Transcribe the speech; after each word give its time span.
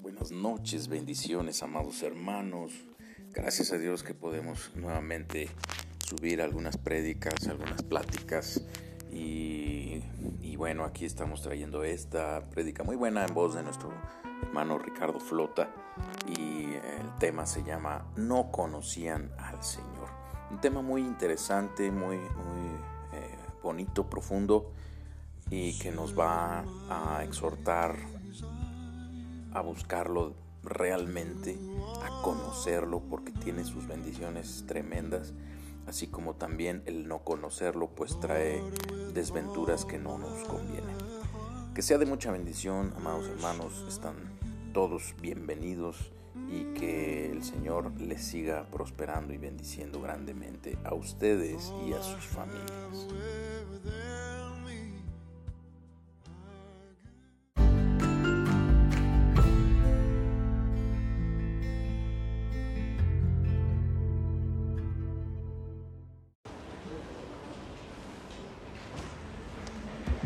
Buenas 0.00 0.30
noches, 0.30 0.86
bendiciones, 0.86 1.60
amados 1.64 2.04
hermanos. 2.04 2.70
Gracias 3.32 3.72
a 3.72 3.78
Dios 3.78 4.04
que 4.04 4.14
podemos 4.14 4.70
nuevamente 4.76 5.48
subir 6.06 6.40
algunas 6.40 6.76
prédicas, 6.76 7.48
algunas 7.48 7.82
pláticas. 7.82 8.62
Y, 9.10 10.00
bueno, 10.56 10.84
aquí 10.84 11.04
estamos 11.04 11.42
trayendo 11.42 11.82
esta 11.82 12.48
prédica 12.50 12.84
muy 12.84 12.94
buena 12.94 13.24
en 13.24 13.34
voz 13.34 13.54
de 13.54 13.62
nuestro 13.64 13.92
hermano 14.42 14.78
Ricardo 14.78 15.18
Flota. 15.18 15.74
Y 16.28 16.74
el 16.74 17.18
tema 17.18 17.44
se 17.44 17.64
llama 17.64 18.06
No 18.16 18.52
conocían 18.52 19.32
al 19.36 19.62
Señor. 19.64 20.10
Un 20.52 20.60
tema 20.60 20.80
muy 20.80 21.02
interesante, 21.02 21.90
muy, 21.90 22.18
muy 22.18 22.68
eh, 23.14 23.36
bonito, 23.64 24.08
profundo 24.08 24.72
y 25.50 25.76
que 25.78 25.90
nos 25.90 26.16
va 26.16 26.64
a 26.88 27.24
exhortar 27.24 27.96
a 29.52 29.60
buscarlo 29.60 30.34
realmente, 30.62 31.58
a 32.02 32.22
conocerlo 32.22 33.00
porque 33.00 33.32
tiene 33.32 33.64
sus 33.64 33.86
bendiciones 33.86 34.64
tremendas, 34.66 35.32
así 35.86 36.06
como 36.06 36.34
también 36.34 36.82
el 36.86 37.08
no 37.08 37.20
conocerlo 37.20 37.88
pues 37.88 38.18
trae 38.20 38.62
desventuras 39.14 39.84
que 39.84 39.98
no 39.98 40.18
nos 40.18 40.44
convienen. 40.44 40.96
Que 41.74 41.82
sea 41.82 41.98
de 41.98 42.06
mucha 42.06 42.32
bendición, 42.32 42.92
amados 42.96 43.26
hermanos, 43.28 43.84
están 43.88 44.16
todos 44.72 45.14
bienvenidos 45.20 46.12
y 46.50 46.64
que 46.74 47.30
el 47.30 47.42
Señor 47.42 47.92
les 48.00 48.22
siga 48.22 48.66
prosperando 48.70 49.32
y 49.32 49.38
bendiciendo 49.38 50.00
grandemente 50.00 50.78
a 50.84 50.94
ustedes 50.94 51.72
y 51.86 51.92
a 51.92 52.02
sus 52.02 52.24
familias. 52.24 53.06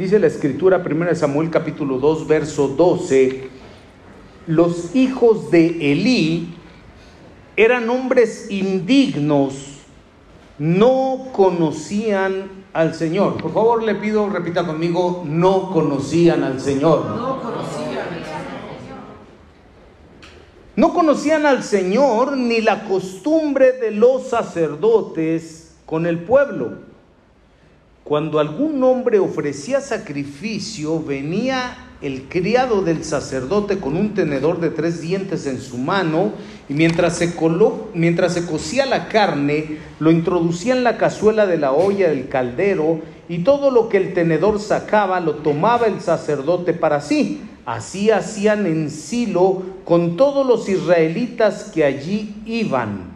Dice 0.03 0.19
la 0.19 0.27
escritura 0.27 0.83
1 0.85 1.15
Samuel 1.15 1.49
capítulo 1.49 1.97
2 2.01 2.27
verso 2.27 2.67
12, 2.67 3.49
los 4.49 4.97
hijos 4.97 5.53
de 5.53 5.93
Elí 5.93 6.57
eran 7.55 7.89
hombres 7.89 8.51
indignos, 8.51 9.79
no 10.59 11.29
conocían 11.33 12.51
al 12.73 12.97
Señor. 12.97 13.41
Por 13.41 13.55
favor 13.55 13.85
le 13.85 13.95
pido, 13.95 14.29
repita 14.29 14.67
conmigo, 14.67 15.23
no 15.25 15.71
conocían 15.71 16.43
al 16.43 16.61
Señor. 16.61 17.07
No 17.07 17.41
conocían 17.41 18.09
al 18.09 18.25
Señor. 18.25 18.99
No 20.75 20.93
conocían 20.95 21.47
al 21.47 21.63
Señor 21.63 22.37
ni 22.37 22.61
la 22.61 22.89
costumbre 22.89 23.71
de 23.71 23.93
los 23.93 24.27
sacerdotes 24.27 25.77
con 25.87 26.07
el 26.07 26.19
pueblo 26.19 26.92
cuando 28.05 28.41
algún 28.41 28.83
hombre 28.83 29.19
ofrecía 29.19 29.81
sacrificio, 29.81 31.03
venía 31.03 31.77
el 32.03 32.25
criado 32.29 32.83
del 32.83 33.05
sacerdote 33.05 33.79
con 33.79 33.97
un 33.97 34.13
tenedor 34.13 34.59
de 34.61 34.71
tres 34.71 35.01
dientes 35.01 35.47
en 35.47 35.61
su 35.61 35.79
mano 35.79 36.33
y 36.69 36.75
mientras 36.75 37.17
se, 37.17 37.33
mientras 37.95 38.35
se 38.35 38.45
cocía 38.45 38.87
la 38.87 39.09
carne, 39.09 39.79
lo 40.01 40.11
introducía 40.11 40.75
en 40.75 40.83
la 40.83 40.99
cazuela 40.99 41.47
de 41.47 41.59
la 41.59 41.73
olla 41.73 42.09
del 42.09 42.29
caldero 42.29 43.01
y 43.29 43.45
todo 43.45 43.71
lo 43.71 43.89
que 43.89 43.99
el 43.99 44.15
tenedor 44.15 44.59
sacaba 44.59 45.21
lo 45.21 45.37
tomaba 45.37 45.87
el 45.87 46.01
sacerdote 46.01 46.73
para 46.73 47.01
sí. 47.01 47.43
Así 47.65 48.11
hacían 48.11 48.67
en 48.67 48.91
Silo 48.91 49.63
con 49.85 50.17
todos 50.17 50.45
los 50.45 50.69
israelitas 50.69 51.71
que 51.73 51.85
allí 51.85 52.35
iban. 52.45 53.12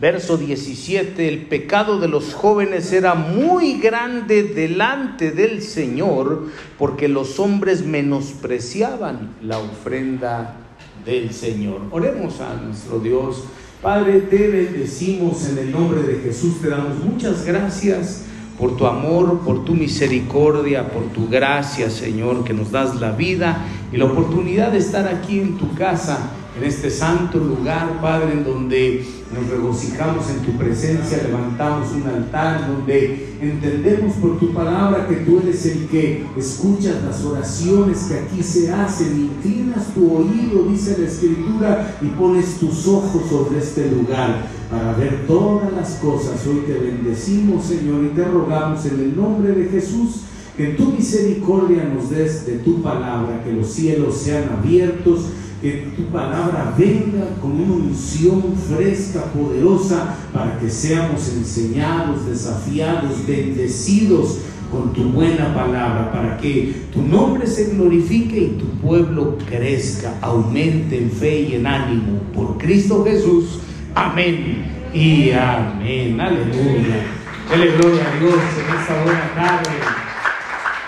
Verso 0.00 0.36
17, 0.36 1.28
el 1.28 1.42
pecado 1.42 2.00
de 2.00 2.08
los 2.08 2.34
jóvenes 2.34 2.92
era 2.92 3.14
muy 3.14 3.78
grande 3.78 4.42
delante 4.42 5.30
del 5.30 5.62
Señor 5.62 6.48
porque 6.76 7.06
los 7.06 7.38
hombres 7.38 7.84
menospreciaban 7.84 9.36
la 9.42 9.58
ofrenda 9.58 10.56
del 11.04 11.32
Señor. 11.32 11.82
Oremos 11.92 12.40
a 12.40 12.54
nuestro 12.54 12.98
Dios. 12.98 13.44
Padre, 13.80 14.22
te 14.22 14.48
bendecimos 14.48 15.48
en 15.48 15.58
el 15.58 15.70
nombre 15.70 16.02
de 16.02 16.20
Jesús, 16.20 16.60
te 16.60 16.68
damos 16.68 16.98
muchas 17.04 17.44
gracias 17.44 18.24
por 18.58 18.76
tu 18.76 18.86
amor, 18.86 19.40
por 19.40 19.64
tu 19.64 19.74
misericordia, 19.74 20.88
por 20.88 21.04
tu 21.12 21.28
gracia, 21.28 21.90
Señor, 21.90 22.44
que 22.44 22.52
nos 22.52 22.70
das 22.70 23.00
la 23.00 23.12
vida 23.12 23.64
y 23.92 23.96
la 23.96 24.04
oportunidad 24.04 24.72
de 24.72 24.78
estar 24.78 25.08
aquí 25.08 25.40
en 25.40 25.58
tu 25.58 25.74
casa 25.74 26.30
en 26.56 26.64
este 26.64 26.90
santo 26.90 27.38
lugar, 27.38 27.98
Padre, 28.02 28.32
en 28.34 28.44
donde 28.44 29.06
nos 29.34 29.48
regocijamos 29.48 30.28
en 30.28 30.40
tu 30.44 30.58
presencia, 30.58 31.22
levantamos 31.22 31.90
un 31.92 32.06
altar, 32.06 32.68
donde 32.68 33.36
entendemos 33.40 34.14
por 34.16 34.38
tu 34.38 34.52
palabra 34.52 35.08
que 35.08 35.16
tú 35.16 35.40
eres 35.40 35.64
el 35.64 35.86
que 35.86 36.26
escuchas 36.36 37.02
las 37.04 37.24
oraciones 37.24 38.00
que 38.00 38.18
aquí 38.18 38.42
se 38.42 38.70
hacen, 38.70 39.30
inclinas 39.32 39.94
tu 39.94 40.14
oído, 40.14 40.64
dice 40.68 40.96
la 40.98 41.06
Escritura, 41.06 41.96
y 42.02 42.06
pones 42.08 42.56
tus 42.56 42.86
ojos 42.86 43.22
sobre 43.30 43.58
este 43.58 43.90
lugar 43.90 44.46
para 44.70 44.92
ver 44.92 45.26
todas 45.26 45.72
las 45.72 45.92
cosas. 45.94 46.46
Hoy 46.46 46.64
te 46.66 46.74
bendecimos, 46.74 47.64
Señor, 47.64 48.04
y 48.04 48.08
te 48.08 48.24
rogamos 48.24 48.84
en 48.84 49.00
el 49.00 49.16
nombre 49.16 49.52
de 49.52 49.68
Jesús 49.70 50.24
que 50.56 50.68
tu 50.68 50.92
misericordia 50.92 51.84
nos 51.84 52.10
des 52.10 52.44
de 52.44 52.58
tu 52.58 52.82
palabra, 52.82 53.42
que 53.42 53.52
los 53.52 53.68
cielos 53.68 54.18
sean 54.18 54.50
abiertos 54.58 55.28
que 55.62 55.92
tu 55.96 56.02
palabra 56.06 56.74
venga 56.76 57.24
con 57.40 57.52
una 57.52 57.74
unción 57.74 58.42
fresca, 58.68 59.22
poderosa, 59.26 60.16
para 60.32 60.58
que 60.58 60.68
seamos 60.68 61.28
enseñados, 61.28 62.26
desafiados, 62.26 63.24
bendecidos 63.24 64.38
con 64.72 64.92
tu 64.92 65.04
buena 65.04 65.54
palabra, 65.54 66.10
para 66.10 66.36
que 66.38 66.74
tu 66.92 67.00
nombre 67.02 67.46
se 67.46 67.74
glorifique 67.74 68.38
y 68.38 68.48
tu 68.58 68.66
pueblo 68.80 69.38
crezca, 69.48 70.14
aumente 70.20 70.98
en 70.98 71.10
fe 71.12 71.42
y 71.42 71.54
en 71.54 71.66
ánimo. 71.66 72.18
Por 72.34 72.58
Cristo 72.58 73.04
Jesús. 73.04 73.60
Amén 73.94 74.64
y 74.92 75.30
amén. 75.30 76.20
Aleluya. 76.20 77.06
Dele 77.48 77.76
gloria 77.76 78.02
a 78.08 78.18
Dios 78.18 78.34
en 78.34 78.80
esta 78.80 79.04
buena 79.04 79.34
tarde. 79.36 79.70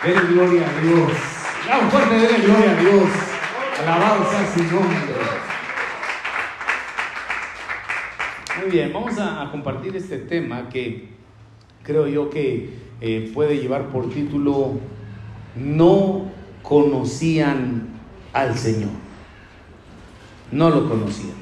Dele 0.02 0.32
gloria 0.32 0.62
a 0.66 0.80
Dios. 0.82 1.12
Vamos 1.68 1.92
fuerte, 1.92 2.14
dele 2.14 2.38
gloria 2.44 2.70
a 2.72 2.80
Dios. 2.80 3.33
Alabado 3.84 4.24
sea 4.30 4.50
su 4.50 4.62
nombre. 4.74 4.96
Muy 8.58 8.70
bien, 8.70 8.90
vamos 8.94 9.18
a, 9.18 9.50
compartir 9.50 9.94
este 9.94 10.16
tema 10.16 10.70
que 10.70 11.10
creo 11.82 12.06
yo 12.06 12.30
que 12.30 12.70
eh, 13.02 13.30
puede 13.34 13.58
llevar 13.58 13.88
por 13.88 14.08
título 14.08 14.78
No 15.54 16.30
conocían 16.62 17.88
al 18.32 18.56
Señor. 18.56 18.88
No 20.50 20.70
lo 20.70 20.88
conocían. 20.88 21.34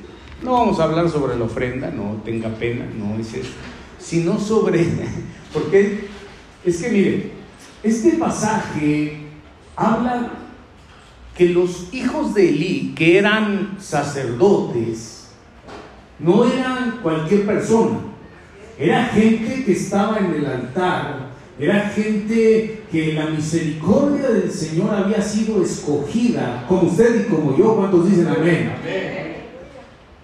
No 0.42 0.54
vamos 0.54 0.80
a 0.80 0.84
hablar 0.84 1.08
sobre 1.08 1.38
la 1.38 1.44
ofrenda, 1.44 1.92
no 1.92 2.22
tenga 2.24 2.48
pena, 2.48 2.86
no 2.98 3.20
es 3.20 3.34
eso, 3.34 3.52
sino 4.00 4.40
sobre, 4.40 4.84
porque 5.52 6.08
es 6.64 6.82
que 6.82 6.90
mire, 6.90 7.30
este 7.84 8.16
pasaje 8.16 9.28
habla 9.76 10.41
que 11.36 11.48
los 11.48 11.92
hijos 11.92 12.34
de 12.34 12.48
Elí, 12.48 12.94
que 12.96 13.18
eran 13.18 13.76
sacerdotes, 13.78 15.28
no 16.18 16.44
eran 16.44 16.98
cualquier 17.02 17.46
persona, 17.46 17.98
era 18.78 19.06
gente 19.06 19.64
que 19.64 19.72
estaba 19.72 20.18
en 20.18 20.34
el 20.34 20.46
altar, 20.46 21.30
era 21.58 21.90
gente 21.90 22.82
que 22.90 23.12
la 23.12 23.26
misericordia 23.26 24.30
del 24.30 24.50
Señor 24.50 24.94
había 24.94 25.22
sido 25.22 25.62
escogida, 25.62 26.64
como 26.68 26.82
usted 26.82 27.26
y 27.26 27.30
como 27.30 27.56
yo, 27.56 27.76
¿cuántos 27.76 28.10
dicen 28.10 28.28
amén? 28.28 28.74
amén. 28.80 29.22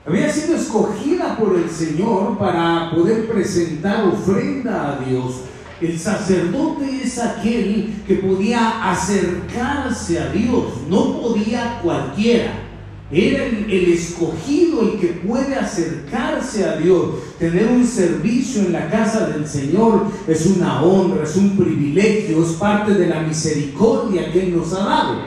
Había 0.07 0.33
sido 0.33 0.57
escogida 0.57 1.37
por 1.37 1.57
el 1.57 1.69
Señor 1.69 2.39
para 2.39 2.91
poder 2.95 3.29
presentar 3.29 4.07
ofrenda 4.07 4.97
a 4.97 5.05
Dios 5.05 5.43
el 5.81 5.99
sacerdote 5.99 7.03
es 7.03 7.19
aquel 7.19 7.95
que 8.07 8.17
podía 8.17 8.91
acercarse 8.91 10.19
a 10.19 10.33
Dios, 10.33 10.65
no 10.89 11.21
podía 11.21 11.81
cualquiera. 11.83 12.65
Era 13.11 13.45
el, 13.45 13.93
escogido 13.93 14.83
el 14.83 15.01
que 15.01 15.07
puede 15.07 15.55
acercarse 15.55 16.65
a 16.67 16.77
Dios. 16.77 17.07
Tener 17.39 17.67
un 17.69 17.87
servicio 17.87 18.63
en 18.63 18.73
la 18.73 18.91
casa 18.91 19.29
del 19.29 19.47
Señor 19.47 20.09
es 20.27 20.45
una 20.45 20.83
honra, 20.83 21.23
es 21.23 21.35
un 21.37 21.57
privilegio, 21.57 22.43
es 22.45 22.53
parte 22.53 22.93
de 22.93 23.07
la 23.07 23.21
misericordia 23.21 24.31
que 24.31 24.43
Él 24.43 24.57
nos 24.57 24.75
ha 24.75 24.85
dado. 24.85 25.21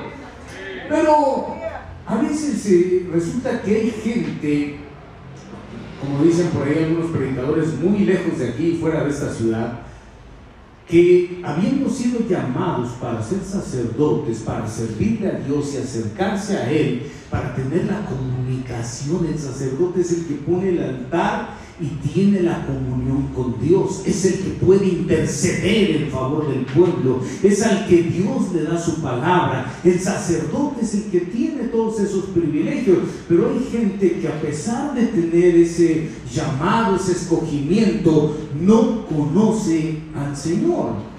Pero 0.87 1.55
a 2.05 2.15
veces 2.21 2.63
eh, 2.67 3.07
resulta 3.11 3.61
que 3.63 3.75
hay 3.75 3.91
gente, 4.03 4.75
como 5.99 6.23
dicen 6.23 6.49
por 6.49 6.67
ahí 6.67 6.83
algunos 6.83 7.09
predicadores, 7.09 7.79
muy 7.79 7.99
lejos 7.99 8.37
de 8.37 8.49
aquí, 8.49 8.77
fuera 8.79 9.05
de 9.05 9.09
esta 9.09 9.33
ciudad, 9.33 9.85
que 10.91 11.39
habiendo 11.41 11.89
sido 11.89 12.27
llamados 12.27 12.89
para 12.99 13.23
ser 13.23 13.39
sacerdotes, 13.41 14.39
para 14.39 14.67
servirle 14.67 15.29
a 15.29 15.39
Dios 15.39 15.73
y 15.73 15.77
acercarse 15.77 16.57
a 16.57 16.69
Él, 16.69 17.03
para 17.29 17.55
tener 17.55 17.85
la 17.85 18.05
comunicación, 18.05 19.25
el 19.25 19.39
sacerdote 19.39 20.01
es 20.01 20.11
el 20.11 20.25
que 20.25 20.33
pone 20.33 20.67
el 20.67 20.83
altar 20.83 21.60
y 21.81 22.07
tiene 22.07 22.43
la 22.43 22.63
comunión 22.65 23.29
con 23.35 23.59
Dios, 23.59 24.03
es 24.05 24.23
el 24.25 24.33
que 24.39 24.49
puede 24.63 24.87
interceder 24.87 26.03
en 26.03 26.09
favor 26.09 26.47
del 26.47 26.63
pueblo, 26.65 27.21
es 27.41 27.63
al 27.63 27.87
que 27.87 28.03
Dios 28.03 28.53
le 28.53 28.63
da 28.63 28.79
su 28.79 29.01
palabra, 29.01 29.73
el 29.83 29.99
sacerdote 29.99 30.81
es 30.81 30.93
el 30.93 31.03
que 31.05 31.21
tiene 31.21 31.63
todos 31.65 31.99
esos 31.99 32.25
privilegios, 32.25 32.99
pero 33.27 33.49
hay 33.49 33.67
gente 33.71 34.19
que 34.19 34.27
a 34.27 34.39
pesar 34.39 34.93
de 34.93 35.07
tener 35.07 35.55
ese 35.55 36.09
llamado, 36.31 36.95
ese 36.95 37.13
escogimiento, 37.13 38.37
no 38.59 39.07
conoce 39.07 39.97
al 40.15 40.37
Señor. 40.37 41.11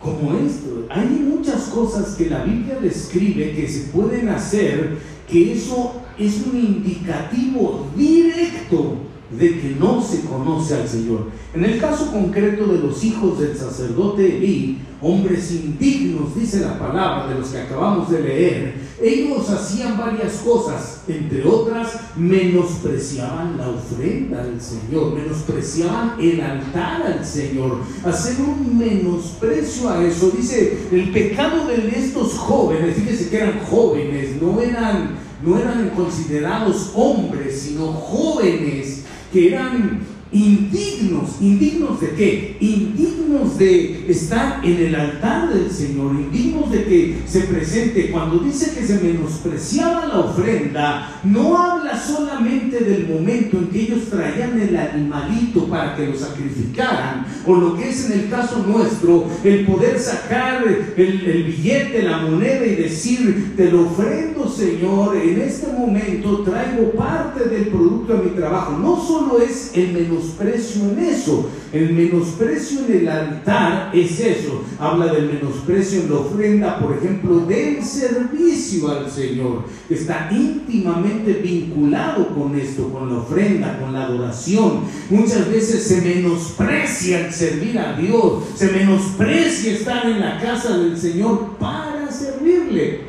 Como 0.00 0.34
esto, 0.34 0.86
hay 0.90 1.06
muchas 1.06 1.64
cosas 1.64 2.14
que 2.16 2.28
la 2.28 2.44
Biblia 2.44 2.78
describe 2.80 3.54
que 3.54 3.68
se 3.68 3.88
pueden 3.88 4.28
hacer, 4.28 4.98
que 5.28 5.52
eso 5.52 5.94
es 6.18 6.46
un 6.46 6.58
indicativo 6.58 7.86
directo 7.96 9.05
de 9.30 9.60
que 9.60 9.76
no 9.78 10.02
se 10.02 10.20
conoce 10.22 10.74
al 10.74 10.88
Señor. 10.88 11.30
En 11.54 11.64
el 11.64 11.80
caso 11.80 12.12
concreto 12.12 12.66
de 12.66 12.78
los 12.78 13.02
hijos 13.02 13.40
del 13.40 13.56
sacerdote 13.56 14.36
Elí, 14.36 14.78
hombres 15.00 15.50
indignos, 15.52 16.34
dice 16.34 16.60
la 16.60 16.78
palabra 16.78 17.28
de 17.28 17.38
los 17.40 17.48
que 17.48 17.58
acabamos 17.58 18.10
de 18.10 18.22
leer, 18.22 18.74
ellos 19.02 19.50
hacían 19.50 19.98
varias 19.98 20.34
cosas, 20.36 21.02
entre 21.06 21.44
otras, 21.46 22.00
menospreciaban 22.16 23.58
la 23.58 23.68
ofrenda 23.68 24.44
del 24.44 24.60
Señor, 24.60 25.14
menospreciaban 25.14 26.14
el 26.20 26.40
altar 26.40 27.02
al 27.02 27.24
Señor, 27.24 27.80
hacer 28.04 28.36
un 28.40 28.78
menosprecio 28.78 29.90
a 29.90 30.02
eso. 30.04 30.30
Dice, 30.30 30.88
el 30.92 31.10
pecado 31.10 31.66
de 31.66 31.88
estos 31.88 32.34
jóvenes, 32.34 32.96
fíjese 32.96 33.28
que 33.28 33.36
eran 33.36 33.60
jóvenes, 33.68 34.40
no 34.40 34.60
eran, 34.60 35.16
no 35.44 35.58
eran 35.58 35.90
considerados 35.90 36.92
hombres, 36.94 37.60
sino 37.60 37.92
jóvenes 37.92 38.95
que 39.32 39.48
eran 39.48 40.00
indignos. 40.36 41.36
¿Indignos 41.40 42.00
de 42.00 42.10
qué? 42.10 42.56
Indignos 42.60 43.58
de 43.58 44.10
estar 44.10 44.64
en 44.64 44.76
el 44.76 44.94
altar 44.94 45.52
del 45.52 45.70
Señor, 45.70 46.12
indignos 46.14 46.70
de 46.70 46.84
que 46.84 47.18
se 47.26 47.40
presente. 47.42 48.10
Cuando 48.10 48.38
dice 48.38 48.74
que 48.74 48.86
se 48.86 49.00
menospreciaba 49.00 50.06
la 50.06 50.20
ofrenda, 50.20 51.20
no 51.24 51.56
habla 51.56 51.98
solamente 51.98 52.80
del 52.80 53.08
momento 53.08 53.58
en 53.58 53.68
que 53.68 53.80
ellos 53.82 54.10
traían 54.10 54.60
el 54.60 54.76
animalito 54.76 55.66
para 55.66 55.96
que 55.96 56.06
lo 56.06 56.16
sacrificaran, 56.16 57.26
o 57.46 57.54
lo 57.54 57.76
que 57.76 57.90
es 57.90 58.10
en 58.10 58.20
el 58.20 58.30
caso 58.30 58.64
nuestro, 58.66 59.26
el 59.44 59.66
poder 59.66 59.98
sacar 59.98 60.64
el, 60.96 61.44
billete, 61.44 62.02
la 62.02 62.18
moneda 62.18 62.66
y 62.66 62.76
decir, 62.76 63.54
te 63.56 63.70
lo 63.70 63.86
ofrendo 63.86 64.36
Señor, 64.48 65.16
en 65.16 65.40
este 65.40 65.72
momento 65.72 66.42
traigo 66.42 66.92
parte 66.92 67.44
del 67.44 67.68
producto 67.68 68.14
de 68.14 68.24
mi 68.24 68.30
trabajo. 68.30 68.78
No 68.78 68.98
solo 69.00 69.40
es 69.40 69.72
el 69.74 69.92
menosprecio, 69.92 70.25
menosprecio 70.26 70.82
en 70.90 70.98
eso. 70.98 71.50
El 71.72 71.92
menosprecio 71.92 72.80
en 72.86 73.00
el 73.00 73.08
altar 73.08 73.90
es 73.94 74.20
eso. 74.20 74.62
Habla 74.78 75.12
del 75.12 75.32
menosprecio 75.32 76.02
en 76.02 76.10
la 76.10 76.16
ofrenda, 76.16 76.78
por 76.78 76.96
ejemplo, 76.96 77.40
del 77.40 77.82
servicio 77.82 78.90
al 78.90 79.10
Señor. 79.10 79.64
Está 79.88 80.28
íntimamente 80.30 81.34
vinculado 81.34 82.34
con 82.34 82.58
esto, 82.58 82.90
con 82.90 83.10
la 83.10 83.18
ofrenda, 83.18 83.78
con 83.78 83.92
la 83.92 84.04
adoración. 84.04 84.80
Muchas 85.10 85.50
veces 85.50 85.82
se 85.84 86.00
menosprecia 86.02 87.26
el 87.26 87.32
servir 87.32 87.78
a 87.78 87.96
Dios, 87.96 88.44
se 88.54 88.70
menosprecia 88.70 89.72
estar 89.72 90.06
en 90.06 90.20
la 90.20 90.40
casa 90.40 90.76
del 90.78 90.96
Señor 90.96 91.56
para 91.58 92.10
servirle. 92.10 93.06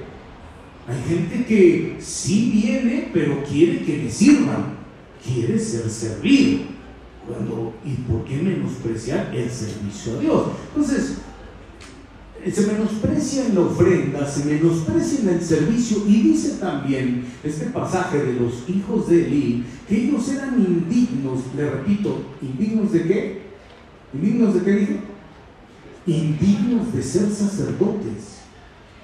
Hay 0.87 1.03
gente 1.09 1.45
que 1.45 1.97
sí 1.99 2.49
viene, 2.53 3.09
pero 3.13 3.43
quiere 3.43 3.83
que 3.83 3.97
le 3.97 4.11
sirvan, 4.11 4.77
quiere 5.23 5.59
ser 5.59 5.89
servido. 5.89 6.76
¿Y 7.83 7.94
por 8.09 8.24
qué 8.24 8.38
menospreciar 8.38 9.35
el 9.35 9.50
servicio 9.50 10.18
a 10.18 10.21
Dios? 10.21 10.44
Entonces, 10.74 11.18
se 12.50 12.68
menosprecia 12.68 13.47
en 13.47 13.56
la 13.56 13.62
ofrenda, 13.62 14.25
se 14.25 14.45
menosprecia 14.45 15.19
en 15.21 15.29
el 15.35 15.41
servicio 15.41 16.03
y 16.07 16.21
dice 16.21 16.57
también 16.59 17.25
este 17.44 17.65
pasaje 17.65 18.19
de 18.19 18.33
los 18.39 18.63
hijos 18.69 19.09
de 19.09 19.25
Eli 19.25 19.65
que 19.89 20.06
ellos 20.06 20.29
eran 20.29 20.57
indignos, 20.57 21.41
le 21.56 21.69
repito, 21.69 22.21
indignos 22.41 22.94
de 22.94 23.03
qué? 23.03 23.41
¿Indignos 24.13 24.53
de 24.53 24.62
qué 24.62 24.71
dije? 24.71 25.00
Indignos 26.06 26.94
de 26.94 27.03
ser 27.03 27.30
sacerdotes, 27.30 28.39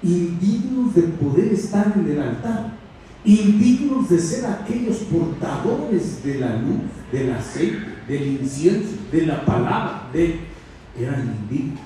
indignos 0.01 0.95
de 0.95 1.01
poder 1.01 1.51
estar 1.51 1.93
en 1.97 2.09
el 2.09 2.21
altar, 2.21 2.77
indignos 3.25 4.09
de 4.09 4.19
ser 4.19 4.45
aquellos 4.45 4.97
portadores 4.99 6.23
de 6.23 6.35
la 6.35 6.55
luz, 6.55 6.83
del 7.11 7.33
aceite 7.33 7.92
del 8.07 8.41
incienso, 8.41 8.95
de 9.11 9.25
la 9.25 9.45
palabra, 9.45 10.09
de, 10.13 10.39
eran 10.99 11.37
indignos. 11.49 11.79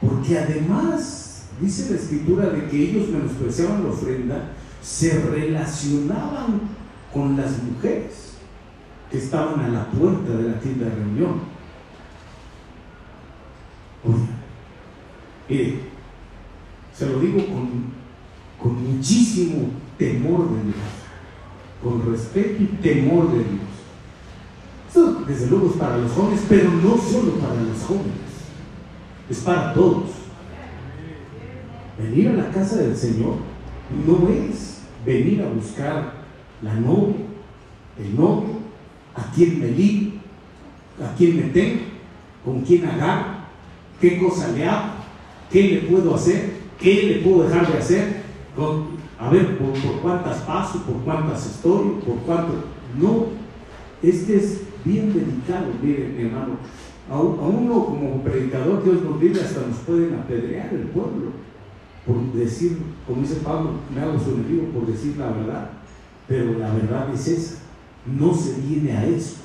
Porque 0.00 0.38
además, 0.38 1.48
dice 1.60 1.90
la 1.90 1.96
escritura 1.96 2.50
de 2.50 2.66
que 2.66 2.90
ellos 2.90 3.08
menospreciaban 3.08 3.84
la 3.84 3.90
ofrenda, 3.90 4.52
se 4.82 5.20
relacionaban 5.20 6.60
con 7.12 7.36
las 7.36 7.62
mujeres 7.62 8.34
que 9.10 9.18
estaban 9.18 9.60
a 9.60 9.68
la 9.68 9.90
puerta 9.90 10.32
de 10.32 10.48
la 10.48 10.60
tienda 10.60 10.86
de 10.86 10.94
reunión. 10.94 11.52
Oye, 15.48 15.80
se 16.96 17.06
lo 17.06 17.20
digo 17.20 17.46
con, 17.46 17.92
con 18.60 18.96
muchísimo 18.96 19.70
temor 19.98 20.48
de 20.50 20.62
Dios, 20.64 20.76
con 21.82 22.10
respeto 22.10 22.62
y 22.62 22.66
temor 22.82 23.30
de 23.30 23.38
Dios 23.38 23.71
desde 25.26 25.46
luego 25.46 25.68
es 25.70 25.76
para 25.76 25.96
los 25.98 26.12
jóvenes, 26.12 26.44
pero 26.48 26.70
no 26.70 26.96
solo 26.96 27.32
para 27.34 27.54
los 27.62 27.82
jóvenes, 27.82 28.32
es 29.30 29.38
para 29.38 29.72
todos. 29.72 30.10
Venir 31.98 32.28
a 32.28 32.32
la 32.34 32.50
casa 32.50 32.76
del 32.76 32.96
Señor 32.96 33.36
no 34.06 34.28
es 34.28 34.80
venir 35.04 35.42
a 35.42 35.50
buscar 35.50 36.14
la 36.62 36.74
novia, 36.74 37.16
el 37.98 38.16
novio, 38.16 38.62
a 39.14 39.30
quién 39.34 39.60
me 39.60 39.68
ligo, 39.68 40.12
a 41.02 41.14
quién 41.16 41.36
me 41.36 41.42
tengo, 41.44 41.82
con 42.44 42.60
quién 42.62 42.86
agarro, 42.86 43.42
qué 44.00 44.18
cosa 44.18 44.48
le 44.52 44.66
hago, 44.66 44.92
qué 45.50 45.62
le 45.62 45.78
puedo 45.88 46.14
hacer, 46.14 46.52
qué 46.78 47.02
le 47.02 47.14
puedo 47.16 47.48
dejar 47.48 47.70
de 47.70 47.78
hacer, 47.78 48.22
a 49.18 49.30
ver 49.30 49.58
por, 49.58 49.72
por 49.72 50.00
cuántas 50.00 50.38
paso, 50.38 50.82
por 50.82 50.96
cuántas 51.02 51.46
estoy, 51.46 52.00
por 52.04 52.16
cuánto. 52.26 52.64
No, 52.98 53.26
este 54.02 54.36
es 54.36 54.62
bien 54.84 55.12
delicado, 55.12 55.66
mire, 55.82 56.08
mi 56.08 56.24
hermano. 56.24 56.56
A, 57.10 57.20
uno 57.20 57.86
como 57.86 58.22
predicador, 58.22 58.82
Dios 58.84 59.02
nos 59.02 59.20
dice, 59.20 59.40
hasta 59.40 59.66
nos 59.66 59.78
pueden 59.78 60.14
apedrear 60.14 60.72
el 60.72 60.86
pueblo 60.88 61.32
por 62.06 62.32
decir, 62.32 62.78
como 63.06 63.22
dice 63.22 63.36
Pablo, 63.36 63.74
me 63.94 64.00
hago 64.00 64.18
su 64.18 64.30
enemigo 64.30 64.68
por 64.72 64.86
decir 64.86 65.16
la 65.16 65.30
verdad. 65.30 65.70
Pero 66.26 66.58
la 66.58 66.72
verdad 66.72 67.12
es 67.14 67.28
esa, 67.28 67.58
no 68.06 68.34
se 68.34 68.60
viene 68.60 68.92
a 68.92 69.06
eso. 69.06 69.36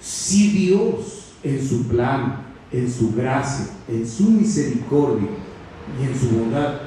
Si 0.00 0.50
Dios 0.50 1.32
en 1.42 1.64
su 1.64 1.84
plan, 1.84 2.42
en 2.72 2.90
su 2.90 3.12
gracia, 3.14 3.66
en 3.88 4.06
su 4.06 4.30
misericordia 4.30 5.28
y 6.00 6.04
en 6.04 6.18
su 6.18 6.38
bondad 6.38 6.80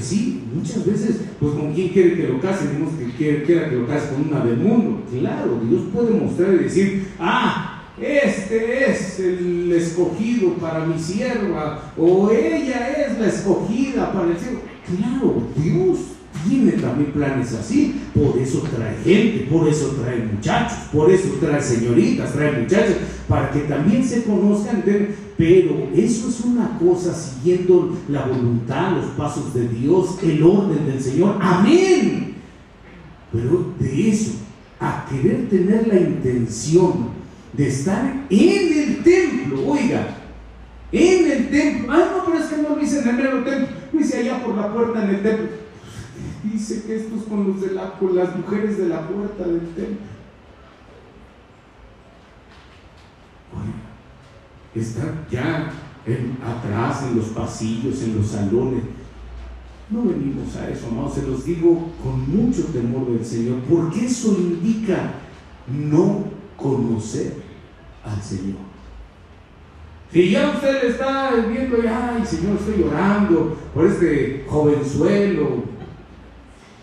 sí. 0.00 0.42
Muchas 0.54 0.86
veces, 0.86 1.20
pues 1.38 1.54
con 1.54 1.72
quién 1.72 1.88
quiere 1.90 2.16
que 2.16 2.28
lo 2.28 2.40
case, 2.40 2.66
Decimos 2.66 2.94
que 2.94 3.42
quiera 3.44 3.68
que 3.68 3.76
lo 3.76 3.86
case 3.86 4.08
con 4.10 4.28
una 4.28 4.44
del 4.44 4.58
mundo. 4.58 5.02
Claro, 5.10 5.60
Dios 5.68 5.82
puede 5.92 6.10
mostrar 6.10 6.54
y 6.54 6.64
decir, 6.64 7.08
ah, 7.18 7.82
este 8.00 8.90
es 8.90 9.20
el 9.20 9.72
escogido 9.72 10.54
para 10.54 10.84
mi 10.84 10.98
sierva, 10.98 11.92
o 11.96 12.30
ella 12.30 12.90
es 12.90 13.18
la 13.18 13.28
escogida 13.28 14.12
para 14.12 14.30
el 14.30 14.38
siervo. 14.38 14.60
Claro, 14.86 15.42
Dios 15.56 16.15
tiene 16.48 16.72
también 16.72 17.12
planes 17.12 17.52
así, 17.54 18.00
por 18.14 18.38
eso 18.38 18.62
trae 18.74 18.96
gente, 19.04 19.46
por 19.50 19.68
eso 19.68 19.96
trae 20.02 20.28
muchachos, 20.32 20.78
por 20.92 21.10
eso 21.10 21.28
trae 21.40 21.60
señoritas, 21.60 22.32
trae 22.32 22.60
muchachos, 22.60 22.96
para 23.28 23.50
que 23.50 23.60
también 23.60 24.04
se 24.04 24.24
conozcan, 24.24 24.82
pero 25.36 25.88
eso 25.94 26.28
es 26.28 26.40
una 26.40 26.78
cosa 26.78 27.12
siguiendo 27.12 27.96
la 28.08 28.26
voluntad, 28.26 28.92
los 28.96 29.06
pasos 29.16 29.52
de 29.54 29.68
Dios, 29.68 30.18
el 30.22 30.42
orden 30.42 30.86
del 30.86 31.00
Señor, 31.00 31.36
amén. 31.40 32.34
Pero 33.32 33.72
de 33.78 34.10
eso, 34.10 34.32
a 34.80 35.06
querer 35.10 35.48
tener 35.48 35.88
la 35.88 35.96
intención 35.96 37.16
de 37.52 37.68
estar 37.68 38.26
en 38.30 38.78
el 38.78 39.02
templo, 39.02 39.66
oiga, 39.66 40.16
en 40.92 41.30
el 41.30 41.50
templo, 41.50 41.92
ay 41.92 42.04
no, 42.16 42.24
pero 42.24 42.38
es 42.38 42.46
que 42.46 42.62
no 42.62 42.76
lo 42.76 42.82
hice 42.82 43.00
en 43.00 43.08
el 43.08 43.16
mero 43.16 43.44
templo, 43.44 43.68
lo 43.92 44.00
hice 44.00 44.18
allá 44.18 44.42
por 44.42 44.54
la 44.54 44.72
puerta 44.72 45.02
en 45.02 45.10
el 45.10 45.22
templo 45.22 45.65
dice 46.52 46.84
que 46.86 46.96
estos 46.96 47.22
con, 47.24 47.46
los 47.46 47.60
de 47.60 47.72
la, 47.72 47.98
con 47.98 48.14
las 48.16 48.36
mujeres 48.36 48.78
de 48.78 48.88
la 48.88 49.06
puerta 49.08 49.44
del 49.44 49.68
templo. 49.74 50.16
estar 54.80 55.26
ya 55.30 55.72
atrás, 56.44 57.04
en 57.08 57.16
los 57.16 57.26
pasillos, 57.28 58.02
en 58.02 58.16
los 58.16 58.26
salones. 58.28 58.82
No 59.88 60.02
venimos 60.02 60.54
a 60.56 60.68
eso, 60.68 60.88
amados, 60.88 61.14
se 61.14 61.26
los 61.26 61.44
digo 61.44 61.90
con 62.02 62.28
mucho 62.28 62.64
temor 62.66 63.10
del 63.10 63.24
Señor, 63.24 63.60
porque 63.68 64.06
eso 64.06 64.36
indica 64.38 65.14
no 65.68 66.24
conocer 66.56 67.34
al 68.04 68.20
Señor. 68.20 68.66
Si 70.12 70.30
ya 70.30 70.50
usted 70.50 70.90
está 70.90 71.34
viendo, 71.48 71.76
ay 71.82 72.24
Señor, 72.24 72.56
estoy 72.56 72.82
llorando 72.82 73.56
por 73.74 73.86
este 73.86 74.44
jovenzuelo, 74.48 75.64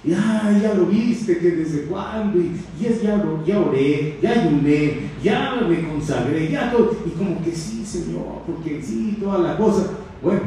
ya, 0.04 0.60
ya 0.62 0.74
lo 0.74 0.86
viste, 0.88 1.38
que 1.38 1.52
desde 1.52 1.84
cuándo, 1.84 2.40
y, 2.40 2.60
es, 2.86 3.02
ya, 3.02 3.24
ya 3.46 3.60
oré, 3.60 4.18
ya 4.22 4.32
ayuné, 4.32 5.10
ya 5.24 5.62
me 5.68 5.88
consagré, 5.88 6.52
ya 6.52 6.72
todo, 6.72 6.96
y 7.06 7.10
como 7.12 7.42
que 7.44 7.52
sí, 7.52 7.86
Señor, 7.86 8.42
porque 8.46 8.82
sí, 8.82 9.18
toda 9.22 9.40
la 9.40 9.58
cosa. 9.58 9.88
Bueno, 10.22 10.42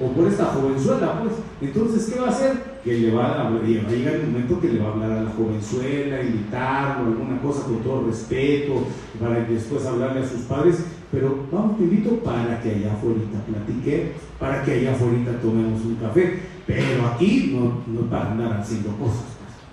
o 0.00 0.08
por 0.12 0.26
esta 0.26 0.46
jovenzuela, 0.46 1.20
pues. 1.20 1.34
Entonces, 1.60 2.10
¿qué 2.10 2.20
va 2.20 2.28
a 2.28 2.30
hacer? 2.30 2.80
Que 2.82 2.94
le 2.94 3.12
va 3.12 3.40
a, 3.40 3.50
va 3.50 3.58
a 3.58 3.62
llegar 3.62 4.14
el 4.14 4.26
momento 4.28 4.60
que 4.60 4.68
le 4.68 4.80
va 4.80 4.88
a 4.88 4.92
hablar 4.92 5.12
a 5.12 5.22
la 5.24 5.30
jovenzuela, 5.30 6.22
invitarlo, 6.22 7.06
alguna 7.08 7.40
cosa 7.40 7.64
con 7.64 7.78
todo 7.80 8.06
respeto, 8.06 8.86
para 9.20 9.40
después 9.44 9.84
hablarle 9.84 10.22
a 10.22 10.28
sus 10.28 10.40
padres. 10.42 10.84
Pero 11.12 11.46
vamos, 11.52 11.76
te 11.76 11.84
invito 11.84 12.16
para 12.24 12.60
que 12.62 12.70
allá 12.70 12.94
afuera 12.94 13.20
platiqué, 13.46 14.12
para 14.40 14.64
que 14.64 14.72
allá 14.72 14.92
afuera 14.92 15.38
tomemos 15.42 15.84
un 15.84 15.96
café. 15.96 16.40
Pero 16.66 17.06
aquí 17.06 17.52
no, 17.54 17.82
no 17.86 18.08
para 18.08 18.32
andar 18.32 18.60
haciendo 18.60 18.96
cosas. 18.96 19.24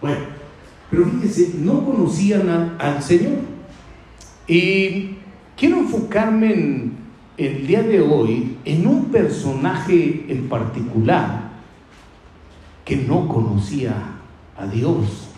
Pues. 0.01 0.13
Bueno, 0.13 0.27
pero 0.91 1.05
fíjense, 1.05 1.53
no 1.59 1.85
conocían 1.85 2.75
al 2.77 3.01
Señor. 3.01 3.37
Y 4.47 5.15
quiero 5.55 5.77
enfocarme 5.77 6.53
en 6.53 6.97
el 7.37 7.65
día 7.65 7.83
de 7.83 8.01
hoy 8.01 8.57
en 8.65 8.85
un 8.85 9.05
personaje 9.05 10.25
en 10.27 10.49
particular 10.49 11.51
que 12.83 12.97
no 12.97 13.29
conocía 13.29 13.93
a 14.57 14.67
Dios 14.67 15.29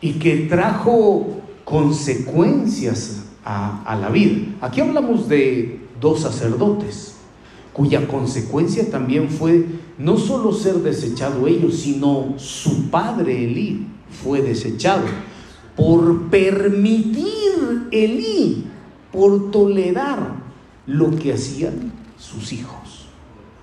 y 0.00 0.14
que 0.14 0.46
trajo 0.48 1.42
consecuencias 1.64 3.23
a, 3.44 3.96
la 4.00 4.08
vida. 4.08 4.56
Aquí 4.60 4.80
hablamos 4.80 5.28
de 5.28 5.80
dos 6.00 6.20
sacerdotes, 6.20 7.16
cuya 7.72 8.06
consecuencia 8.08 8.90
también 8.90 9.28
fue 9.28 9.66
no 9.98 10.16
solo 10.16 10.52
ser 10.52 10.76
desechado 10.76 11.46
ellos, 11.46 11.76
sino 11.76 12.34
su 12.36 12.90
padre 12.90 13.44
Elí 13.44 13.86
fue 14.22 14.40
desechado 14.42 15.04
por 15.76 16.28
permitir 16.28 17.88
Elí, 17.90 18.64
por 19.12 19.50
tolerar 19.50 20.36
lo 20.86 21.10
que 21.16 21.32
hacían 21.32 21.92
sus 22.16 22.52
hijos. 22.52 23.08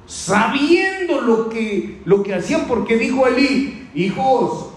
Sabiendo 0.06 1.22
lo 1.22 1.50
que, 1.50 2.02
lo 2.04 2.22
que 2.22 2.34
hacían, 2.34 2.66
porque 2.68 2.98
dijo 2.98 3.26
Elí, 3.28 3.88
hijos, 3.96 4.71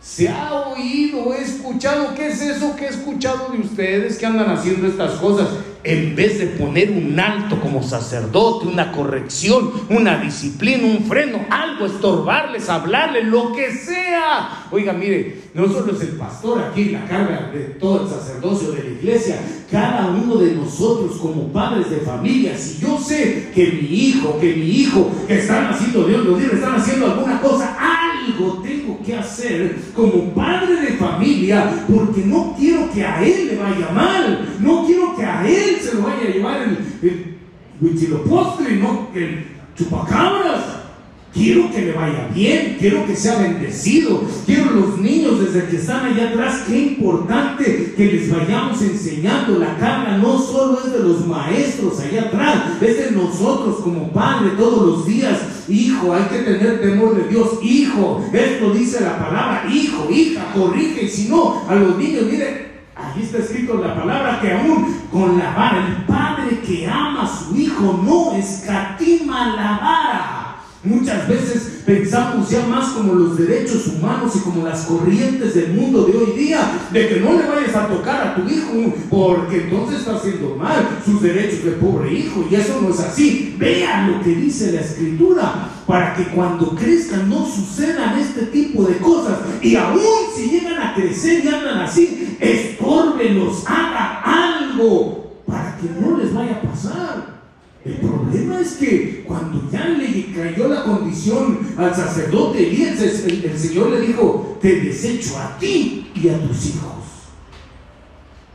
se 0.00 0.28
ha 0.28 0.52
oído, 0.52 1.34
he 1.34 1.42
escuchado, 1.42 2.14
¿qué 2.14 2.28
es 2.28 2.40
eso 2.40 2.76
que 2.76 2.84
he 2.84 2.88
escuchado 2.88 3.50
de 3.50 3.58
ustedes 3.58 4.16
que 4.16 4.26
andan 4.26 4.50
haciendo 4.50 4.86
estas 4.86 5.14
cosas? 5.14 5.48
En 5.82 6.14
vez 6.14 6.38
de 6.38 6.46
poner 6.46 6.90
un 6.90 7.18
alto 7.18 7.60
como 7.60 7.82
sacerdote, 7.82 8.66
una 8.66 8.92
corrección, 8.92 9.70
una 9.88 10.18
disciplina, 10.18 10.84
un 10.84 11.04
freno, 11.04 11.40
algo, 11.50 11.86
estorbarles, 11.86 12.68
hablarles, 12.68 13.24
lo 13.26 13.52
que 13.52 13.72
sea. 13.72 14.66
Oiga, 14.70 14.92
mire, 14.92 15.42
no 15.54 15.66
solo 15.66 15.92
es 15.92 16.00
el 16.02 16.16
pastor 16.16 16.62
aquí 16.62 16.86
la 16.86 17.04
carga 17.06 17.50
de 17.52 17.60
todo 17.80 18.02
el 18.02 18.08
sacerdocio 18.08 18.72
de 18.72 18.84
la 18.84 18.90
iglesia, 18.90 19.40
cada 19.70 20.08
uno 20.08 20.36
de 20.36 20.52
nosotros 20.52 21.16
como 21.16 21.52
padres 21.52 21.90
de 21.90 21.98
familia, 21.98 22.56
si 22.56 22.80
yo 22.80 22.98
sé 22.98 23.50
que 23.54 23.66
mi 23.66 23.88
hijo, 23.88 24.38
que 24.40 24.54
mi 24.54 24.66
hijo 24.66 25.10
que 25.26 25.38
están 25.38 25.66
haciendo 25.66 26.04
Dios 26.04 26.38
días, 26.38 26.52
están 26.52 26.74
haciendo 26.74 27.06
alguna 27.06 27.40
cosa, 27.40 27.76
algo 27.78 28.62
tengo 28.62 28.77
que 29.08 29.16
hacer 29.16 29.74
como 29.96 30.34
padre 30.34 30.82
de 30.82 30.96
familia, 30.98 31.86
porque 31.88 32.20
no 32.26 32.54
quiero 32.58 32.90
que 32.92 33.02
a 33.02 33.24
él 33.24 33.48
le 33.48 33.56
vaya 33.56 33.90
mal, 33.90 34.56
no 34.60 34.84
quiero 34.84 35.16
que 35.16 35.24
a 35.24 35.48
él 35.48 35.76
se 35.80 35.94
lo 35.94 36.02
vaya 36.02 36.28
a 36.28 36.30
llevar 36.30 36.62
el, 36.62 37.08
el 37.08 37.38
huichilopostre, 37.80 38.76
no 38.76 39.08
el 39.14 39.46
chupacabras. 39.74 40.77
Quiero 41.32 41.70
que 41.70 41.82
le 41.82 41.92
vaya 41.92 42.28
bien, 42.34 42.76
quiero 42.80 43.06
que 43.06 43.14
sea 43.14 43.38
bendecido, 43.38 44.24
quiero 44.46 44.70
los 44.70 44.98
niños 44.98 45.40
desde 45.40 45.68
que 45.68 45.76
están 45.76 46.06
allá 46.06 46.30
atrás, 46.30 46.64
qué 46.66 46.78
importante 46.78 47.94
que 47.96 48.04
les 48.06 48.30
vayamos 48.30 48.80
enseñando. 48.80 49.58
La 49.58 49.76
carga 49.76 50.16
no 50.16 50.38
solo 50.38 50.80
es 50.84 50.92
de 50.92 51.00
los 51.00 51.26
maestros 51.26 52.00
allá 52.00 52.22
atrás, 52.22 52.62
es 52.80 52.98
de 52.98 53.10
nosotros 53.10 53.76
como 53.84 54.10
padre 54.10 54.52
todos 54.56 54.86
los 54.86 55.06
días. 55.06 55.38
Hijo, 55.68 56.14
hay 56.14 56.24
que 56.24 56.38
tener 56.38 56.80
temor 56.80 57.14
de 57.14 57.28
Dios. 57.28 57.58
Hijo, 57.62 58.24
esto 58.32 58.72
dice 58.72 59.02
la 59.02 59.18
palabra. 59.18 59.68
Hijo, 59.70 60.08
hija, 60.10 60.52
corrige. 60.54 61.04
Y 61.04 61.08
si 61.08 61.28
no, 61.28 61.62
a 61.68 61.74
los 61.74 61.98
niños, 61.98 62.24
miren, 62.24 62.68
Aquí 62.98 63.22
está 63.22 63.38
escrito 63.38 63.74
la 63.74 63.94
palabra 63.94 64.40
que 64.40 64.52
aún 64.52 65.02
con 65.12 65.38
la 65.38 65.54
vara, 65.54 65.86
el 65.86 66.04
padre 66.04 66.58
que 66.66 66.84
ama 66.84 67.22
a 67.22 67.28
su 67.28 67.56
hijo 67.56 68.02
no 68.04 68.34
escatima 68.34 69.54
la 69.54 69.78
vara. 69.78 70.37
Muchas 70.84 71.28
veces 71.28 71.82
pensamos 71.84 72.48
ya 72.50 72.64
más 72.66 72.90
como 72.90 73.14
los 73.14 73.36
derechos 73.36 73.88
humanos 73.88 74.36
y 74.36 74.38
como 74.38 74.64
las 74.64 74.82
corrientes 74.82 75.54
del 75.54 75.72
mundo 75.72 76.04
de 76.04 76.16
hoy 76.16 76.38
día, 76.38 76.70
de 76.92 77.08
que 77.08 77.20
no 77.20 77.32
le 77.32 77.48
vayas 77.48 77.74
a 77.74 77.88
tocar 77.88 78.28
a 78.28 78.36
tu 78.36 78.48
hijo, 78.48 78.94
porque 79.10 79.64
entonces 79.64 79.98
está 79.98 80.14
haciendo 80.14 80.54
mal 80.54 81.00
sus 81.04 81.20
derechos 81.20 81.64
de 81.64 81.72
pobre 81.72 82.12
hijo, 82.12 82.46
y 82.48 82.54
eso 82.54 82.80
no 82.80 82.90
es 82.90 83.00
así. 83.00 83.56
Vean 83.58 84.12
lo 84.12 84.22
que 84.22 84.36
dice 84.36 84.70
la 84.70 84.82
escritura, 84.82 85.68
para 85.84 86.14
que 86.14 86.28
cuando 86.28 86.76
crezcan 86.76 87.28
no 87.28 87.44
sucedan 87.44 88.16
este 88.16 88.42
tipo 88.46 88.84
de 88.84 88.98
cosas, 88.98 89.38
y 89.60 89.74
aún 89.74 90.00
si 90.36 90.48
llegan 90.48 90.80
a 90.80 90.94
crecer 90.94 91.44
y 91.44 91.48
andan 91.48 91.80
así, 91.80 92.36
estorbenlos, 92.38 93.64
haga 93.66 94.22
algo 94.22 95.32
para 95.44 95.76
que 95.76 95.88
no 96.00 96.18
les 96.18 96.32
vaya 96.32 96.52
a 96.52 96.60
pasar. 96.60 97.37
El 97.84 97.94
problema 97.94 98.60
es 98.60 98.72
que 98.74 99.24
cuando 99.26 99.68
ya 99.70 99.86
le 99.88 100.26
cayó 100.34 100.68
la 100.68 100.82
condición 100.82 101.60
al 101.76 101.94
sacerdote 101.94 102.68
Elías, 102.68 103.00
el, 103.00 103.58
Señor 103.58 103.90
le 103.90 104.00
dijo, 104.00 104.58
te 104.60 104.80
desecho 104.80 105.38
a 105.38 105.56
ti 105.58 106.10
y 106.14 106.28
a 106.28 106.38
tus 106.38 106.66
hijos. 106.66 106.94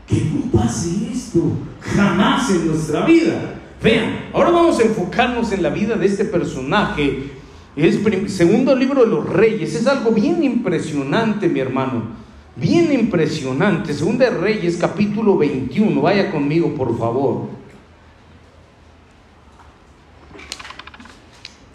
Que 0.06 0.16
no 0.26 0.52
pase 0.52 1.10
esto 1.12 1.42
jamás 1.80 2.50
en 2.52 2.68
nuestra 2.68 3.06
vida. 3.06 3.56
Vean, 3.82 4.30
ahora 4.34 4.52
vamos 4.52 4.80
a 4.80 4.84
enfocarnos 4.84 5.52
en 5.52 5.64
la 5.64 5.70
vida 5.70 5.96
de 5.96 6.06
este 6.06 6.26
personaje. 6.26 7.32
Es 7.76 8.00
segundo 8.28 8.76
libro 8.76 9.04
de 9.04 9.10
los 9.10 9.28
reyes. 9.28 9.74
Es 9.74 9.88
algo 9.88 10.12
bien 10.12 10.44
impresionante, 10.44 11.48
mi 11.48 11.60
hermano. 11.60 12.04
Bien 12.56 12.92
impresionante. 12.92 13.94
Segunda 13.94 14.30
de 14.30 14.38
Reyes, 14.38 14.78
capítulo 14.78 15.38
21. 15.38 16.02
Vaya 16.02 16.30
conmigo, 16.30 16.76
por 16.76 16.96
favor. 16.98 17.63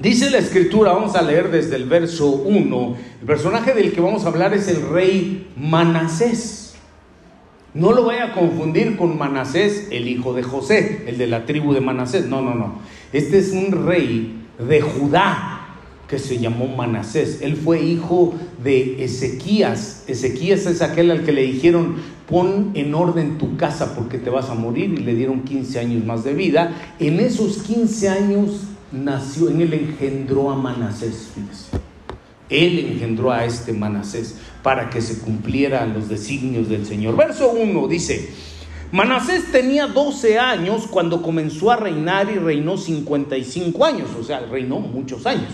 Dice 0.01 0.31
la 0.31 0.39
escritura, 0.39 0.93
vamos 0.93 1.17
a 1.17 1.23
leer 1.23 1.51
desde 1.51 1.75
el 1.75 1.87
verso 1.87 2.31
1, 2.31 2.97
el 3.21 3.27
personaje 3.27 3.75
del 3.75 3.93
que 3.93 4.01
vamos 4.01 4.25
a 4.25 4.29
hablar 4.29 4.55
es 4.55 4.69
el 4.69 4.89
rey 4.89 5.49
Manasés. 5.57 6.77
No 7.75 7.91
lo 7.91 8.05
vaya 8.05 8.27
a 8.27 8.33
confundir 8.33 8.97
con 8.97 9.19
Manasés, 9.19 9.89
el 9.91 10.07
hijo 10.07 10.35
de 10.35 10.45
José, 10.45 11.03
el 11.09 11.19
de 11.19 11.27
la 11.27 11.47
tribu 11.47 11.75
de 11.75 11.81
Manasés. 11.81 12.27
No, 12.27 12.41
no, 12.41 12.55
no. 12.55 12.79
Este 13.13 13.39
es 13.39 13.51
un 13.51 13.87
rey 13.87 14.47
de 14.69 14.81
Judá 14.81 15.67
que 16.07 16.21
se 16.21 16.39
llamó 16.39 16.69
Manasés. 16.69 17.43
Él 17.43 17.57
fue 17.57 17.83
hijo 17.83 18.35
de 18.63 19.03
Ezequías. 19.03 20.05
Ezequías 20.07 20.67
es 20.67 20.81
aquel 20.81 21.11
al 21.11 21.25
que 21.25 21.33
le 21.33 21.43
dijeron, 21.43 21.97
pon 22.29 22.71
en 22.75 22.95
orden 22.95 23.37
tu 23.37 23.57
casa 23.57 23.97
porque 23.97 24.19
te 24.19 24.31
vas 24.31 24.49
a 24.49 24.55
morir 24.55 24.95
y 24.97 25.03
le 25.03 25.17
dieron 25.17 25.43
15 25.43 25.81
años 25.81 26.05
más 26.05 26.23
de 26.23 26.35
vida. 26.35 26.73
En 27.01 27.19
esos 27.19 27.59
15 27.65 28.09
años 28.09 28.69
nació, 28.93 29.49
en 29.49 29.61
él 29.61 29.75
engendró 29.75 30.51
a 30.51 30.57
Manasés, 30.57 31.31
Él 32.49 32.79
engendró 32.79 33.31
a 33.31 33.45
este 33.45 33.73
Manasés 33.73 34.37
para 34.63 34.89
que 34.91 35.01
se 35.01 35.19
cumplieran 35.21 35.95
los 35.95 36.09
designios 36.09 36.69
del 36.69 36.87
Señor. 36.87 37.17
Verso 37.17 37.51
1 37.51 37.89
dice, 37.89 38.31
Manasés 38.91 39.53
tenía 39.53 39.87
12 39.87 40.39
años 40.39 40.87
cuando 40.87 41.21
comenzó 41.21 41.71
a 41.71 41.77
reinar 41.77 42.31
y 42.31 42.39
reinó 42.39 42.77
55 42.79 43.85
años, 43.85 44.09
o 44.19 44.25
sea, 44.25 44.41
reinó 44.41 44.81
muchos 44.81 45.27
años 45.27 45.53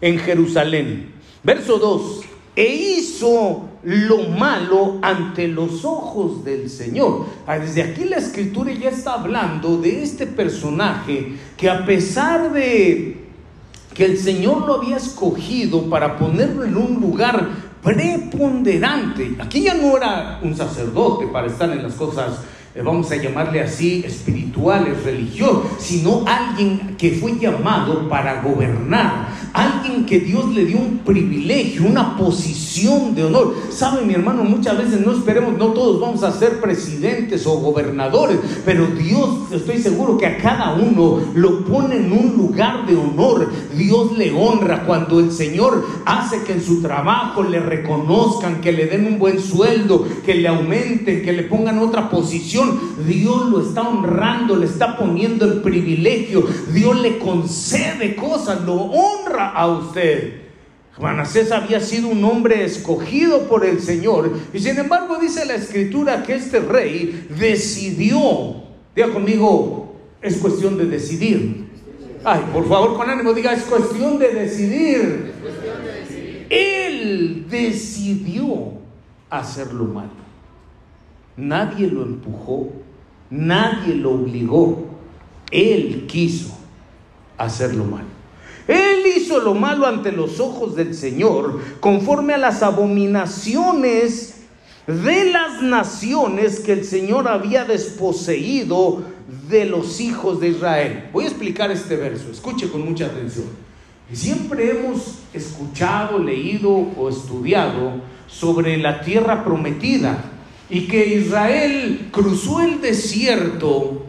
en 0.00 0.18
Jerusalén. 0.18 1.12
Verso 1.42 1.78
2, 1.78 2.20
e 2.54 2.64
hizo 2.64 3.68
lo 3.82 4.28
malo 4.28 4.98
ante 5.02 5.48
los 5.48 5.84
ojos 5.84 6.44
del 6.44 6.68
Señor. 6.70 7.26
Ah, 7.46 7.58
desde 7.58 7.82
aquí 7.82 8.04
la 8.04 8.16
escritura 8.16 8.72
ya 8.72 8.90
está 8.90 9.14
hablando 9.14 9.78
de 9.78 10.02
este 10.02 10.26
personaje 10.26 11.36
que 11.56 11.70
a 11.70 11.84
pesar 11.84 12.52
de 12.52 13.22
que 13.94 14.04
el 14.04 14.18
Señor 14.18 14.66
lo 14.66 14.74
había 14.74 14.96
escogido 14.96 15.88
para 15.88 16.16
ponerlo 16.16 16.64
en 16.64 16.76
un 16.76 17.00
lugar 17.00 17.48
preponderante, 17.82 19.34
aquí 19.38 19.62
ya 19.62 19.74
no 19.74 19.96
era 19.96 20.38
un 20.42 20.56
sacerdote 20.56 21.26
para 21.26 21.48
estar 21.48 21.70
en 21.70 21.82
las 21.82 21.94
cosas 21.94 22.40
vamos 22.80 23.10
a 23.10 23.16
llamarle 23.16 23.60
así, 23.60 24.02
espirituales, 24.06 25.04
religiosos, 25.04 25.64
sino 25.78 26.24
alguien 26.26 26.96
que 26.96 27.10
fue 27.10 27.38
llamado 27.38 28.08
para 28.08 28.40
gobernar, 28.40 29.28
alguien 29.52 30.06
que 30.06 30.20
Dios 30.20 30.48
le 30.54 30.64
dio 30.64 30.78
un 30.78 30.98
privilegio, 30.98 31.84
una 31.84 32.16
posición 32.16 33.14
de 33.14 33.24
honor. 33.24 33.54
Sabe 33.70 34.06
mi 34.06 34.14
hermano, 34.14 34.42
muchas 34.44 34.78
veces 34.78 35.04
no 35.04 35.12
esperemos, 35.12 35.58
no 35.58 35.68
todos 35.68 36.00
vamos 36.00 36.22
a 36.22 36.32
ser 36.32 36.62
presidentes 36.62 37.46
o 37.46 37.58
gobernadores, 37.58 38.38
pero 38.64 38.86
Dios, 38.86 39.52
estoy 39.52 39.76
seguro 39.78 40.16
que 40.16 40.26
a 40.26 40.38
cada 40.38 40.72
uno 40.72 41.20
lo 41.34 41.66
pone 41.66 41.96
en 41.96 42.10
un 42.10 42.36
lugar 42.38 42.86
de 42.86 42.96
honor. 42.96 43.52
Dios 43.76 44.16
le 44.16 44.32
honra 44.32 44.86
cuando 44.86 45.20
el 45.20 45.30
Señor 45.30 45.84
hace 46.06 46.42
que 46.44 46.54
en 46.54 46.62
su 46.62 46.80
trabajo 46.80 47.42
le 47.42 47.60
reconozcan, 47.60 48.62
que 48.62 48.72
le 48.72 48.86
den 48.86 49.06
un 49.06 49.18
buen 49.18 49.40
sueldo, 49.40 50.06
que 50.24 50.34
le 50.34 50.48
aumenten, 50.48 51.22
que 51.22 51.32
le 51.32 51.42
pongan 51.42 51.78
otra 51.78 52.08
posición 52.08 52.61
Dios 53.06 53.50
lo 53.50 53.60
está 53.60 53.82
honrando, 53.82 54.56
le 54.56 54.66
está 54.66 54.96
poniendo 54.96 55.44
el 55.44 55.62
privilegio, 55.62 56.46
Dios 56.72 57.00
le 57.00 57.18
concede 57.18 58.16
cosas, 58.16 58.62
lo 58.64 58.74
honra 58.74 59.50
a 59.50 59.66
usted. 59.68 60.42
Manasés 61.00 61.50
había 61.50 61.80
sido 61.80 62.08
un 62.08 62.22
hombre 62.24 62.64
escogido 62.64 63.48
por 63.48 63.64
el 63.64 63.80
Señor 63.80 64.38
y 64.52 64.58
sin 64.58 64.78
embargo 64.78 65.18
dice 65.18 65.44
la 65.46 65.54
escritura 65.54 66.22
que 66.22 66.34
este 66.34 66.60
rey 66.60 67.28
decidió, 67.38 68.62
diga 68.94 69.08
conmigo, 69.08 69.96
es 70.20 70.36
cuestión 70.36 70.78
de 70.78 70.86
decidir. 70.86 71.66
Ay, 72.24 72.42
por 72.52 72.68
favor, 72.68 72.96
con 72.96 73.10
ánimo, 73.10 73.32
diga, 73.32 73.52
es 73.52 73.64
cuestión 73.64 74.18
de 74.18 74.32
decidir. 74.32 75.32
Él 76.48 77.46
decidió 77.50 78.74
hacerlo 79.28 79.84
mal. 79.86 80.10
Nadie 81.36 81.86
lo 81.86 82.02
empujó, 82.02 82.70
nadie 83.30 83.94
lo 83.94 84.12
obligó. 84.12 84.86
Él 85.50 86.06
quiso 86.06 86.56
hacerlo 87.38 87.84
malo. 87.84 88.12
Él 88.68 89.02
hizo 89.16 89.40
lo 89.40 89.54
malo 89.54 89.86
ante 89.86 90.12
los 90.12 90.40
ojos 90.40 90.76
del 90.76 90.94
Señor 90.94 91.60
conforme 91.80 92.34
a 92.34 92.38
las 92.38 92.62
abominaciones 92.62 94.34
de 94.86 95.30
las 95.30 95.62
naciones 95.62 96.60
que 96.60 96.72
el 96.72 96.84
Señor 96.84 97.28
había 97.28 97.64
desposeído 97.64 99.02
de 99.48 99.64
los 99.64 100.00
hijos 100.00 100.40
de 100.40 100.48
Israel. 100.50 101.08
Voy 101.12 101.24
a 101.24 101.28
explicar 101.28 101.70
este 101.70 101.96
verso, 101.96 102.30
escuche 102.30 102.68
con 102.68 102.84
mucha 102.84 103.06
atención. 103.06 103.46
Siempre 104.12 104.70
hemos 104.70 105.20
escuchado, 105.32 106.18
leído 106.18 106.70
o 106.70 107.08
estudiado 107.08 107.92
sobre 108.26 108.76
la 108.76 109.00
tierra 109.00 109.44
prometida 109.44 110.31
y 110.72 110.86
que 110.86 111.16
Israel 111.18 112.08
cruzó 112.10 112.62
el 112.62 112.80
desierto 112.80 114.06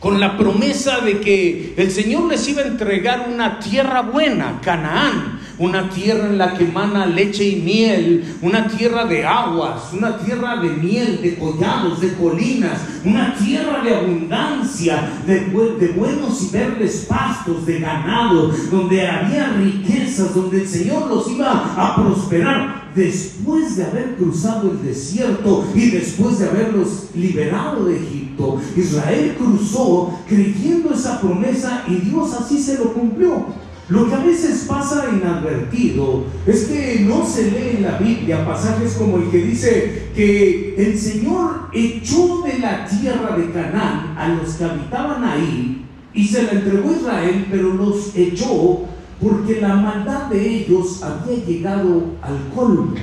con 0.00 0.18
la 0.18 0.36
promesa 0.36 0.98
de 0.98 1.20
que 1.20 1.74
el 1.76 1.92
Señor 1.92 2.24
les 2.28 2.46
iba 2.48 2.62
a 2.62 2.66
entregar 2.66 3.28
una 3.32 3.60
tierra 3.60 4.02
buena, 4.02 4.60
Canaán, 4.62 5.38
una 5.58 5.88
tierra 5.88 6.26
en 6.26 6.38
la 6.38 6.54
que 6.54 6.64
emana 6.64 7.06
leche 7.06 7.44
y 7.44 7.62
miel, 7.62 8.36
una 8.42 8.66
tierra 8.66 9.04
de 9.04 9.24
aguas, 9.24 9.92
una 9.92 10.18
tierra 10.18 10.56
de 10.56 10.70
miel, 10.70 11.22
de 11.22 11.36
collados, 11.36 12.00
de 12.00 12.14
colinas, 12.14 12.80
una 13.04 13.36
tierra 13.36 13.80
de 13.82 13.94
abundancia, 13.94 15.08
de, 15.24 15.46
de 15.46 15.88
buenos 15.92 16.42
y 16.42 16.50
verdes 16.50 17.06
pastos, 17.08 17.64
de 17.64 17.78
ganado, 17.78 18.48
donde 18.72 19.06
había 19.08 19.52
riquezas, 19.52 20.34
donde 20.34 20.62
el 20.62 20.68
Señor 20.68 21.06
los 21.06 21.30
iba 21.30 21.74
a 21.76 21.94
prosperar 21.94 22.85
después 22.96 23.76
de 23.76 23.84
haber 23.84 24.16
cruzado 24.16 24.72
el 24.72 24.82
desierto 24.82 25.68
y 25.74 25.90
después 25.90 26.38
de 26.38 26.48
haberlos 26.48 27.10
liberado 27.14 27.84
de 27.84 27.96
Egipto, 27.96 28.58
Israel 28.74 29.36
cruzó 29.38 30.18
creyendo 30.26 30.94
esa 30.94 31.20
promesa 31.20 31.84
y 31.86 31.96
Dios 31.96 32.32
así 32.32 32.58
se 32.58 32.78
lo 32.78 32.94
cumplió. 32.94 33.46
Lo 33.88 34.08
que 34.08 34.14
a 34.14 34.24
veces 34.24 34.64
pasa 34.66 35.04
inadvertido 35.12 36.24
es 36.44 36.64
que 36.64 37.04
no 37.06 37.24
se 37.24 37.52
lee 37.52 37.76
en 37.76 37.82
la 37.84 37.98
Biblia 37.98 38.44
pasajes 38.44 38.94
como 38.94 39.18
el 39.18 39.30
que 39.30 39.38
dice 39.38 40.08
que 40.16 40.74
el 40.76 40.98
Señor 40.98 41.68
echó 41.72 42.42
de 42.42 42.58
la 42.58 42.84
tierra 42.86 43.36
de 43.36 43.52
Canaán 43.52 44.16
a 44.18 44.28
los 44.28 44.54
que 44.54 44.64
habitaban 44.64 45.22
ahí 45.22 45.84
y 46.12 46.26
se 46.26 46.42
la 46.42 46.52
entregó 46.52 46.88
a 46.88 46.96
Israel, 46.96 47.46
pero 47.48 47.74
los 47.74 48.16
echó 48.16 48.86
porque 49.20 49.60
la 49.60 49.74
maldad 49.76 50.26
de 50.26 50.56
ellos 50.58 51.02
había 51.02 51.44
llegado 51.44 52.04
al 52.22 52.54
colmo. 52.54 52.94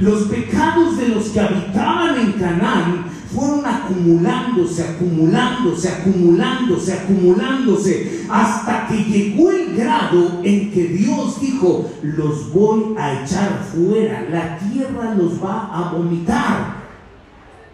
los 0.00 0.22
pecados 0.24 0.96
de 0.98 1.08
los 1.08 1.28
que 1.28 1.40
habitaban 1.40 2.18
en 2.18 2.32
Canaán 2.32 3.04
fueron 3.34 3.64
acumulándose, 3.66 4.84
acumulándose, 4.84 5.88
acumulándose, 5.88 6.92
acumulándose, 6.94 8.24
hasta 8.30 8.86
que 8.86 9.04
llegó 9.04 9.50
el 9.50 9.76
grado 9.76 10.40
en 10.42 10.70
que 10.70 10.84
Dios 10.84 11.40
dijo, 11.40 11.90
los 12.02 12.52
voy 12.52 12.94
a 12.98 13.22
echar 13.22 13.66
fuera, 13.70 14.26
la 14.30 14.58
tierra 14.58 15.14
los 15.14 15.42
va 15.42 15.68
a 15.72 15.92
vomitar. 15.92 16.78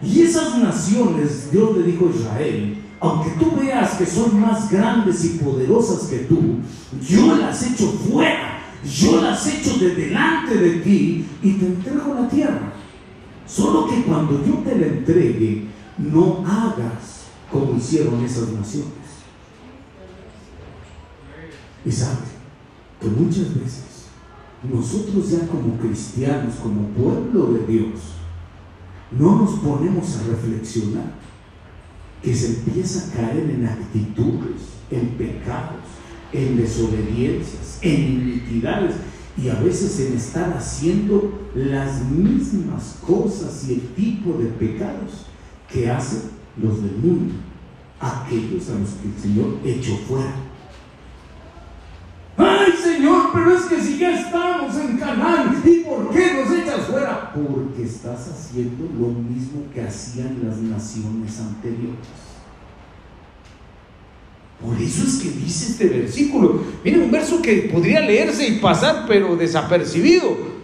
Y 0.03 0.23
esas 0.23 0.59
naciones, 0.59 1.51
Dios 1.53 1.77
le 1.77 1.85
dijo 1.85 2.07
a 2.07 2.17
Israel, 2.17 2.84
aunque 3.01 3.31
tú 3.39 3.57
veas 3.57 3.95
que 3.95 4.07
son 4.07 4.41
más 4.41 4.71
grandes 4.71 5.25
y 5.25 5.39
poderosas 5.39 6.09
que 6.09 6.19
tú, 6.21 6.61
yo 7.07 7.37
las 7.37 7.63
echo 7.63 7.91
fuera, 7.91 8.61
yo 8.85 9.21
las 9.21 9.47
echo 9.47 9.79
de 9.79 9.95
delante 9.95 10.57
de 10.57 10.71
ti 10.81 11.27
y 11.43 11.53
te 11.53 11.67
entrego 11.67 12.15
la 12.15 12.29
tierra. 12.29 12.73
Solo 13.47 13.89
que 13.89 14.03
cuando 14.03 14.45
yo 14.45 14.55
te 14.65 14.77
la 14.77 14.87
entregue, 14.87 15.67
no 15.99 16.45
hagas 16.47 17.27
como 17.51 17.77
hicieron 17.77 18.25
esas 18.25 18.49
naciones. 18.49 18.93
Y 21.85 21.93
sabes 21.93 22.19
que 23.01 23.09
muchas 23.09 23.55
veces 23.55 23.85
nosotros 24.73 25.31
ya 25.31 25.47
como 25.47 25.77
cristianos, 25.77 26.55
como 26.63 26.89
pueblo 26.89 27.53
de 27.53 27.67
Dios, 27.67 28.01
no 29.11 29.37
nos 29.37 29.59
ponemos 29.61 30.17
a 30.17 30.27
reflexionar 30.29 31.13
que 32.25 32.35
se 32.35 32.47
empieza 32.47 33.07
a 33.07 33.13
caer 33.13 33.51
en 33.51 33.67
actitudes, 33.67 34.63
en 34.91 35.09
pecados, 35.09 35.85
en 36.33 36.57
desobediencias, 36.57 37.79
en 37.83 38.01
iniquidades 38.01 38.95
y 39.37 39.49
a 39.51 39.55
veces 39.57 40.01
en 40.01 40.17
estar 40.17 40.57
haciendo 40.57 41.51
las 41.55 42.03
mismas 42.11 42.97
cosas 43.07 43.67
y 43.69 43.75
el 43.75 43.81
tipo 43.89 44.39
de 44.39 44.47
pecados 44.47 45.27
que 45.71 45.91
hacen 45.91 46.31
los 46.61 46.83
del 46.83 46.97
mundo, 46.97 47.35
aquellos 48.01 48.71
a 48.71 48.79
los 48.79 48.91
que 48.91 49.09
el 49.09 49.21
Señor 49.21 49.59
echó 49.65 49.97
fuera. 50.09 50.44
Pero 53.35 53.57
es 53.57 53.65
que 53.65 53.81
si 53.81 53.99
ya 53.99 54.21
estamos 54.21 54.77
en 54.77 54.97
Canaán, 54.97 55.61
¿y 55.65 55.81
por 55.81 56.11
qué 56.11 56.35
nos 56.35 56.57
echas 56.57 56.87
fuera? 56.87 57.33
Porque 57.35 57.83
estás 57.83 58.29
haciendo 58.29 58.85
lo 58.97 59.09
mismo 59.09 59.65
que 59.75 59.83
hacían 59.83 60.39
las 60.45 60.59
naciones 60.59 61.41
anteriores. 61.41 61.99
Por 64.65 64.81
eso 64.81 65.03
es 65.03 65.17
que 65.17 65.31
dice 65.31 65.73
este 65.73 65.87
versículo. 65.89 66.63
Miren, 66.85 67.03
un 67.03 67.11
verso 67.11 67.43
que 67.43 67.69
podría 67.73 68.01
leerse 68.01 68.47
y 68.47 68.61
pasar, 68.61 69.05
pero 69.09 69.35
desapercibido. 69.35 70.55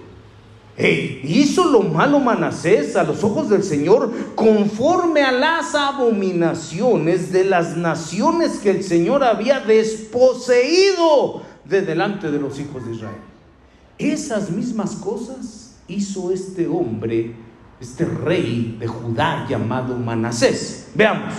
hizo 0.78 1.64
lo 1.64 1.82
malo 1.82 2.20
Manasés 2.20 2.94
a 2.94 3.02
los 3.02 3.24
ojos 3.24 3.50
del 3.50 3.64
Señor 3.64 4.12
conforme 4.36 5.22
a 5.22 5.32
las 5.32 5.74
abominaciones 5.74 7.32
de 7.32 7.44
las 7.44 7.76
naciones 7.76 8.60
que 8.60 8.70
el 8.70 8.84
Señor 8.84 9.24
había 9.24 9.60
desposeído 9.60 11.42
de 11.70 11.82
delante 11.82 12.30
de 12.30 12.40
los 12.40 12.58
hijos 12.58 12.84
de 12.84 12.94
Israel. 12.96 13.20
Esas 13.96 14.50
mismas 14.50 14.96
cosas 14.96 15.76
hizo 15.86 16.32
este 16.32 16.66
hombre, 16.66 17.34
este 17.80 18.04
rey 18.04 18.76
de 18.78 18.88
Judá 18.88 19.46
llamado 19.48 19.96
Manasés. 19.96 20.90
Veamos, 20.94 21.34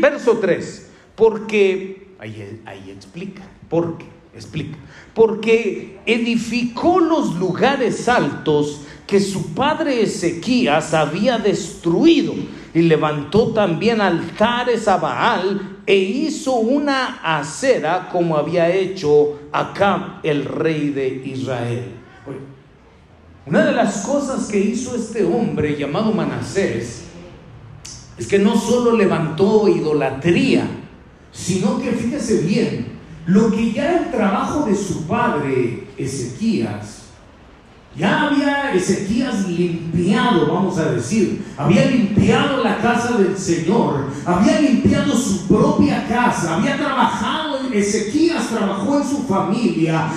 verso 0.00 0.38
3, 0.38 0.90
porque, 1.14 2.14
ahí, 2.18 2.62
ahí 2.64 2.90
explica, 2.90 3.42
porque, 3.68 4.06
explica, 4.34 4.78
porque 5.12 6.00
edificó 6.06 6.98
los 6.98 7.34
lugares 7.34 8.08
altos 8.08 8.82
que 9.06 9.20
su 9.20 9.52
padre 9.52 10.02
Ezequías 10.02 10.94
había 10.94 11.36
destruido 11.36 12.32
y 12.72 12.80
levantó 12.80 13.52
también 13.52 14.00
altares 14.00 14.88
a 14.88 14.96
Baal 14.96 15.71
e 15.86 15.96
hizo 15.96 16.54
una 16.54 17.20
acera 17.38 18.08
como 18.10 18.36
había 18.36 18.68
hecho 18.70 19.40
Acab, 19.52 20.20
el 20.22 20.44
rey 20.44 20.90
de 20.90 21.08
Israel. 21.24 21.84
Una 23.44 23.64
de 23.66 23.72
las 23.72 24.06
cosas 24.06 24.46
que 24.46 24.58
hizo 24.58 24.94
este 24.94 25.24
hombre 25.24 25.76
llamado 25.76 26.12
Manasés 26.12 27.04
es 28.16 28.26
que 28.28 28.38
no 28.38 28.56
solo 28.56 28.96
levantó 28.96 29.66
idolatría, 29.66 30.64
sino 31.32 31.80
que 31.80 31.90
fíjese 31.90 32.42
bien, 32.42 32.92
lo 33.26 33.50
que 33.50 33.72
ya 33.72 33.98
el 33.98 34.10
trabajo 34.10 34.66
de 34.66 34.76
su 34.76 35.06
padre 35.06 35.88
Ezequías 35.96 37.01
Ya 37.96 38.28
había 38.28 38.72
Ezequías 38.72 39.46
limpiado, 39.48 40.46
vamos 40.46 40.78
a 40.78 40.92
decir, 40.92 41.44
había 41.58 41.84
limpiado 41.86 42.64
la 42.64 42.78
casa 42.78 43.18
del 43.18 43.36
Señor, 43.36 44.06
había 44.24 44.60
limpiado 44.60 45.14
su 45.14 45.46
propia 45.46 46.08
casa, 46.08 46.56
había 46.56 46.78
trabajado, 46.78 47.52
Ezequías 47.72 48.48
trabajó 48.48 48.98
en 48.98 49.08
su 49.08 49.22
familia, 49.24 50.08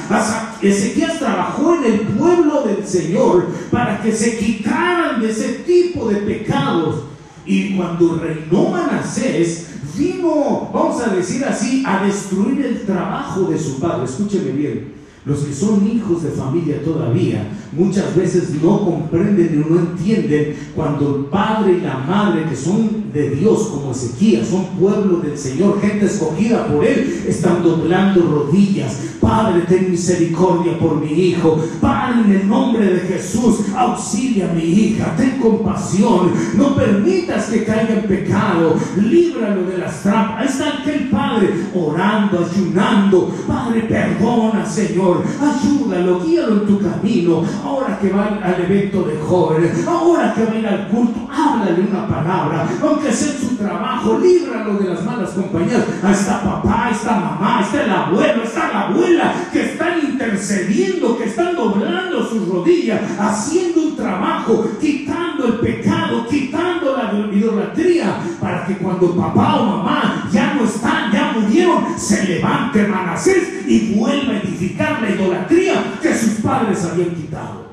Ezequías 0.62 1.20
trabajó 1.20 1.76
en 1.76 1.84
el 1.86 2.00
pueblo 2.02 2.64
del 2.64 2.86
Señor 2.86 3.48
para 3.72 4.02
que 4.02 4.12
se 4.12 4.38
quitaran 4.38 5.22
de 5.22 5.32
ese 5.32 5.50
tipo 5.66 6.08
de 6.10 6.18
pecados. 6.18 7.04
Y 7.46 7.76
cuando 7.76 8.18
reinó 8.18 8.70
Manasés, 8.70 9.68
vino, 9.96 10.70
vamos 10.74 11.02
a 11.02 11.10
decir 11.10 11.46
así, 11.46 11.84
a 11.86 12.04
destruir 12.04 12.66
el 12.66 12.86
trabajo 12.86 13.44
de 13.44 13.60
su 13.60 13.80
padre. 13.80 14.06
Escúcheme 14.06 14.52
bien. 14.52 15.05
Los 15.26 15.40
que 15.40 15.54
son 15.54 15.90
hijos 15.92 16.22
de 16.22 16.30
familia 16.30 16.84
todavía 16.84 17.48
muchas 17.72 18.16
veces 18.16 18.52
no 18.62 18.86
comprenden 18.86 19.56
y 19.56 19.70
no 19.70 19.80
entienden 19.80 20.56
cuando 20.76 21.16
el 21.16 21.26
padre 21.26 21.80
y 21.80 21.82
la 21.82 21.98
madre 21.98 22.46
que 22.48 22.56
son 22.56 23.12
de 23.12 23.32
Dios 23.32 23.70
como 23.70 23.92
Ezequiel, 23.92 24.46
son 24.46 24.66
pueblo 24.80 25.18
del 25.18 25.38
Señor, 25.38 25.82
gente 25.82 26.06
escogida 26.06 26.68
por 26.68 26.86
Él, 26.86 27.24
están 27.28 27.64
doblando 27.64 28.22
rodillas. 28.22 29.00
Padre, 29.20 29.64
ten 29.68 29.90
misericordia 29.90 30.78
por 30.78 31.02
mi 31.02 31.12
hijo. 31.12 31.58
Padre, 31.82 31.95
en 32.14 32.32
el 32.32 32.48
nombre 32.48 32.86
de 32.86 33.00
Jesús, 33.02 33.66
auxilia 33.76 34.50
a 34.50 34.54
mi 34.54 34.64
hija, 34.64 35.16
ten 35.18 35.40
compasión. 35.40 36.32
No 36.56 36.76
permitas 36.76 37.46
que 37.46 37.64
caiga 37.64 37.96
en 37.96 38.08
pecado. 38.08 38.76
Líbralo 38.98 39.64
de 39.64 39.78
las 39.78 40.02
trampas. 40.02 40.46
Está 40.46 40.80
aquel 40.80 41.10
Padre 41.10 41.50
orando, 41.74 42.46
ayunando. 42.46 43.34
Padre, 43.48 43.82
perdona, 43.82 44.66
Señor. 44.66 45.24
Ayúdalo, 45.42 46.22
guíalo 46.24 46.62
en 46.62 46.68
tu 46.68 46.80
camino 46.80 47.44
ahora 47.64 47.98
que 48.00 48.10
va 48.10 48.40
al 48.44 48.62
evento 48.62 49.04
de 49.04 49.18
jóvenes, 49.20 49.86
ahora 49.88 50.34
que 50.34 50.46
va 50.46 50.52
a 50.52 50.56
ir 50.56 50.68
al 50.68 50.88
culto, 50.88 51.28
háblale 51.32 51.82
una 51.82 52.08
palabra, 52.08 52.68
aunque 52.82 53.12
sea 53.12 53.34
su 53.40 53.56
trabajo, 53.56 54.20
líbralo 54.20 54.78
de 54.78 54.90
las 54.90 55.04
malas 55.04 55.32
compañías. 55.32 55.84
Ahí 56.04 56.14
está 56.14 56.42
papá, 56.42 56.90
está 56.92 57.12
mamá, 57.12 57.62
está 57.62 57.84
el 57.84 57.92
abuelo, 57.92 58.44
está 58.44 58.72
la 58.72 58.82
abuela, 58.88 59.34
que 59.52 59.66
están 59.72 60.00
intercediendo, 60.00 61.18
que 61.18 61.26
están 61.26 61.56
doblando 61.56 61.95
sus 62.30 62.48
rodillas, 62.48 63.02
haciendo 63.20 63.82
un 63.82 63.96
trabajo, 63.96 64.70
quitando 64.80 65.48
el 65.48 65.54
pecado, 65.60 66.26
quitando 66.28 66.96
la 66.98 67.14
idolatría, 67.34 68.20
para 68.42 68.66
que 68.66 68.78
cuando 68.78 69.16
papá 69.16 69.56
o 69.62 69.66
mamá 69.66 70.30
ya 70.32 70.54
no 70.56 70.66
están, 70.66 71.12
ya 71.12 71.34
murieron, 71.34 71.86
se 71.98 72.28
levante 72.28 72.88
Manasés 72.88 73.66
y 73.68 73.94
vuelva 73.96 74.34
a 74.34 74.38
edificar 74.38 75.02
la 75.02 75.10
idolatría 75.10 76.00
que 76.02 76.14
sus 76.14 76.42
padres 76.42 76.84
habían 76.86 77.12
quitado. 77.12 77.66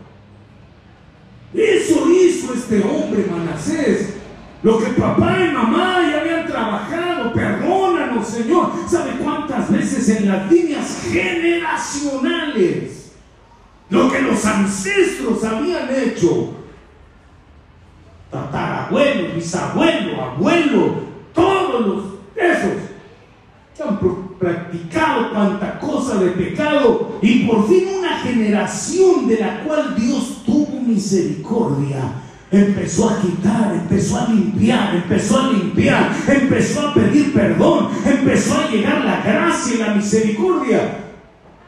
Eso 1.55 2.11
hizo 2.11 2.55
este 2.55 2.83
hombre 2.83 3.27
Manasés. 3.31 4.15
Lo 4.63 4.79
que 4.79 4.87
papá 4.91 5.39
y 5.41 5.53
mamá 5.53 5.99
ya 6.09 6.21
habían 6.21 6.47
trabajado, 6.47 7.33
perdónanos 7.33 8.29
Señor. 8.29 8.73
¿Sabe 8.89 9.13
cuántas 9.23 9.71
veces 9.71 10.09
en 10.09 10.29
las 10.29 10.51
líneas 10.51 11.03
generacionales? 11.11 13.02
Lo 13.93 14.11
que 14.11 14.23
los 14.23 14.43
ancestros 14.47 15.45
habían 15.45 15.87
hecho. 15.95 16.55
Tatarabuelo, 18.31 19.35
bisabuelo, 19.35 20.23
abuelo, 20.23 20.95
todos 21.35 21.87
los 21.87 22.05
esos 22.35 22.73
han 23.85 23.99
practicado 24.39 25.33
tanta 25.33 25.79
cosa 25.79 26.17
de 26.17 26.31
pecado 26.31 27.19
y 27.21 27.41
por 27.41 27.69
fin 27.69 27.89
una 27.99 28.17
generación 28.21 29.29
de 29.29 29.39
la 29.39 29.63
cual 29.65 29.95
Dios 29.95 30.43
tuvo 30.47 30.81
misericordia 30.81 32.13
empezó 32.51 33.11
a 33.11 33.21
quitar, 33.21 33.75
empezó 33.75 34.21
a 34.21 34.29
limpiar, 34.29 34.95
empezó 34.95 35.39
a 35.39 35.51
limpiar, 35.51 36.17
empezó 36.29 36.89
a 36.89 36.95
pedir 36.95 37.35
perdón, 37.35 37.89
empezó 38.07 38.59
a 38.59 38.71
llegar 38.71 39.05
la 39.05 39.21
gracia 39.21 39.75
y 39.75 39.79
la 39.79 39.95
misericordia. 39.95 40.99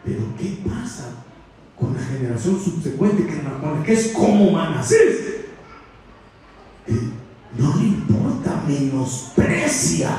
Pero 0.04 0.20
¿qué 0.38 0.58
pasa 0.66 1.13
con 1.78 1.94
la 1.94 2.00
generación 2.00 2.60
subsecuente 2.60 3.26
que, 3.26 3.92
es 3.92 4.08
como 4.08 4.52
Manasés? 4.52 5.32
no 7.56 7.76
le 7.76 7.84
importa, 7.84 8.62
menosprecia 8.66 10.10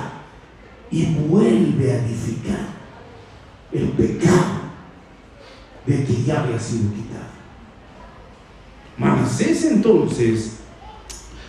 y 0.90 1.06
vuelve 1.06 1.92
a 1.92 1.98
edificar 1.98 2.68
el 3.72 3.90
pecado 3.90 4.66
de 5.86 6.04
que 6.06 6.24
ya 6.24 6.42
había 6.42 6.60
sido 6.60 6.94
quitado. 6.94 7.26
Manasés 8.98 9.66
entonces 9.66 10.60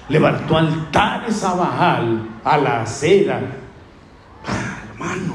levantó 0.08 0.56
altares 0.56 1.42
a 1.44 1.54
Bajal, 1.54 2.40
a 2.44 2.58
la 2.58 2.82
acera, 2.82 3.56
ah, 4.46 4.78
hermano, 4.90 5.34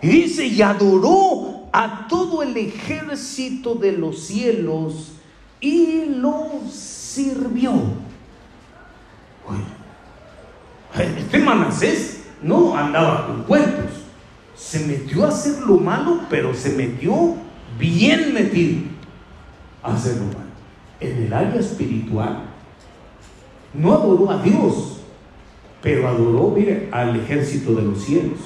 y 0.00 0.08
dice, 0.08 0.46
y 0.46 0.62
adoró 0.62 1.47
a 1.72 2.06
todo 2.08 2.42
el 2.42 2.56
ejército 2.56 3.74
de 3.74 3.92
los 3.92 4.20
cielos 4.20 5.12
y 5.60 6.04
lo 6.06 6.46
sirvió. 6.70 7.72
este 10.96 11.38
Manasés 11.38 12.24
no 12.42 12.76
andaba 12.76 13.26
con 13.26 13.42
cuentos, 13.42 13.92
se 14.56 14.86
metió 14.86 15.24
a 15.24 15.28
hacer 15.28 15.62
lo 15.62 15.78
malo, 15.78 16.20
pero 16.30 16.54
se 16.54 16.70
metió 16.70 17.36
bien 17.78 18.32
metido 18.34 18.82
a 19.82 19.94
hacer 19.94 20.16
lo 20.16 20.26
malo 20.26 20.48
en 21.00 21.24
el 21.24 21.32
área 21.32 21.60
espiritual, 21.60 22.42
no 23.74 23.92
adoró 23.92 24.30
a 24.30 24.42
Dios, 24.42 25.00
pero 25.82 26.08
adoró, 26.08 26.52
mire, 26.56 26.88
al 26.90 27.16
ejército 27.16 27.74
de 27.74 27.82
los 27.82 28.02
cielos. 28.02 28.38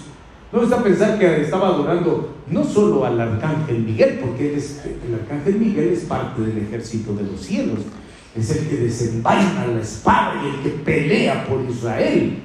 No 0.52 0.62
está 0.62 0.80
a 0.80 0.82
pensar 0.82 1.18
que 1.18 1.42
estaba 1.42 1.68
adorando 1.68 2.34
no 2.48 2.64
solo 2.64 3.06
al 3.06 3.18
arcángel 3.18 3.84
Miguel, 3.84 4.18
porque 4.20 4.54
el 4.54 5.14
arcángel 5.14 5.58
Miguel 5.58 5.88
es 5.88 6.00
parte 6.00 6.42
del 6.42 6.58
ejército 6.58 7.14
de 7.14 7.22
los 7.22 7.40
cielos, 7.40 7.78
es 8.36 8.50
el 8.50 8.68
que 8.68 8.76
desenvaina 8.76 9.66
la 9.66 9.80
espada 9.80 10.42
y 10.42 10.48
el 10.48 10.62
que 10.62 10.78
pelea 10.80 11.46
por 11.46 11.62
Israel. 11.62 12.38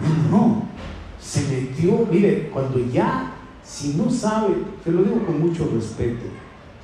No, 0.00 0.38
no, 0.38 0.62
se 1.20 1.42
metió, 1.42 2.06
mire, 2.10 2.50
cuando 2.52 2.80
ya, 2.92 3.34
si 3.62 3.94
no 3.94 4.10
sabe, 4.10 4.54
te 4.82 4.90
lo 4.90 5.02
digo 5.02 5.24
con 5.24 5.40
mucho 5.40 5.70
respeto, 5.72 6.24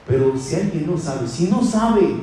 pero 0.07 0.37
si 0.39 0.55
alguien 0.55 0.87
no 0.87 0.97
sabe, 0.97 1.27
si 1.27 1.49
no 1.49 1.65
sabe 1.65 2.15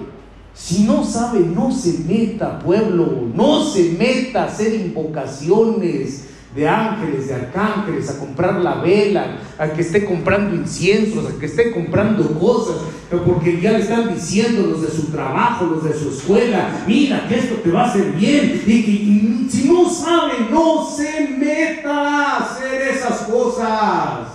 si 0.53 0.83
no 0.83 1.03
sabe, 1.03 1.39
no 1.39 1.71
se 1.71 1.99
meta, 1.99 2.59
pueblo, 2.59 3.29
no 3.33 3.63
se 3.63 3.93
meta 3.93 4.43
a 4.43 4.47
hacer 4.47 4.73
invocaciones 4.73 6.25
de 6.55 6.67
ángeles, 6.67 7.27
de 7.27 7.35
arcángeles, 7.35 8.09
a 8.09 8.19
comprar 8.19 8.55
la 8.55 8.75
vela, 8.75 9.37
a 9.57 9.69
que 9.69 9.81
esté 9.81 10.03
comprando 10.03 10.55
inciensos, 10.55 11.25
a 11.25 11.39
que 11.39 11.45
esté 11.45 11.71
comprando 11.71 12.37
cosas, 12.39 12.77
porque 13.25 13.61
ya 13.61 13.71
le 13.71 13.79
están 13.79 14.13
diciendo 14.13 14.67
los 14.67 14.81
de 14.81 14.89
su 14.89 15.11
trabajo, 15.11 15.65
los 15.65 15.83
de 15.83 15.93
su 15.93 16.09
escuela, 16.09 16.83
mira 16.87 17.25
que 17.27 17.39
esto 17.39 17.55
te 17.55 17.71
va 17.71 17.83
a 17.83 17.89
hacer 17.89 18.11
bien, 18.11 18.63
y 18.67 19.47
si 19.49 19.69
no 19.69 19.89
sabe, 19.89 20.33
no 20.49 20.85
se 20.85 21.27
meta 21.37 21.91
a 21.91 22.37
hacer 22.37 22.81
esas 22.81 23.21
cosas. 23.21 24.27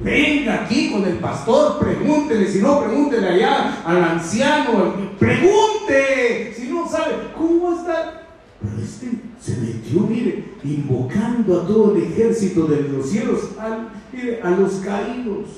Venga 0.00 0.64
aquí 0.64 0.90
con 0.90 1.04
el 1.06 1.18
pastor, 1.18 1.78
pregúntele, 1.78 2.48
si 2.48 2.58
no, 2.58 2.80
pregúntele 2.80 3.28
allá 3.28 3.82
al 3.84 4.02
anciano, 4.02 4.94
pregunte, 5.18 6.52
si 6.56 6.68
no 6.68 6.88
sabe, 6.88 7.12
¿cómo 7.36 7.76
está? 7.76 8.21
Pero 8.62 8.82
este 8.82 9.10
se 9.40 9.56
metió, 9.60 10.00
mire, 10.02 10.52
invocando 10.62 11.60
a 11.60 11.66
todo 11.66 11.96
el 11.96 12.04
ejército 12.04 12.66
de 12.66 12.88
los 12.88 13.08
cielos, 13.08 13.50
a 13.58 14.50
los 14.50 14.72
caídos. 14.74 15.48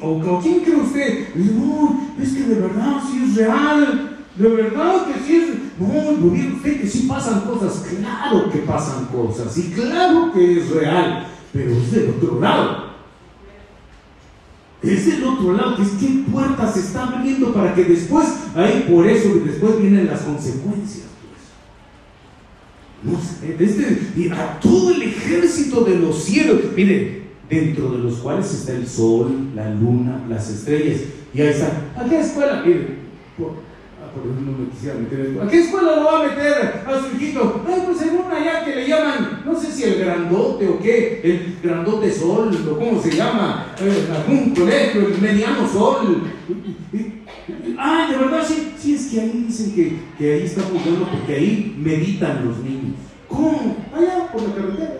¿O, 0.00 0.40
quién 0.42 0.60
cree 0.60 0.76
usted? 0.76 1.34
No, 1.36 2.14
es 2.20 2.32
que 2.32 2.42
de 2.42 2.54
verdad 2.56 3.00
sí 3.08 3.22
es 3.28 3.36
real, 3.36 4.18
de 4.34 4.48
verdad 4.48 5.06
que 5.06 5.20
sí 5.20 5.36
es. 5.36 5.50
No, 5.78 6.12
lo 6.12 6.30
dice 6.34 6.52
usted 6.52 6.80
que 6.80 6.88
sí 6.88 7.06
pasan 7.08 7.40
cosas, 7.42 7.86
claro 7.88 8.50
que 8.50 8.58
pasan 8.58 9.06
cosas, 9.06 9.56
y 9.56 9.70
claro 9.70 10.32
que 10.32 10.58
es 10.58 10.70
real 10.70 11.26
pero 11.52 11.72
es 11.72 11.92
del 11.92 12.10
otro 12.10 12.40
lado. 12.40 12.90
Es 14.82 15.06
del 15.06 15.24
otro 15.24 15.52
lado, 15.52 15.76
que 15.76 15.82
es 15.82 15.90
qué 15.90 16.24
puertas 16.30 16.74
se 16.74 16.80
está 16.80 17.06
abriendo 17.06 17.52
para 17.52 17.74
que 17.74 17.84
después, 17.84 18.26
ahí 18.54 18.86
por 18.90 19.06
eso 19.06 19.28
después 19.44 19.80
vienen 19.80 20.06
las 20.06 20.22
consecuencias. 20.22 21.09
Este, 23.58 24.30
a 24.32 24.60
todo 24.60 24.90
el 24.90 25.02
ejército 25.02 25.84
de 25.84 25.98
los 25.98 26.22
cielos, 26.22 26.60
mire, 26.76 27.22
dentro 27.48 27.90
de 27.92 27.98
los 27.98 28.16
cuales 28.18 28.52
está 28.52 28.72
el 28.72 28.86
sol, 28.86 29.48
la 29.54 29.74
luna, 29.74 30.22
las 30.28 30.50
estrellas, 30.50 31.00
y 31.32 31.40
ahí 31.40 31.48
está, 31.48 31.92
¿a 31.96 32.04
qué 32.08 32.20
escuela? 32.20 32.62
Mire, 32.64 33.00
por 34.14 34.26
no 34.26 34.58
me 34.58 34.68
quisiera 34.70 34.98
meter 34.98 35.38
¿A 35.42 35.48
qué 35.48 35.60
escuela 35.60 35.96
lo 35.96 36.04
va 36.04 36.20
a 36.20 36.28
meter 36.28 36.82
a 36.86 37.00
su 37.00 37.16
hijito? 37.16 37.62
Ay, 37.66 37.82
pues 37.86 38.02
en 38.02 38.16
una 38.16 38.36
allá 38.36 38.64
que 38.64 38.76
le 38.76 38.88
llaman, 38.88 39.42
no 39.44 39.58
sé 39.58 39.72
si 39.72 39.84
el 39.84 40.00
grandote 40.00 40.68
o 40.68 40.78
qué, 40.78 41.20
el 41.22 41.58
grandote 41.62 42.12
sol, 42.12 42.50
o 42.70 42.78
cómo 42.78 43.00
se 43.00 43.12
llama, 43.12 43.74
eh, 43.80 44.08
algún 44.14 44.54
colegio, 44.54 45.06
el 45.06 45.20
mediano 45.20 45.68
sol. 45.68 46.22
Ay, 47.78 48.12
de 48.12 48.18
verdad, 48.18 48.44
sí, 48.46 48.72
sí, 48.78 48.94
es 48.94 49.06
que 49.06 49.20
ahí 49.20 49.44
dicen 49.46 49.74
que, 49.74 49.96
que 50.18 50.34
ahí 50.34 50.42
está 50.42 50.62
jugando 50.62 51.08
porque 51.10 51.34
ahí 51.34 51.76
meditan 51.78 52.44
los 52.46 52.58
niños. 52.58 52.96
¿Cómo? 53.28 53.76
Allá, 53.94 54.30
por 54.32 54.42
la 54.42 54.54
carretera. 54.54 54.94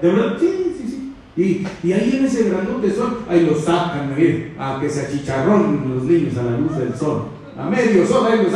¿De 0.00 0.08
verdad? 0.08 0.36
Sí, 0.38 0.74
sí, 0.78 0.84
sí. 0.86 1.12
Y, 1.36 1.88
y 1.88 1.92
ahí 1.92 2.16
en 2.18 2.26
ese 2.26 2.50
grandote 2.50 2.90
sol, 2.92 3.24
ahí 3.28 3.46
lo 3.46 3.54
sacan, 3.54 4.14
a 4.58 4.78
que 4.80 4.90
se 4.90 5.00
achicharrón 5.00 5.94
los 5.94 6.04
niños 6.04 6.36
a 6.36 6.42
la 6.42 6.58
luz 6.58 6.76
del 6.76 6.94
sol. 6.94 7.39
A 7.58 7.68
medio 7.68 8.06
sol, 8.06 8.26
ahí. 8.30 8.46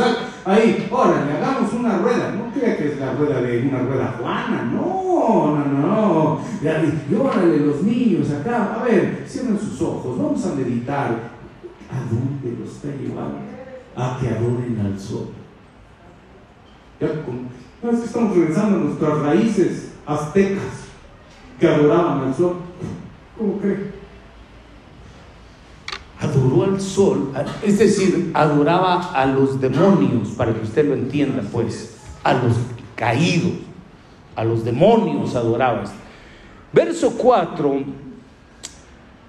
Ahí, 0.45 0.87
órale, 0.91 1.31
hagamos 1.31 1.73
una 1.73 1.97
rueda. 1.97 2.31
No 2.31 2.51
crea 2.53 2.77
que 2.77 2.93
es 2.93 2.99
la 2.99 3.13
rueda 3.13 3.41
de 3.41 3.67
una 3.67 3.79
rueda 3.79 4.15
juana. 4.19 4.69
No, 4.71 5.57
no, 5.57 5.65
no. 5.65 6.41
Y 6.61 7.15
órale, 7.15 7.59
los 7.59 7.81
niños 7.81 8.29
acá. 8.31 8.77
A 8.79 8.83
ver, 8.83 9.25
cierren 9.27 9.59
sus 9.59 9.81
ojos. 9.81 10.17
Vamos 10.17 10.45
a 10.45 10.55
meditar. 10.55 11.35
¿A 11.91 11.99
dónde 12.09 12.57
lo 12.59 12.65
está 12.65 12.87
llevando? 12.89 13.55
a 13.95 14.17
que 14.19 14.27
adoren 14.27 14.79
al 14.83 14.99
sol. 14.99 15.27
Ya, 16.99 17.07
no 17.81 17.91
es 17.91 18.03
estamos 18.03 18.35
regresando 18.35 18.77
a 18.77 18.83
nuestras 18.83 19.19
raíces 19.19 19.93
aztecas 20.05 20.85
que 21.59 21.67
adoraban 21.67 22.27
al 22.27 22.35
sol. 22.35 22.57
¿Cómo 23.37 23.57
cree? 23.59 23.94
Adoró 26.19 26.63
al 26.63 26.81
sol, 26.81 27.31
es 27.61 27.77
decir, 27.77 28.31
adoraba 28.33 29.11
a 29.13 29.25
los 29.25 29.59
demonios, 29.59 30.29
para 30.29 30.53
que 30.53 30.61
usted 30.61 30.87
lo 30.87 30.93
entienda, 30.93 31.43
pues, 31.51 31.97
a 32.23 32.33
los 32.33 32.55
caídos, 32.95 33.51
a 34.35 34.43
los 34.43 34.63
demonios 34.63 35.35
adoraba. 35.35 35.83
Verso 36.71 37.11
4, 37.17 37.83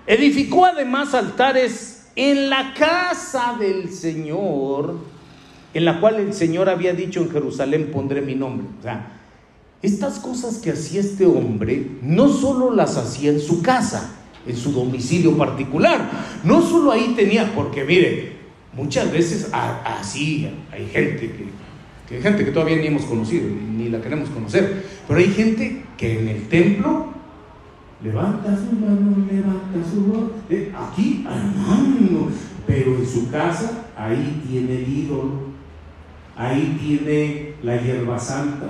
edificó 0.06 0.64
además 0.64 1.14
altares 1.14 2.06
en 2.16 2.48
la 2.48 2.72
casa 2.74 3.56
del 3.58 3.90
Señor, 3.90 4.96
en 5.74 5.84
la 5.84 6.00
cual 6.00 6.16
el 6.16 6.32
Señor 6.32 6.68
había 6.68 6.94
dicho 6.94 7.20
en 7.20 7.30
Jerusalén 7.30 7.90
pondré 7.92 8.22
mi 8.22 8.34
nombre. 8.34 8.66
O 8.78 8.82
sea, 8.82 9.12
estas 9.82 10.18
cosas 10.18 10.56
que 10.56 10.72
hacía 10.72 11.00
este 11.00 11.26
hombre, 11.26 11.98
no 12.02 12.28
solo 12.28 12.72
las 12.72 12.96
hacía 12.96 13.30
en 13.30 13.40
su 13.40 13.62
casa, 13.62 14.10
en 14.46 14.56
su 14.56 14.72
domicilio 14.72 15.36
particular, 15.36 16.10
no 16.44 16.62
solo 16.62 16.92
ahí 16.92 17.14
tenía, 17.16 17.52
porque 17.54 17.84
mire, 17.84 18.32
muchas 18.72 19.12
veces 19.12 19.50
así 19.52 20.48
hay 20.72 20.86
gente 20.86 21.30
que, 22.08 22.16
hay 22.16 22.22
gente 22.22 22.44
que 22.44 22.52
todavía 22.52 22.76
ni 22.76 22.86
hemos 22.86 23.04
conocido, 23.04 23.48
ni 23.48 23.88
la 23.88 24.00
queremos 24.00 24.28
conocer, 24.30 24.84
pero 25.08 25.20
hay 25.20 25.28
gente 25.28 25.82
que 25.96 26.20
en 26.20 26.28
el 26.28 26.48
templo 26.48 27.16
Levanta 28.02 28.54
su 28.54 28.76
mano, 28.76 29.26
levanta 29.30 29.90
su 29.90 30.04
voz. 30.04 30.30
Eh, 30.50 30.72
aquí, 30.76 31.24
hermano. 31.26 32.28
Pero 32.66 32.96
en 32.96 33.06
su 33.06 33.30
casa, 33.30 33.86
ahí 33.96 34.42
tiene 34.48 34.82
el 34.82 34.88
ídolo. 34.88 35.46
Ahí 36.36 36.76
tiene 36.80 37.54
la 37.62 37.80
hierba 37.80 38.18
santa. 38.18 38.66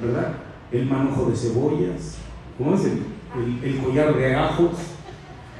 ¿Verdad? 0.00 0.34
El 0.72 0.86
manojo 0.86 1.30
de 1.30 1.36
cebollas. 1.36 2.16
¿Cómo 2.58 2.74
es 2.74 2.84
el, 2.84 3.02
el 3.34 3.78
collar 3.78 4.16
de 4.16 4.34
ajos? 4.34 4.72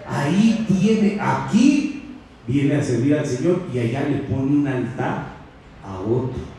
Ahí 0.09 0.65
tiene, 0.69 1.19
aquí 1.21 2.05
viene 2.47 2.77
a 2.77 2.83
servir 2.83 3.17
al 3.17 3.27
Señor 3.27 3.63
y 3.73 3.79
allá 3.79 4.09
le 4.09 4.19
pone 4.19 4.43
un 4.43 4.67
altar 4.67 5.37
a 5.85 5.99
otro. 5.99 6.57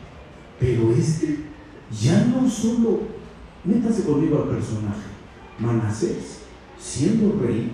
Pero 0.60 0.92
este 0.92 1.38
ya 1.90 2.24
no 2.26 2.48
solo, 2.48 3.00
métase 3.64 4.04
conmigo 4.04 4.42
al 4.42 4.56
personaje 4.56 5.08
Manasés, 5.58 6.40
siendo 6.78 7.40
rey, 7.40 7.72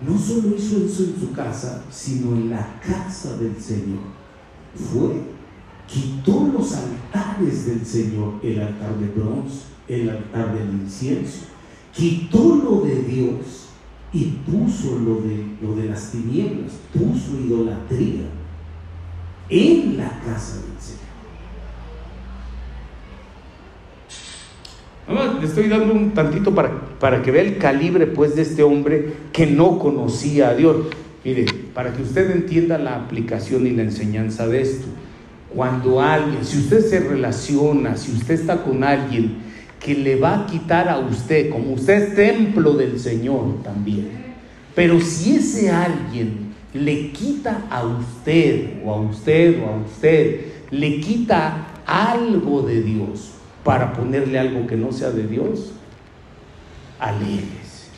no 0.00 0.18
solo 0.18 0.56
hizo 0.56 0.84
eso 0.84 1.04
en 1.04 1.20
su 1.20 1.32
casa, 1.32 1.84
sino 1.90 2.34
en 2.34 2.50
la 2.50 2.80
casa 2.80 3.36
del 3.36 3.60
Señor. 3.60 4.00
Fue, 4.74 5.22
quitó 5.86 6.50
los 6.52 6.72
altares 6.72 7.66
del 7.66 7.84
Señor, 7.84 8.34
el 8.42 8.60
altar 8.60 8.96
de 8.98 9.06
bronce, 9.08 9.62
el 9.86 10.08
altar 10.08 10.54
del 10.54 10.80
incienso, 10.80 11.46
quitó 11.94 12.56
lo 12.56 12.80
de 12.82 13.02
Dios 13.02 13.68
y 14.12 14.24
puso 14.46 14.98
lo 14.98 15.22
de, 15.22 15.44
lo 15.62 15.74
de 15.74 15.88
las 15.88 16.10
tinieblas, 16.10 16.72
puso 16.92 17.38
idolatría 17.38 18.24
en 19.48 19.96
la 19.96 20.08
casa 20.20 20.56
del 20.56 20.80
Señor. 20.80 21.02
le 25.40 25.46
estoy 25.46 25.68
dando 25.68 25.92
un 25.92 26.12
tantito 26.12 26.54
para, 26.54 26.70
para 26.98 27.22
que 27.22 27.30
vea 27.30 27.42
el 27.42 27.58
calibre 27.58 28.06
pues 28.06 28.36
de 28.36 28.42
este 28.42 28.62
hombre 28.62 29.12
que 29.32 29.46
no 29.46 29.78
conocía 29.78 30.50
a 30.50 30.54
Dios. 30.54 30.76
Mire, 31.24 31.46
para 31.74 31.92
que 31.92 32.02
usted 32.02 32.30
entienda 32.30 32.78
la 32.78 32.96
aplicación 32.96 33.66
y 33.66 33.70
la 33.70 33.82
enseñanza 33.82 34.46
de 34.46 34.62
esto. 34.62 34.86
Cuando 35.54 36.00
alguien, 36.00 36.44
si 36.44 36.58
usted 36.58 36.80
se 36.80 37.00
relaciona, 37.00 37.96
si 37.96 38.12
usted 38.12 38.34
está 38.34 38.62
con 38.62 38.84
alguien 38.84 39.51
que 39.82 39.94
le 39.94 40.16
va 40.16 40.40
a 40.40 40.46
quitar 40.46 40.88
a 40.88 40.98
usted, 40.98 41.50
como 41.50 41.72
usted 41.72 41.94
es 41.94 42.14
templo 42.14 42.74
del 42.74 43.00
Señor 43.00 43.62
también, 43.62 44.10
pero 44.74 45.00
si 45.00 45.36
ese 45.36 45.70
alguien 45.70 46.52
le 46.72 47.10
quita 47.10 47.66
a 47.68 47.84
usted 47.84 48.82
o 48.84 48.92
a 48.92 49.00
usted 49.00 49.62
o 49.62 49.68
a 49.68 49.76
usted, 49.76 50.40
le 50.70 51.00
quita 51.00 51.66
algo 51.86 52.62
de 52.62 52.82
Dios, 52.82 53.32
para 53.64 53.92
ponerle 53.92 54.38
algo 54.38 54.66
que 54.66 54.76
no 54.76 54.92
sea 54.92 55.10
de 55.10 55.26
Dios, 55.26 55.72
aléjese, 56.98 57.88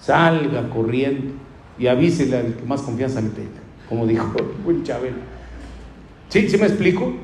salga 0.00 0.68
corriendo 0.70 1.34
y 1.78 1.86
avísele 1.86 2.36
al 2.36 2.54
que 2.54 2.64
más 2.64 2.82
confianza 2.82 3.20
le 3.20 3.30
tenga, 3.30 3.60
como 3.88 4.06
dijo 4.06 4.32
buen 4.64 4.82
Chabelo. 4.82 5.16
¿Sí? 6.28 6.48
¿Sí 6.48 6.58
me 6.58 6.66
explico? 6.66 7.14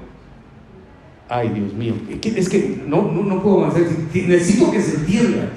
Ay, 1.29 1.49
Dios 1.49 1.73
mío, 1.73 1.95
es 2.23 2.49
que 2.49 2.83
no, 2.87 3.11
no, 3.11 3.43
puedo 3.43 3.65
avanzar, 3.65 3.83
necesito 4.13 4.71
que 4.71 4.81
se 4.81 4.97
entienda. 4.97 5.53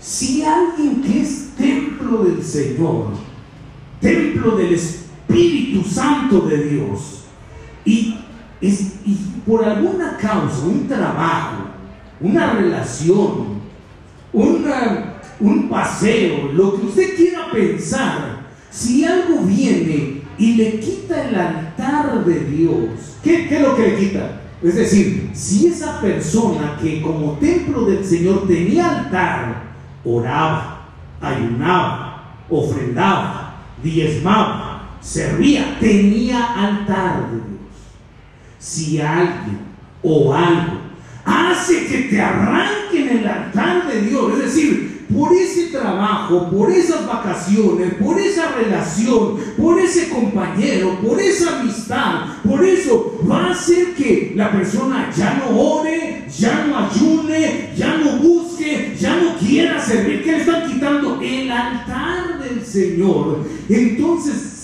Si 0.00 0.42
alguien 0.42 1.02
que 1.02 1.20
es 1.20 1.50
templo 1.56 2.24
del 2.24 2.42
Señor, 2.42 3.08
templo 4.00 4.56
del 4.56 4.74
Espíritu 4.74 5.88
Santo 5.88 6.40
de 6.42 6.68
Dios, 6.68 7.24
y 7.84 8.16
y 8.60 9.18
por 9.46 9.64
alguna 9.64 10.16
causa, 10.16 10.64
un 10.64 10.88
trabajo, 10.88 11.64
una 12.20 12.54
relación, 12.54 13.60
un 14.32 15.68
paseo, 15.68 16.52
lo 16.52 16.76
que 16.76 16.86
usted 16.86 17.16
quiera 17.16 17.50
pensar, 17.52 18.44
si 18.70 19.04
algo 19.04 19.40
viene 19.42 20.22
y 20.38 20.54
le 20.54 20.80
quita 20.80 21.28
el 21.28 21.34
altar 21.34 22.24
de 22.24 22.40
Dios, 22.40 23.18
¿qué, 23.22 23.46
qué 23.48 23.56
es 23.56 23.62
lo 23.62 23.76
que 23.76 23.88
le 23.88 23.96
quita? 23.96 24.40
Es 24.64 24.76
decir, 24.76 25.30
si 25.34 25.66
esa 25.66 26.00
persona 26.00 26.78
que 26.80 27.02
como 27.02 27.32
templo 27.32 27.84
del 27.84 28.02
Señor 28.02 28.46
tenía 28.46 28.98
altar, 28.98 29.62
oraba, 30.02 30.86
ayunaba, 31.20 32.38
ofrendaba, 32.48 33.56
diezmaba, 33.82 34.96
servía, 35.02 35.76
tenía 35.78 36.54
altar 36.54 37.30
de 37.30 37.36
Dios. 37.36 37.74
Si 38.58 38.98
alguien 39.02 39.58
o 40.02 40.32
algo 40.32 40.78
hace 41.26 41.86
que 41.86 41.98
te 42.04 42.22
arranquen 42.22 43.18
el 43.18 43.28
altar 43.28 43.86
de 43.86 44.00
Dios, 44.00 44.32
es 44.32 44.38
decir, 44.46 44.93
por 45.14 45.32
ese 45.32 45.66
trabajo, 45.66 46.50
por 46.50 46.70
esas 46.70 47.06
vacaciones, 47.06 47.94
por 47.94 48.18
esa 48.18 48.52
relación, 48.52 49.36
por 49.56 49.78
ese 49.78 50.08
compañero, 50.08 50.98
por 51.00 51.20
esa 51.20 51.60
amistad, 51.60 52.38
por 52.46 52.64
eso 52.64 53.18
va 53.30 53.46
a 53.46 53.52
hacer 53.52 53.94
que 53.94 54.32
la 54.34 54.50
persona 54.50 55.10
ya 55.16 55.34
no 55.34 55.58
ore, 55.58 56.26
ya 56.36 56.66
no 56.66 56.78
ayune, 56.78 57.70
ya 57.76 57.96
no 57.98 58.18
busque, 58.18 58.96
ya 58.98 59.16
no 59.16 59.38
quiera 59.38 59.80
servir, 59.80 60.24
que 60.24 60.32
le 60.32 60.38
están 60.38 60.70
quitando 60.70 61.20
el 61.22 61.50
altar 61.50 62.42
del 62.42 62.64
Señor. 62.64 63.46
Entonces 63.68 64.54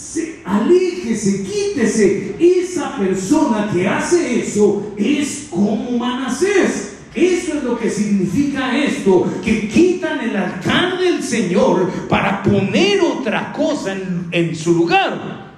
aléjese, 0.44 1.42
quítese. 1.42 2.34
Esa 2.38 2.96
persona 2.96 3.70
que 3.72 3.86
hace 3.86 4.40
eso 4.40 4.92
es 4.96 5.48
como 5.50 5.98
Manasés. 5.98 6.99
Eso 7.14 7.54
es 7.54 7.64
lo 7.64 7.76
que 7.76 7.90
significa 7.90 8.76
esto, 8.76 9.26
que 9.44 9.68
quitan 9.68 10.20
el 10.20 10.36
altar 10.36 10.96
del 10.98 11.22
Señor 11.22 11.90
para 12.08 12.42
poner 12.42 13.00
otra 13.00 13.52
cosa 13.52 13.96
en, 14.30 14.54
su 14.54 14.74
lugar. 14.74 15.50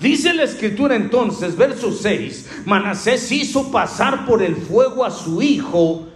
Dice 0.00 0.32
la 0.32 0.44
escritura 0.44 0.96
entonces, 0.96 1.56
verso 1.56 1.92
6, 1.92 2.62
Manasés 2.64 3.30
hizo 3.32 3.70
pasar 3.70 4.24
por 4.24 4.42
el 4.42 4.56
fuego 4.56 5.04
a 5.04 5.10
su 5.10 5.42
hijo, 5.42 6.08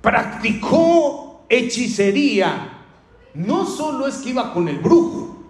practicó 0.00 1.44
hechicería, 1.48 2.84
no 3.34 3.66
solo 3.66 4.06
es 4.06 4.16
que 4.16 4.30
iba 4.30 4.52
con 4.52 4.68
el 4.68 4.78
brujo, 4.78 5.44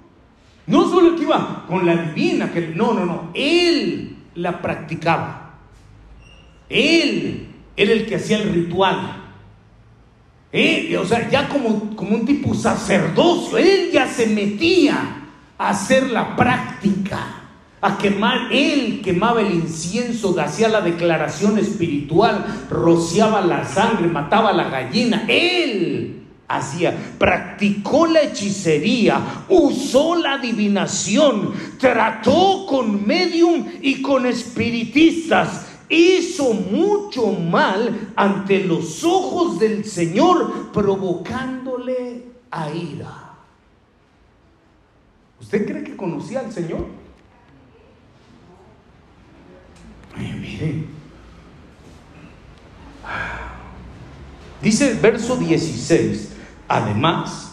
no 0.66 0.88
solo 0.88 1.16
que 1.16 1.22
iba 1.22 1.66
con 1.68 1.84
la 1.84 1.96
divina, 1.96 2.50
que 2.50 2.68
no, 2.68 2.94
no, 2.94 3.04
no, 3.04 3.30
él 3.34 4.16
la 4.34 4.62
practicaba. 4.62 5.58
Él 6.68 7.49
era 7.76 7.92
el 7.92 8.06
que 8.06 8.16
hacía 8.16 8.38
el 8.38 8.52
ritual. 8.52 9.16
Él, 10.52 10.96
o 10.96 11.04
sea, 11.04 11.28
ya 11.30 11.48
como, 11.48 11.94
como 11.94 12.16
un 12.16 12.26
tipo 12.26 12.54
sacerdocio, 12.54 13.58
él 13.58 13.90
ya 13.92 14.06
se 14.08 14.26
metía 14.26 15.28
a 15.56 15.68
hacer 15.68 16.10
la 16.10 16.34
práctica 16.34 17.40
a 17.82 17.96
quemar, 17.96 18.52
él 18.52 19.00
quemaba 19.02 19.40
el 19.40 19.54
incienso, 19.54 20.38
hacía 20.38 20.68
la 20.68 20.82
declaración 20.82 21.58
espiritual, 21.58 22.66
rociaba 22.68 23.40
la 23.40 23.64
sangre, 23.64 24.06
mataba 24.08 24.52
la 24.52 24.68
gallina, 24.68 25.24
él 25.28 26.20
hacía, 26.46 26.94
practicó 27.18 28.06
la 28.06 28.22
hechicería, 28.22 29.44
usó 29.48 30.16
la 30.16 30.34
adivinación, 30.34 31.52
trató 31.78 32.66
con 32.66 33.06
medium 33.06 33.64
y 33.80 34.02
con 34.02 34.26
espiritistas, 34.26 35.69
hizo 35.90 36.54
mucho 36.54 37.32
mal 37.32 38.12
ante 38.16 38.64
los 38.64 39.04
ojos 39.04 39.58
del 39.58 39.84
Señor, 39.84 40.70
provocándole 40.72 42.24
a 42.50 42.70
ira. 42.70 43.34
¿Usted 45.40 45.66
cree 45.66 45.82
que 45.82 45.96
conocía 45.96 46.40
al 46.40 46.52
Señor? 46.52 46.86
Dice 54.62 54.90
el 54.90 54.98
verso 54.98 55.36
16, 55.36 56.32
además, 56.68 57.49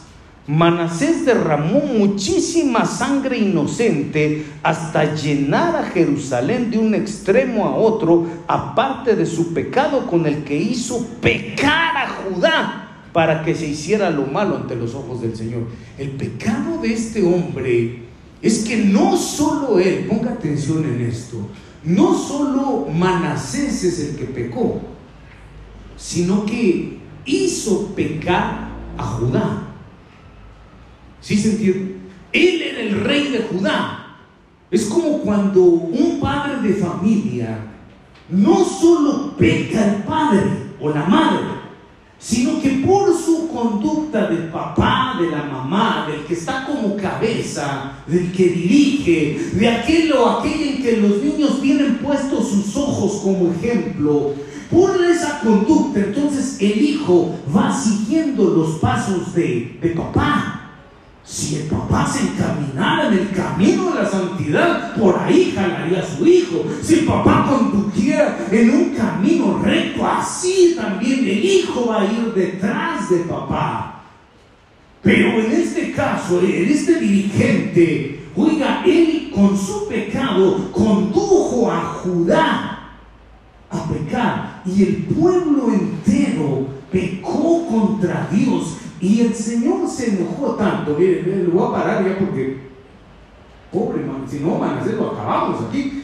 Manasés 0.48 1.26
derramó 1.26 1.82
muchísima 1.82 2.86
sangre 2.86 3.38
inocente 3.38 4.46
hasta 4.64 5.14
llenar 5.14 5.76
a 5.76 5.84
Jerusalén 5.84 6.72
de 6.72 6.78
un 6.78 6.96
extremo 6.96 7.66
a 7.66 7.76
otro, 7.76 8.26
aparte 8.48 9.18
de 9.18 9.26
su 9.26 9.54
pecado 9.54 10.08
con 10.08 10.26
el 10.26 10.46
que 10.46 10.56
hizo 10.56 11.06
pecar 11.22 11.98
a 11.98 12.10
Judá 12.10 12.84
para 13.12 13.44
que 13.44 13.56
se 13.56 13.68
hiciera 13.68 14.10
lo 14.10 14.26
malo 14.26 14.56
ante 14.56 14.76
los 14.76 14.96
ojos 14.96 15.22
del 15.22 15.36
Señor. 15.36 15.68
El 15.98 16.12
pecado 16.12 16.78
de 16.82 16.94
este 16.94 17.24
hombre 17.24 18.04
es 18.42 18.60
que 18.60 18.78
no 18.78 19.18
solo 19.18 19.80
él, 19.80 20.06
ponga 20.08 20.32
atención 20.32 20.86
en 20.86 21.02
esto, 21.02 21.46
no 21.84 22.18
solo 22.18 22.88
Manasés 22.94 23.84
es 23.84 24.00
el 24.00 24.16
que 24.16 24.26
pecó, 24.26 24.80
sino 25.98 26.46
que 26.46 27.00
hizo 27.26 27.88
pecar 27.96 28.70
a 28.98 29.04
Judá. 29.04 29.67
¿Sí 31.28 31.36
se 31.36 31.52
entiende? 31.52 31.98
Él 32.32 32.62
era 32.62 32.80
el 32.80 33.02
rey 33.02 33.28
de 33.28 33.40
Judá. 33.40 34.16
Es 34.72 34.86
como 34.86 35.18
cuando 35.18 35.62
un 35.62 36.22
padre 36.22 36.66
de 36.66 36.76
familia 36.76 37.60
no 38.30 38.64
solo 38.64 39.36
peca 39.38 39.94
el 39.94 40.04
padre 40.04 40.44
o 40.80 40.88
la 40.88 41.04
madre, 41.04 41.44
sino 42.18 42.62
que 42.62 42.70
por 42.88 43.14
su 43.14 43.50
conducta 43.50 44.28
del 44.30 44.48
papá, 44.48 45.18
de 45.20 45.30
la 45.30 45.44
mamá, 45.44 46.08
del 46.10 46.22
que 46.22 46.34
está 46.34 46.66
como 46.66 46.96
cabeza, 46.96 47.92
del 48.08 48.32
que 48.32 48.46
dirige, 48.46 49.50
de 49.52 49.68
aquel 49.68 50.14
o 50.14 50.30
aquella 50.30 50.76
en 50.76 50.82
que 50.82 50.96
los 50.96 51.22
niños 51.22 51.62
tienen 51.62 51.98
puestos 51.98 52.52
sus 52.52 52.74
ojos 52.78 53.20
como 53.22 53.52
ejemplo, 53.52 54.34
por 54.72 55.04
esa 55.04 55.42
conducta, 55.42 56.00
entonces 56.00 56.56
el 56.62 56.82
hijo 56.82 57.36
va 57.54 57.78
siguiendo 57.78 58.46
los 58.46 58.80
pasos 58.80 59.34
de, 59.34 59.78
de 59.82 59.90
papá. 59.90 60.57
Si 61.28 61.58
el 61.58 61.64
papá 61.64 62.08
se 62.08 62.22
encaminara 62.22 63.10
en 63.10 63.14
el 63.16 63.32
camino 63.32 63.92
de 63.92 64.02
la 64.02 64.10
santidad, 64.10 64.96
por 64.96 65.20
ahí 65.20 65.52
jalaría 65.54 66.00
a 66.00 66.06
su 66.06 66.26
hijo. 66.26 66.64
Si 66.82 67.00
el 67.00 67.06
papá 67.06 67.46
condujera 67.50 68.48
en 68.50 68.70
un 68.70 68.90
camino 68.96 69.60
recto, 69.62 70.08
así 70.08 70.74
también 70.78 71.20
el 71.20 71.44
hijo 71.44 71.88
va 71.88 72.02
a 72.02 72.06
ir 72.06 72.34
detrás 72.34 73.10
de 73.10 73.18
papá. 73.18 74.04
Pero 75.02 75.42
en 75.42 75.52
este 75.52 75.92
caso, 75.92 76.40
en 76.40 76.72
este 76.72 76.98
dirigente, 76.98 78.26
oiga, 78.34 78.84
él 78.86 79.30
con 79.36 79.58
su 79.58 79.86
pecado 79.90 80.72
condujo 80.72 81.70
a 81.70 81.82
Judá 81.82 82.94
a 83.70 83.90
pecar 83.90 84.62
y 84.66 84.84
el 84.84 84.96
pueblo 85.14 85.74
entero 85.74 86.68
pecó 86.90 87.68
contra 87.68 88.30
Dios 88.32 88.78
y 89.00 89.22
el 89.22 89.34
Señor 89.34 89.88
se 89.88 90.18
enojó 90.18 90.56
tanto, 90.56 90.96
miren, 90.98 91.46
lo 91.46 91.60
voy 91.60 91.70
a 91.70 91.80
parar 91.80 92.06
ya 92.06 92.18
porque, 92.18 92.68
pobre 93.72 94.04
man, 94.04 94.26
si 94.28 94.40
no, 94.40 94.56
Manasés 94.56 94.96
lo 94.96 95.12
acabamos 95.12 95.62
aquí. 95.68 96.04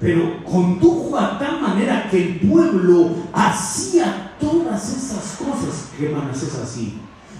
Pero 0.00 0.44
condujo 0.44 1.16
a 1.16 1.38
tal 1.38 1.62
manera 1.62 2.08
que 2.10 2.22
el 2.22 2.40
pueblo 2.40 3.10
hacía 3.32 4.34
todas 4.38 4.96
esas 4.96 5.36
cosas 5.36 5.90
que 5.96 6.10
Manasés 6.10 6.54
hacía. 6.54 6.92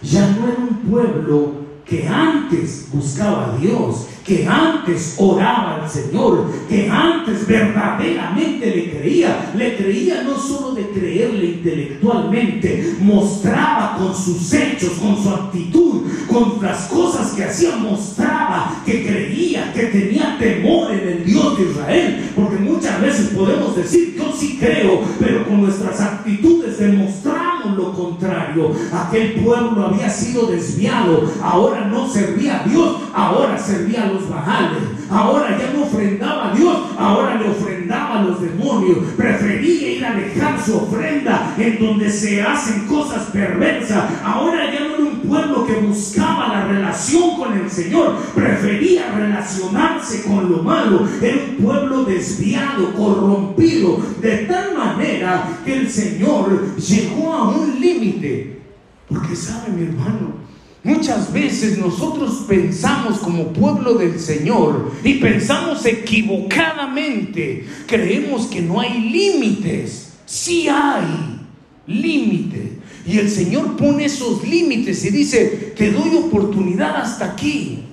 Ya 0.02 0.30
no 0.30 0.48
era 0.48 0.58
un 0.58 0.76
pueblo 0.90 1.63
que 1.86 2.06
antes 2.08 2.88
buscaba 2.92 3.54
a 3.54 3.58
Dios, 3.58 4.06
que 4.24 4.46
antes 4.46 5.16
oraba 5.18 5.82
al 5.82 5.90
Señor, 5.90 6.50
que 6.66 6.88
antes 6.88 7.46
verdaderamente 7.46 8.66
le 8.66 8.90
creía. 8.90 9.52
Le 9.54 9.76
creía 9.76 10.22
no 10.22 10.38
solo 10.38 10.74
de 10.74 10.88
creerle 10.88 11.46
intelectualmente, 11.46 12.96
mostraba 13.00 13.96
con 13.98 14.14
sus 14.16 14.50
hechos, 14.54 14.92
con 14.92 15.22
su 15.22 15.28
actitud, 15.28 16.02
con 16.26 16.62
las 16.62 16.86
cosas 16.86 17.32
que 17.32 17.44
hacía, 17.44 17.76
mostraba 17.76 18.82
que 18.86 19.06
creía, 19.06 19.72
que 19.74 19.84
tenía 19.84 20.38
temor 20.38 20.90
en 20.90 21.06
el 21.06 21.24
Dios 21.24 21.58
de 21.58 21.70
Israel. 21.70 22.30
Porque 22.34 22.56
muchas 22.56 23.00
veces 23.02 23.28
podemos 23.36 23.76
decir, 23.76 24.14
yo 24.16 24.32
sí 24.34 24.56
creo, 24.58 25.02
pero 25.20 25.46
con 25.46 25.62
nuestras 25.62 26.00
actitudes 26.00 26.78
demostramos 26.78 27.43
lo 27.66 27.92
contrario. 27.92 28.70
Aquel 28.92 29.42
pueblo 29.42 29.86
había 29.86 30.08
sido 30.08 30.46
desviado, 30.46 31.22
ahora 31.42 31.86
no 31.86 32.08
servía 32.08 32.60
a 32.60 32.68
Dios, 32.68 32.96
ahora 33.12 33.58
servía 33.58 34.04
a 34.04 34.12
los 34.12 34.28
bajales. 34.28 34.82
Ahora 35.10 35.58
ya 35.58 35.72
no 35.72 35.84
ofrendaba 35.84 36.50
a 36.50 36.54
Dios, 36.54 36.76
ahora 36.98 37.34
le 37.36 37.50
ofrendaba 37.50 38.20
a 38.20 38.24
los 38.24 38.40
demonios. 38.40 38.98
Prefería 39.16 39.92
ir 39.92 40.04
a 40.04 40.14
dejar 40.14 40.62
su 40.64 40.76
ofrenda 40.76 41.54
en 41.58 41.78
donde 41.78 42.10
se 42.10 42.42
hacen 42.42 42.86
cosas 42.86 43.24
perversas. 43.32 44.04
Ahora 44.22 44.72
ya 44.72 44.80
no 44.80 44.94
era 44.94 45.04
un 45.04 45.20
pueblo 45.20 45.66
que 45.66 45.74
buscaba 45.74 46.48
la 46.48 46.66
relación 46.66 47.36
con 47.36 47.52
el 47.52 47.70
Señor, 47.70 48.16
prefería 48.34 49.12
relacionarse 49.14 50.22
con 50.24 50.50
lo 50.50 50.62
malo. 50.62 51.06
Era 51.20 51.36
un 51.36 51.64
pueblo 51.64 52.04
desviado, 52.04 52.92
corrompido, 52.94 53.98
de 54.20 54.38
tal 54.38 54.76
manera 54.76 55.60
que 55.64 55.74
el 55.74 55.90
Señor 55.90 56.76
llegó 56.76 57.32
a 57.32 57.48
un 57.50 57.80
límite. 57.80 58.60
Porque 59.08 59.36
sabe 59.36 59.70
mi 59.72 59.84
hermano, 59.84 60.44
Muchas 60.84 61.32
veces 61.32 61.78
nosotros 61.78 62.44
pensamos 62.46 63.18
como 63.18 63.54
pueblo 63.54 63.94
del 63.94 64.20
Señor 64.20 64.92
y 65.02 65.14
pensamos 65.14 65.86
equivocadamente. 65.86 67.64
Creemos 67.86 68.46
que 68.46 68.60
no 68.60 68.80
hay 68.80 69.00
límites. 69.10 70.12
Sí 70.26 70.68
hay 70.68 71.40
límites. 71.86 72.72
Y 73.06 73.18
el 73.18 73.30
Señor 73.30 73.76
pone 73.76 74.04
esos 74.04 74.46
límites 74.46 75.02
y 75.06 75.10
dice, 75.10 75.72
te 75.74 75.90
doy 75.90 76.16
oportunidad 76.16 76.96
hasta 76.96 77.32
aquí. 77.32 77.84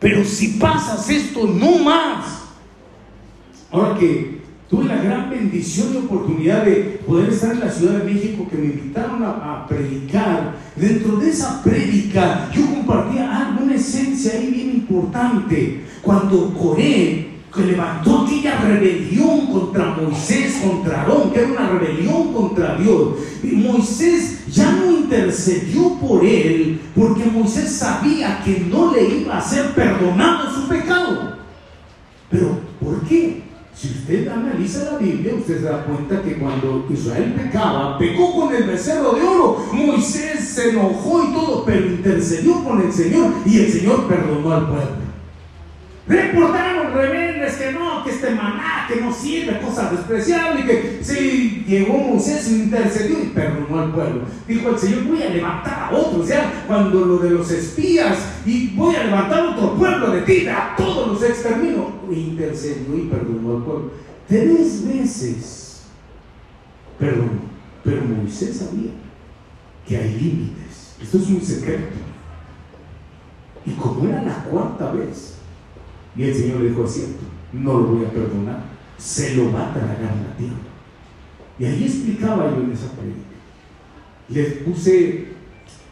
Pero 0.00 0.24
si 0.24 0.48
pasas 0.48 1.10
esto, 1.10 1.46
no 1.46 1.78
más. 1.78 2.42
Ahora 3.70 3.98
que 3.98 4.43
Tuve 4.68 4.84
la 4.84 4.96
gran 4.96 5.30
bendición 5.30 5.88
y 5.94 5.96
oportunidad 5.98 6.64
de 6.64 7.00
poder 7.06 7.28
estar 7.30 7.52
en 7.52 7.60
la 7.60 7.70
Ciudad 7.70 7.98
de 7.98 8.12
México 8.12 8.46
que 8.50 8.56
me 8.56 8.66
invitaron 8.66 9.22
a, 9.22 9.66
predicar. 9.68 10.56
Dentro 10.76 11.16
de 11.16 11.30
esa 11.30 11.62
prédica 11.62 12.50
yo 12.52 12.66
compartía 12.66 13.48
algo, 13.48 13.64
una 13.64 13.74
esencia 13.74 14.32
ahí 14.32 14.50
bien 14.50 14.70
importante. 14.70 15.84
Cuando 16.02 16.52
Coré 16.54 17.34
levantó 17.62 18.22
aquella 18.22 18.60
rebelión 18.60 19.46
contra 19.46 19.94
Moisés, 19.94 20.60
contra 20.64 21.02
Aarón, 21.02 21.30
que 21.30 21.40
era 21.40 21.52
una 21.52 21.68
rebelión 21.70 22.32
contra 22.32 22.76
Dios. 22.76 23.14
Y 23.42 23.48
Moisés 23.48 24.46
ya 24.50 24.72
no 24.72 24.90
intercedió 24.90 25.94
por 26.00 26.24
él, 26.24 26.80
porque 26.94 27.24
Moisés 27.26 27.70
sabía 27.72 28.42
que 28.44 28.66
no 28.70 28.92
le 28.92 29.20
iba 29.20 29.38
a 29.38 29.42
ser 29.42 29.74
perdonado 29.74 30.52
su 30.52 30.68
pecado. 30.68 31.36
Pero, 32.30 32.58
¿por 32.80 33.02
qué? 33.02 33.43
Si 33.84 33.90
usted 33.90 34.28
analiza 34.28 34.92
la 34.92 34.96
Biblia, 34.96 35.34
usted 35.34 35.58
se 35.58 35.64
da 35.64 35.84
cuenta 35.84 36.22
que 36.22 36.38
cuando 36.38 36.86
Israel 36.88 37.34
pecaba, 37.34 37.98
pecó 37.98 38.34
con 38.34 38.54
el 38.54 38.62
becerro 38.62 39.12
de 39.12 39.22
oro. 39.22 39.58
Moisés 39.74 40.40
se 40.40 40.70
enojó 40.70 41.22
y 41.22 41.34
todo, 41.34 41.66
pero 41.66 41.84
intercedió 41.84 42.64
con 42.64 42.80
el 42.80 42.90
Señor 42.90 43.30
y 43.44 43.58
el 43.58 43.70
Señor 43.70 44.08
perdonó 44.08 44.54
al 44.54 44.68
pueblo. 44.68 45.03
Reportaron 46.06 46.92
rebeldes 46.92 47.54
que 47.54 47.72
no, 47.72 48.04
que 48.04 48.10
este 48.10 48.30
maná, 48.30 48.86
que 48.86 49.00
no 49.00 49.10
sirve, 49.10 49.58
cosas 49.60 49.90
despreciables, 49.92 50.66
que 50.66 50.98
si 51.02 51.64
llegó 51.66 51.96
Moisés, 51.96 52.50
intercedió 52.50 53.20
y 53.22 53.28
perdonó 53.28 53.80
al 53.80 53.92
pueblo. 53.92 54.22
Dijo 54.46 54.68
el 54.68 54.78
Señor, 54.78 55.04
voy 55.04 55.22
a 55.22 55.30
levantar 55.30 55.88
a 55.90 55.96
otros, 55.96 56.28
ya 56.28 56.64
cuando 56.66 57.06
lo 57.06 57.18
de 57.18 57.30
los 57.30 57.50
espías, 57.50 58.18
y 58.44 58.76
voy 58.76 58.94
a 58.96 59.04
levantar 59.04 59.46
otro 59.46 59.74
pueblo 59.76 60.10
de 60.10 60.22
ti, 60.22 60.46
a 60.46 60.74
todos 60.76 61.08
los 61.08 61.22
extermino. 61.22 61.94
Intercedió 62.10 62.98
y 62.98 63.08
perdonó 63.08 63.56
al 63.56 63.62
pueblo. 63.62 63.90
Tres 64.28 64.86
veces 64.86 65.84
perdonó. 66.98 67.54
Pero 67.82 68.02
Moisés 68.02 68.58
sabía 68.58 68.92
que 69.86 69.96
hay 69.96 70.14
límites. 70.14 70.96
Esto 71.00 71.18
es 71.18 71.28
un 71.28 71.40
secreto. 71.40 71.96
Y 73.66 73.70
como 73.72 74.06
era 74.08 74.22
la 74.22 74.44
cuarta 74.44 74.92
vez, 74.92 75.34
y 76.16 76.22
el 76.22 76.34
Señor 76.34 76.60
le 76.60 76.70
dijo, 76.70 76.86
cierto, 76.86 77.24
no 77.52 77.78
lo 77.78 77.84
voy 77.86 78.04
a 78.04 78.10
perdonar, 78.10 78.64
se 78.98 79.34
lo 79.36 79.52
va 79.52 79.70
a 79.70 79.74
tragar 79.74 79.98
la 79.98 80.36
tierra. 80.36 80.54
Y 81.58 81.64
ahí 81.64 81.84
explicaba 81.84 82.50
yo 82.50 82.62
en 82.62 82.72
esa 82.72 82.90
prédica. 82.92 83.18
Les 84.28 84.64
puse, 84.64 85.26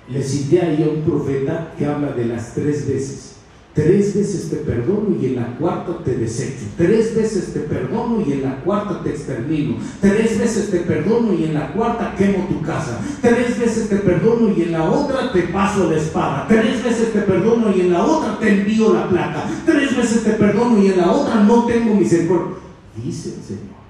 le 0.08 0.22
cité 0.22 0.60
ahí 0.60 0.82
a 0.82 0.88
un 0.88 1.02
profeta 1.02 1.74
que 1.76 1.86
habla 1.86 2.12
de 2.12 2.26
las 2.26 2.54
tres 2.54 2.88
veces. 2.88 3.31
Tres 3.74 4.14
veces 4.14 4.50
te 4.50 4.56
perdono 4.56 5.16
y 5.18 5.26
en 5.26 5.36
la 5.36 5.56
cuarta 5.56 6.04
te 6.04 6.14
desecho. 6.14 6.66
Tres 6.76 7.16
veces 7.16 7.54
te 7.54 7.60
perdono 7.60 8.22
y 8.26 8.32
en 8.32 8.42
la 8.42 8.60
cuarta 8.62 9.02
te 9.02 9.10
extermino. 9.10 9.76
Tres 9.98 10.38
veces 10.38 10.70
te 10.70 10.80
perdono 10.80 11.32
y 11.32 11.44
en 11.44 11.54
la 11.54 11.72
cuarta 11.72 12.14
quemo 12.18 12.46
tu 12.48 12.60
casa. 12.60 13.00
Tres 13.22 13.58
veces 13.58 13.88
te 13.88 13.96
perdono 13.96 14.52
y 14.54 14.62
en 14.64 14.72
la 14.72 14.84
otra 14.84 15.32
te 15.32 15.44
paso 15.44 15.90
la 15.90 15.96
espada. 15.96 16.46
Tres 16.48 16.84
veces 16.84 17.14
te 17.14 17.20
perdono 17.20 17.74
y 17.74 17.80
en 17.80 17.92
la 17.92 18.04
otra 18.04 18.38
te 18.38 18.60
envío 18.60 18.92
la 18.92 19.08
plata. 19.08 19.48
Tres 19.64 19.96
veces 19.96 20.22
te 20.22 20.32
perdono 20.32 20.82
y 20.82 20.88
en 20.88 20.98
la 20.98 21.10
otra 21.10 21.42
no 21.42 21.64
tengo 21.64 21.94
misericordia. 21.94 22.56
Dice 22.94 23.36
el 23.36 23.42
Señor. 23.42 23.82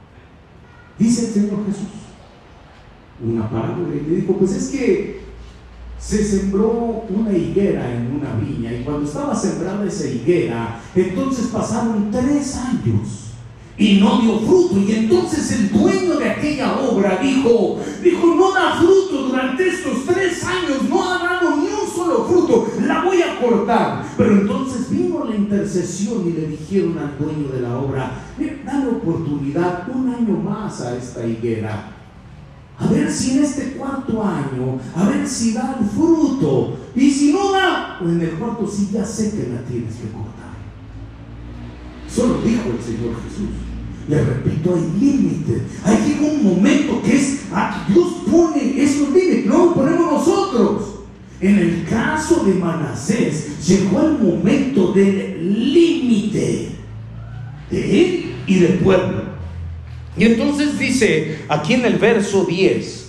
Dice 0.97 1.27
el 1.27 1.33
Señor 1.33 1.67
Jesús. 1.67 1.89
Una 3.25 3.51
parábola 3.51 3.97
y 3.97 4.09
le 4.09 4.17
dijo, 4.21 4.37
pues 4.37 4.53
es 4.53 4.69
que 4.69 5.22
se 6.05 6.25
sembró 6.25 7.05
una 7.09 7.33
higuera 7.33 7.95
en 7.95 8.13
una 8.17 8.35
viña 8.35 8.73
y 8.73 8.83
cuando 8.83 9.07
estaba 9.07 9.35
sembrada 9.35 9.87
esa 9.87 10.09
higuera, 10.09 10.81
entonces 10.97 11.47
pasaron 11.47 12.11
tres 12.11 12.57
años 12.57 13.31
y 13.79 14.01
no 14.01 14.21
dio 14.21 14.41
fruto. 14.41 14.79
Y 14.79 14.93
entonces 14.93 15.53
el 15.53 15.71
dueño 15.71 16.19
de 16.19 16.31
aquella 16.31 16.77
obra 16.81 17.19
dijo, 17.23 17.79
dijo, 18.03 18.35
no 18.35 18.53
da 18.53 18.81
fruto 18.81 19.29
durante 19.29 19.69
estos 19.69 20.05
tres 20.07 20.45
años, 20.45 20.83
no 20.89 21.09
ha 21.09 21.19
dado 21.19 21.57
ni 21.57 21.67
un 21.67 21.89
solo 21.89 22.25
fruto, 22.25 22.67
la 22.85 23.05
voy 23.05 23.23
a 23.23 23.41
cortar. 23.41 24.05
Pero 24.17 24.33
entonces 24.33 24.91
vino 24.91 25.25
la 25.25 25.37
intercesión 25.37 26.27
y 26.27 26.33
le 26.33 26.49
dijeron 26.49 26.99
al 26.99 27.17
dueño 27.17 27.49
de 27.49 27.61
la 27.61 27.79
obra, 27.79 28.11
dale 28.67 28.89
oportunidad 28.89 29.89
un 29.95 30.13
año 30.13 30.37
más 30.37 30.81
a 30.81 30.97
esta 30.97 31.25
higuera 31.25 32.02
a 32.83 32.87
ver 32.89 33.11
si 33.11 33.39
en 33.39 33.45
este 33.45 33.73
cuarto 33.73 34.23
año, 34.23 34.79
a 34.97 35.09
ver 35.09 35.27
si 35.27 35.53
da 35.53 35.77
el 35.79 35.87
fruto. 35.87 36.77
Y 36.95 37.11
si 37.11 37.33
no 37.33 37.53
da, 37.53 37.99
en 38.03 38.21
el 38.21 38.31
cuarto 38.31 38.67
sí 38.67 38.91
ya 38.93 39.05
sé 39.05 39.31
que 39.31 39.53
la 39.53 39.63
tienes 39.63 39.95
que 39.95 40.09
cortar. 40.09 40.53
Solo 42.09 42.43
dijo 42.43 42.71
el 42.77 42.83
Señor 42.83 43.15
Jesús. 43.23 43.51
Le 44.09 44.25
repito, 44.25 44.75
hay 44.75 45.01
límites. 45.01 45.63
Hay 45.85 46.19
un 46.21 46.45
momento 46.45 47.01
que 47.03 47.17
es, 47.17 47.43
ah, 47.53 47.87
Dios 47.89 48.09
pone 48.31 48.83
esos 48.83 49.11
límites, 49.11 49.47
no 49.47 49.67
lo 49.67 49.75
ponemos 49.75 50.13
nosotros. 50.13 50.89
En 51.41 51.59
el 51.59 51.87
caso 51.89 52.45
de 52.45 52.55
Manasés, 52.55 53.67
llegó 53.67 54.01
el 54.03 54.19
momento 54.19 54.93
del 54.93 55.73
límite 55.73 56.71
de 57.71 58.05
él 58.05 58.35
y 58.47 58.59
del 58.59 58.79
pueblo. 58.79 59.22
Y 60.17 60.25
entonces 60.25 60.79
dice 60.79 61.45
aquí 61.49 61.75
en 61.75 61.85
el 61.85 61.99
verso 61.99 62.45
10, 62.45 63.03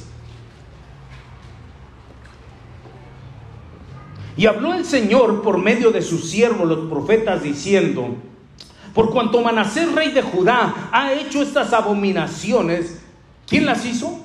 y 4.35 4.45
habló 4.47 4.73
el 4.73 4.85
Señor 4.85 5.41
por 5.41 5.57
medio 5.57 5.91
de 5.91 6.01
sus 6.01 6.29
siervos, 6.29 6.67
los 6.67 6.89
profetas, 6.89 7.43
diciendo, 7.43 8.15
por 8.93 9.11
cuanto 9.11 9.41
Manasés, 9.41 9.91
rey 9.91 10.11
de 10.11 10.21
Judá, 10.21 10.89
ha 10.91 11.13
hecho 11.13 11.41
estas 11.41 11.73
abominaciones, 11.73 13.01
¿quién 13.47 13.65
las 13.65 13.85
hizo? 13.85 14.19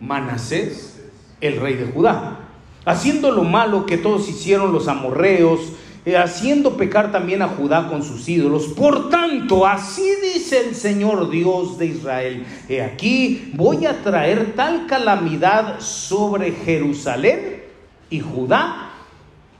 Manasés, 0.00 1.02
el 1.40 1.60
rey 1.60 1.74
de 1.74 1.86
Judá, 1.86 2.38
haciendo 2.84 3.30
lo 3.32 3.44
malo 3.44 3.86
que 3.86 3.98
todos 3.98 4.28
hicieron 4.28 4.72
los 4.72 4.88
amorreos, 4.88 5.60
haciendo 6.06 6.76
pecar 6.76 7.12
también 7.12 7.42
a 7.42 7.48
Judá 7.48 7.88
con 7.88 8.02
sus 8.02 8.28
ídolos. 8.28 8.68
Por 8.68 9.10
tanto, 9.10 9.66
así 9.66 10.08
dice 10.22 10.68
el 10.68 10.74
Señor 10.74 11.30
Dios 11.30 11.78
de 11.78 11.86
Israel, 11.86 12.46
he 12.68 12.82
aquí 12.82 13.52
voy 13.54 13.86
a 13.86 14.02
traer 14.02 14.54
tal 14.54 14.86
calamidad 14.86 15.80
sobre 15.80 16.52
Jerusalén 16.52 17.62
y 18.08 18.20
Judá 18.20 18.90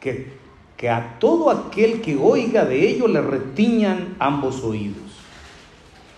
que, 0.01 0.33
que 0.77 0.89
a 0.89 1.19
todo 1.19 1.51
aquel 1.51 2.01
que 2.01 2.17
oiga 2.17 2.65
de 2.65 2.89
ello 2.89 3.07
le 3.07 3.21
retiñan 3.21 4.17
ambos 4.19 4.63
oídos. 4.65 4.97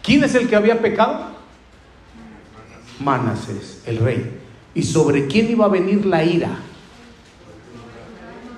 ¿Quién 0.03 0.23
es 0.25 0.35
el 0.35 0.49
que 0.49 0.57
había 0.57 0.81
pecado? 0.81 1.33
Manasés, 3.01 3.83
el 3.87 3.99
rey. 3.99 4.39
¿Y 4.75 4.83
sobre 4.85 5.27
quién 5.27 5.51
iba 5.51 5.67
a 5.67 5.69
venir 5.69 6.07
la 6.07 6.25
ira? 6.25 6.59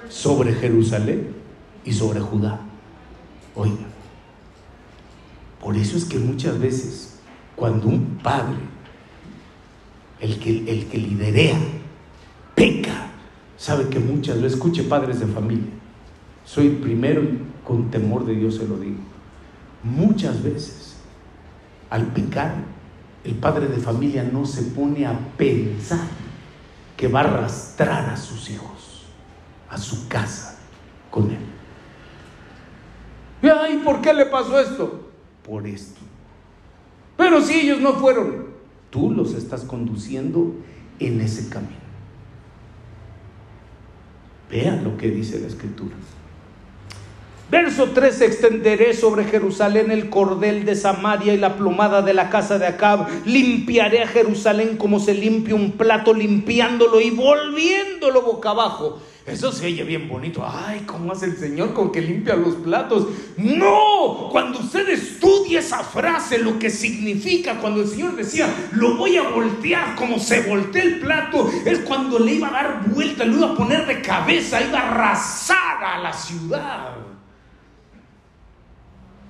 Sobre 0.08 0.52
Jerusalén 0.52 1.33
y 1.84 1.92
sobre 1.92 2.20
Judá. 2.20 2.60
Oiga, 3.54 3.86
por 5.60 5.76
eso 5.76 5.96
es 5.96 6.04
que 6.04 6.18
muchas 6.18 6.58
veces 6.58 7.18
cuando 7.56 7.88
un 7.88 8.18
padre, 8.22 8.58
el 10.20 10.38
que, 10.38 10.58
el 10.70 10.86
que 10.86 10.98
liderea, 10.98 11.58
peca, 12.54 13.06
sabe 13.56 13.88
que 13.88 13.98
muchas 13.98 14.36
veces, 14.36 14.54
escuche 14.54 14.82
padres 14.84 15.20
de 15.20 15.26
familia, 15.26 15.70
soy 16.44 16.70
primero 16.70 17.22
y 17.22 17.38
con 17.64 17.90
temor 17.90 18.26
de 18.26 18.34
Dios 18.34 18.56
se 18.56 18.66
lo 18.66 18.76
digo, 18.78 18.98
muchas 19.82 20.42
veces 20.42 20.96
al 21.90 22.06
pecar, 22.08 22.56
el 23.22 23.34
padre 23.36 23.68
de 23.68 23.78
familia 23.78 24.28
no 24.30 24.44
se 24.44 24.62
pone 24.62 25.06
a 25.06 25.18
pensar 25.36 26.06
que 26.96 27.08
va 27.08 27.20
a 27.20 27.24
arrastrar 27.24 28.10
a 28.10 28.16
sus 28.16 28.50
hijos 28.50 28.74
a 29.74 29.78
su 29.78 30.08
casa 30.08 30.56
con 31.10 31.30
él. 31.30 31.53
Ay, 33.50 33.80
¿por 33.84 34.00
qué 34.00 34.12
le 34.12 34.26
pasó 34.26 34.58
esto? 34.60 35.08
Por 35.42 35.66
esto. 35.66 36.00
Pero 37.16 37.40
si 37.40 37.60
ellos 37.60 37.80
no 37.80 37.94
fueron, 37.94 38.46
tú 38.90 39.10
los 39.10 39.34
estás 39.34 39.64
conduciendo 39.64 40.54
en 40.98 41.20
ese 41.20 41.48
camino. 41.48 41.84
Vean 44.50 44.84
lo 44.84 44.96
que 44.96 45.08
dice 45.08 45.40
la 45.40 45.46
escritura. 45.46 45.94
Verso 47.50 47.90
3, 47.90 48.20
extenderé 48.22 48.94
sobre 48.94 49.24
Jerusalén 49.24 49.90
el 49.90 50.10
cordel 50.10 50.64
de 50.64 50.74
Samaria 50.74 51.34
y 51.34 51.36
la 51.36 51.56
plomada 51.56 52.02
de 52.02 52.14
la 52.14 52.30
casa 52.30 52.58
de 52.58 52.66
Acab. 52.66 53.06
Limpiaré 53.26 54.02
a 54.02 54.08
Jerusalén 54.08 54.76
como 54.76 54.98
se 54.98 55.14
limpia 55.14 55.54
un 55.54 55.72
plato, 55.72 56.14
limpiándolo 56.14 57.00
y 57.00 57.10
volviéndolo 57.10 58.22
boca 58.22 58.50
abajo 58.50 59.00
eso 59.26 59.52
se 59.52 59.66
oye 59.66 59.84
bien 59.84 60.06
bonito. 60.06 60.44
Ay, 60.46 60.80
¿cómo 60.80 61.12
hace 61.12 61.26
el 61.26 61.36
Señor 61.38 61.72
con 61.72 61.90
que 61.90 62.02
limpia 62.02 62.36
los 62.36 62.56
platos? 62.56 63.08
No, 63.38 64.28
cuando 64.30 64.58
usted 64.58 64.86
estudia 64.90 65.60
esa 65.60 65.78
frase, 65.82 66.38
lo 66.38 66.58
que 66.58 66.68
significa 66.68 67.58
cuando 67.58 67.80
el 67.80 67.88
Señor 67.88 68.16
decía, 68.16 68.52
lo 68.72 68.96
voy 68.98 69.16
a 69.16 69.30
voltear 69.30 69.96
como 69.96 70.18
se 70.18 70.42
voltea 70.42 70.82
el 70.82 71.00
plato, 71.00 71.50
es 71.64 71.78
cuando 71.80 72.18
le 72.18 72.34
iba 72.34 72.48
a 72.48 72.52
dar 72.52 72.90
vuelta, 72.90 73.24
lo 73.24 73.38
iba 73.38 73.52
a 73.52 73.56
poner 73.56 73.86
de 73.86 74.02
cabeza, 74.02 74.60
iba 74.60 74.78
a 74.78 74.90
arrasar 74.90 75.82
a 75.82 75.98
la 76.00 76.12
ciudad. 76.12 76.90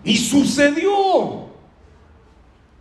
Y 0.03 0.17
sucedió. 0.17 1.45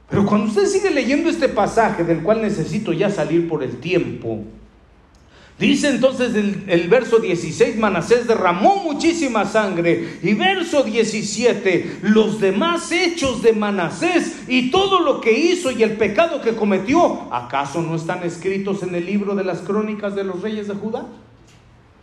Pero 0.10 0.26
cuando 0.26 0.48
usted 0.48 0.66
sigue 0.66 0.90
leyendo 0.90 1.30
este 1.30 1.48
pasaje, 1.48 2.04
del 2.04 2.24
cual 2.24 2.42
necesito 2.42 2.92
ya 2.92 3.12
salir 3.12 3.48
por 3.48 3.64
el 3.64 3.80
tiempo, 3.80 4.44
Dice 5.60 5.90
entonces 5.90 6.34
el, 6.36 6.88
verso 6.90 7.20
16, 7.20 7.78
Manasés 7.78 8.28
derramó 8.28 8.84
muchísima 8.84 9.46
sangre. 9.46 10.18
Y 10.24 10.34
verso 10.34 10.84
17, 10.84 12.00
los 12.02 12.42
demás 12.42 12.92
hechos 12.92 13.44
de 13.44 13.54
Manasés 13.54 14.44
y 14.48 14.72
todo 14.72 15.02
lo 15.02 15.22
que 15.22 15.32
hizo 15.32 15.72
y 15.72 15.84
el 15.84 15.94
pecado 15.94 16.42
que 16.42 16.56
cometió, 16.56 17.32
¿acaso 17.32 17.82
no 17.82 17.96
están 17.96 18.24
escritos 18.24 18.82
en 18.82 18.96
el 18.96 19.06
libro 19.06 19.36
de 19.36 19.44
las 19.44 19.60
crónicas 19.60 20.16
de 20.16 20.24
los 20.24 20.42
reyes 20.42 20.68
de 20.68 20.74
Judá? 20.74 21.06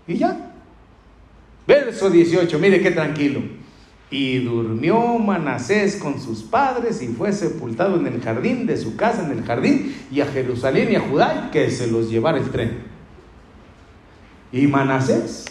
Y 0.06 0.18
ya. 0.18 0.54
Verso 1.66 2.08
18, 2.08 2.56
mire 2.58 2.80
qué 2.80 2.92
tranquilo. 2.92 3.42
Y 4.12 4.38
durmió 4.38 5.18
Manasés 5.18 5.96
con 5.96 6.20
sus 6.20 6.42
padres 6.42 7.02
y 7.02 7.08
fue 7.08 7.32
sepultado 7.32 7.96
en 7.96 8.06
el 8.06 8.20
jardín 8.20 8.66
de 8.66 8.76
su 8.76 8.96
casa, 8.96 9.24
en 9.24 9.36
el 9.36 9.44
jardín, 9.44 9.94
y 10.10 10.20
a 10.20 10.26
Jerusalén 10.26 10.90
y 10.92 10.96
a 10.96 11.00
Judá, 11.00 11.50
que 11.52 11.70
se 11.70 11.88
los 11.88 12.10
llevara 12.10 12.38
el 12.38 12.50
tren. 12.50 12.89
¿Y 14.52 14.66
Manasés? 14.66 15.44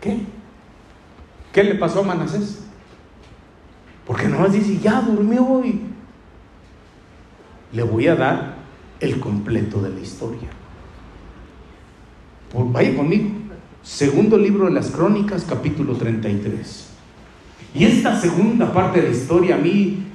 ¿Qué? 0.00 0.18
¿Qué 1.52 1.64
le 1.64 1.74
pasó 1.74 2.00
a 2.00 2.02
Manasés? 2.04 2.60
Porque 4.06 4.28
no 4.28 4.46
dice, 4.48 4.78
ya 4.78 5.00
durmió 5.00 5.44
hoy. 5.46 5.80
Le 7.72 7.82
voy 7.82 8.06
a 8.06 8.14
dar 8.14 8.54
el 9.00 9.18
completo 9.18 9.80
de 9.80 9.90
la 9.90 10.00
historia. 10.00 10.48
Por, 12.52 12.70
vaya 12.70 12.96
conmigo. 12.96 13.30
Segundo 13.82 14.38
libro 14.38 14.66
de 14.66 14.72
las 14.72 14.90
Crónicas, 14.90 15.44
capítulo 15.48 15.94
33. 15.96 16.90
Y 17.74 17.84
esta 17.84 18.18
segunda 18.18 18.72
parte 18.72 19.00
de 19.00 19.08
la 19.08 19.14
historia 19.14 19.56
a 19.56 19.58
mí 19.58 20.06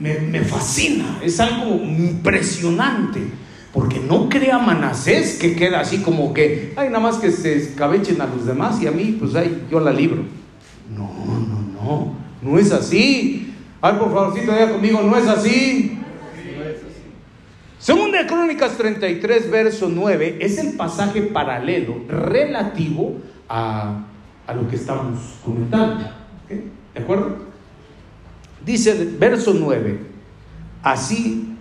me 0.00 0.44
fascina, 0.44 1.18
es 1.22 1.40
algo 1.40 1.76
impresionante. 1.76 3.45
Porque 3.76 4.00
no 4.00 4.30
crea 4.30 4.58
Manasés 4.58 5.38
que 5.38 5.54
queda 5.54 5.80
así 5.80 5.98
como 5.98 6.32
que, 6.32 6.72
ay, 6.76 6.88
nada 6.88 7.00
más 7.00 7.18
que 7.18 7.30
se 7.30 7.56
escabechen 7.56 8.18
a 8.22 8.26
los 8.26 8.46
demás 8.46 8.80
y 8.80 8.86
a 8.86 8.90
mí, 8.90 9.18
pues 9.20 9.34
ay, 9.34 9.66
yo 9.70 9.80
la 9.80 9.92
libro. 9.92 10.22
No, 10.96 11.10
no, 11.46 11.82
no, 11.82 12.14
no 12.40 12.58
es 12.58 12.72
así. 12.72 13.52
Ay, 13.82 13.96
por 13.98 14.14
favorcito, 14.14 14.50
diga 14.50 14.72
conmigo, 14.72 15.02
no 15.02 15.14
es 15.14 15.28
así. 15.28 15.98
Segunda 17.78 18.22
de 18.22 18.26
Crónicas 18.26 18.78
33, 18.78 19.50
verso 19.50 19.90
9, 19.94 20.38
es 20.40 20.56
el 20.56 20.74
pasaje 20.78 21.20
paralelo 21.20 22.00
relativo 22.08 23.16
a, 23.46 24.06
a 24.46 24.54
lo 24.54 24.66
que 24.70 24.76
estamos 24.76 25.18
comentando. 25.44 26.02
¿De 26.48 27.02
acuerdo? 27.02 27.36
Dice 28.64 29.06
verso 29.18 29.52
9, 29.54 30.00
así 30.82 31.55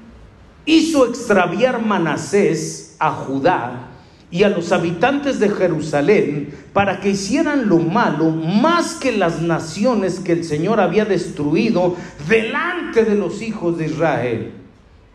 hizo 0.66 1.08
extraviar 1.08 1.84
Manasés 1.84 2.96
a 3.00 3.12
Judá 3.12 3.90
y 4.32 4.44
a 4.44 4.50
los 4.50 4.72
habitantes 4.72 5.40
de 5.40 5.50
Jerusalén 5.50 6.54
para 6.74 7.00
que 7.00 7.12
hicieran 7.12 7.70
lo 7.70 7.78
malo 7.78 8.32
más 8.32 8.96
que 8.96 9.12
las 9.12 9.42
naciones 9.42 10.20
que 10.20 10.34
el 10.34 10.44
Señor 10.44 10.80
había 10.80 11.06
destruido 11.06 11.96
delante 12.28 13.06
de 13.06 13.16
los 13.16 13.42
hijos 13.42 13.78
de 13.78 13.86
Israel. 13.86 14.52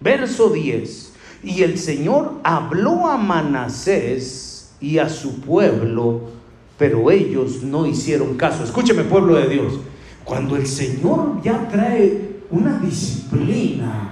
Verso 0.00 0.50
10. 0.50 1.12
Y 1.42 1.62
el 1.62 1.78
Señor 1.78 2.40
habló 2.44 3.10
a 3.10 3.16
Manasés 3.16 4.72
y 4.80 4.98
a 4.98 5.08
su 5.08 5.40
pueblo, 5.40 6.30
pero 6.78 7.10
ellos 7.10 7.62
no 7.62 7.86
hicieron 7.86 8.36
caso. 8.36 8.64
Escúcheme, 8.64 9.04
pueblo 9.04 9.34
de 9.34 9.48
Dios. 9.48 9.80
Cuando 10.24 10.56
el 10.56 10.66
Señor 10.66 11.42
ya 11.42 11.68
trae 11.68 12.40
una 12.50 12.78
disciplina 12.78 14.09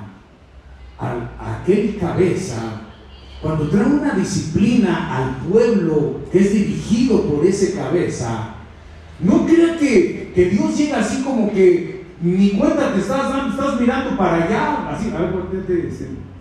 a, 0.99 1.61
aquel 1.61 1.97
cabeza, 1.99 2.83
cuando 3.41 3.69
trae 3.69 3.87
una 3.87 4.15
disciplina 4.15 5.17
al 5.17 5.37
pueblo 5.49 6.21
que 6.33 6.41
es 6.41 6.53
dirigido 6.53 7.23
por 7.23 7.45
ese 7.47 7.75
cabeza, 7.75 8.55
no 9.21 9.47
crea 9.47 9.77
que, 9.79 10.33
que 10.35 10.47
Dios 10.47 10.77
llega 10.77 10.99
así 10.99 11.23
como 11.23 11.53
que 11.53 12.07
ni 12.21 12.51
cuenta 12.51 12.93
te 12.93 13.01
estás 13.01 13.31
dando, 13.31 13.51
estás 13.51 13.81
mirando 13.81 14.17
para 14.17 14.45
allá, 14.45 14.91
así, 14.91 15.11
a 15.11 15.21
ver, 15.21 15.35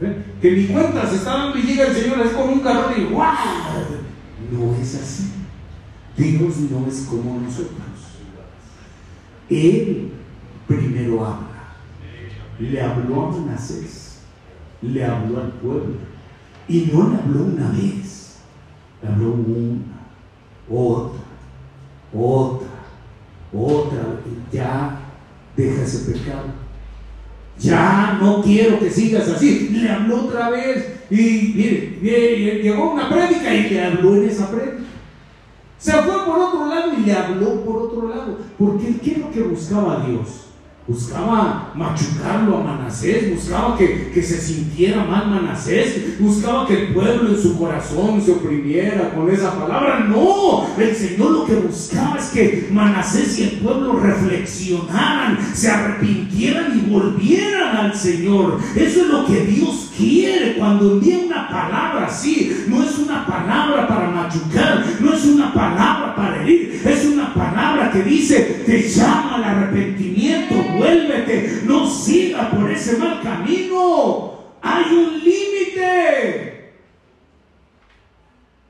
¿eh? 0.01 0.25
que 0.41 0.51
ni 0.51 0.65
cuenta 0.65 1.07
se 1.07 1.17
está 1.17 1.37
dando 1.37 1.57
y 1.57 1.61
llega 1.61 1.85
el 1.85 1.95
Señor, 1.95 2.19
es 2.21 2.31
como 2.31 2.53
un 2.53 2.59
carro 2.61 2.89
y 2.97 3.05
¡guau! 3.05 3.35
No 4.51 4.75
es 4.81 4.95
así. 4.95 5.31
Dios 6.17 6.57
no 6.71 6.87
es 6.87 7.01
como 7.07 7.39
nosotros. 7.39 7.77
Él 9.49 10.11
primero 10.67 11.25
habla. 11.25 11.47
Le 12.59 12.81
habló 12.81 13.27
a 13.27 13.31
Manasés 13.31 14.06
le 14.81 15.03
habló 15.03 15.41
al 15.41 15.51
pueblo. 15.53 15.95
Y 16.67 16.89
no 16.91 17.09
le 17.09 17.17
habló 17.17 17.43
una 17.45 17.71
vez, 17.71 18.37
le 19.01 19.07
habló 19.07 19.31
una, 19.31 19.97
otra, 20.69 21.19
otra, 22.13 22.67
otra. 23.53 24.03
Ya 24.51 24.99
deja 25.55 25.83
ese 25.83 26.11
pecado. 26.11 26.45
Ya 27.59 28.17
no 28.21 28.41
quiero 28.41 28.79
que 28.79 28.89
sigas 28.89 29.27
así. 29.29 29.69
Le 29.69 29.89
habló 29.89 30.25
otra 30.25 30.49
vez. 30.49 30.97
Y 31.09 31.53
mire, 31.55 32.61
llegó 32.61 32.91
una 32.91 33.09
prédica 33.09 33.53
y 33.53 33.69
le 33.69 33.83
habló 33.83 34.15
en 34.15 34.29
esa 34.29 34.51
prédica. 34.51 34.83
Se 35.77 35.91
fue 35.91 36.25
por 36.25 36.39
otro 36.39 36.67
lado 36.67 36.91
y 36.97 37.03
le 37.03 37.13
habló 37.13 37.63
por 37.63 37.83
otro 37.83 38.09
lado. 38.09 38.37
Porque 38.57 38.97
¿qué 38.97 39.11
es 39.13 39.17
lo 39.19 39.31
que 39.31 39.41
buscaba 39.41 40.05
Dios? 40.05 40.46
Buscaba 40.87 41.73
machucarlo 41.75 42.59
a 42.59 42.63
Manasés, 42.63 43.35
buscaba 43.35 43.77
que, 43.77 44.09
que, 44.13 44.23
se 44.23 44.39
sintiera 44.39 45.03
mal 45.03 45.29
Manasés, 45.29 46.17
buscaba 46.17 46.65
que 46.65 46.81
el 46.81 46.93
pueblo 46.93 47.27
en 47.27 47.41
su 47.41 47.57
corazón 47.57 48.21
se 48.21 48.31
oprimiera 48.31 49.13
con 49.13 49.29
esa 49.29 49.53
palabra. 49.59 50.05
No, 50.07 50.65
el 50.77 50.95
Señor 50.95 51.31
lo 51.31 51.45
que 51.45 51.55
buscaba 51.55 52.17
es 52.17 52.27
que 52.27 52.69
Manasés 52.71 53.37
y 53.37 53.43
el 53.43 53.49
pueblo 53.59 53.99
reflexionaran, 53.99 55.37
se 55.53 55.69
arrepintieran 55.69 56.79
y 56.79 56.89
volvieran 56.89 57.75
al 57.75 57.93
Señor. 57.93 58.57
Eso 58.73 59.01
es 59.01 59.07
lo 59.07 59.25
que 59.25 59.45
Dios 59.45 59.91
quiere 59.97 60.55
cuando 60.55 60.93
envía 60.93 61.19
una 61.19 61.49
palabra 61.49 62.05
así. 62.07 62.63
No 62.69 62.81
es 62.81 62.97
una 62.97 63.25
palabra 63.25 63.89
para 63.89 64.09
machucar, 64.09 64.85
no 65.01 65.13
es 65.13 65.25
una 65.25 65.53
palabra 65.53 66.15
para 66.15 66.41
herir, 66.43 66.81
es 66.85 67.05
una 67.05 67.33
palabra 67.33 67.91
que 67.91 68.03
dice, 68.03 68.63
te 68.65 68.87
llama 68.87 69.35
al 69.35 69.43
arrepentimiento 69.43 70.55
vuélvete, 70.77 71.61
no 71.65 71.87
siga 71.89 72.51
por 72.51 72.69
ese 72.71 72.97
mal 72.97 73.21
camino. 73.21 74.33
Hay 74.61 74.85
un 74.93 75.19
límite. 75.19 76.73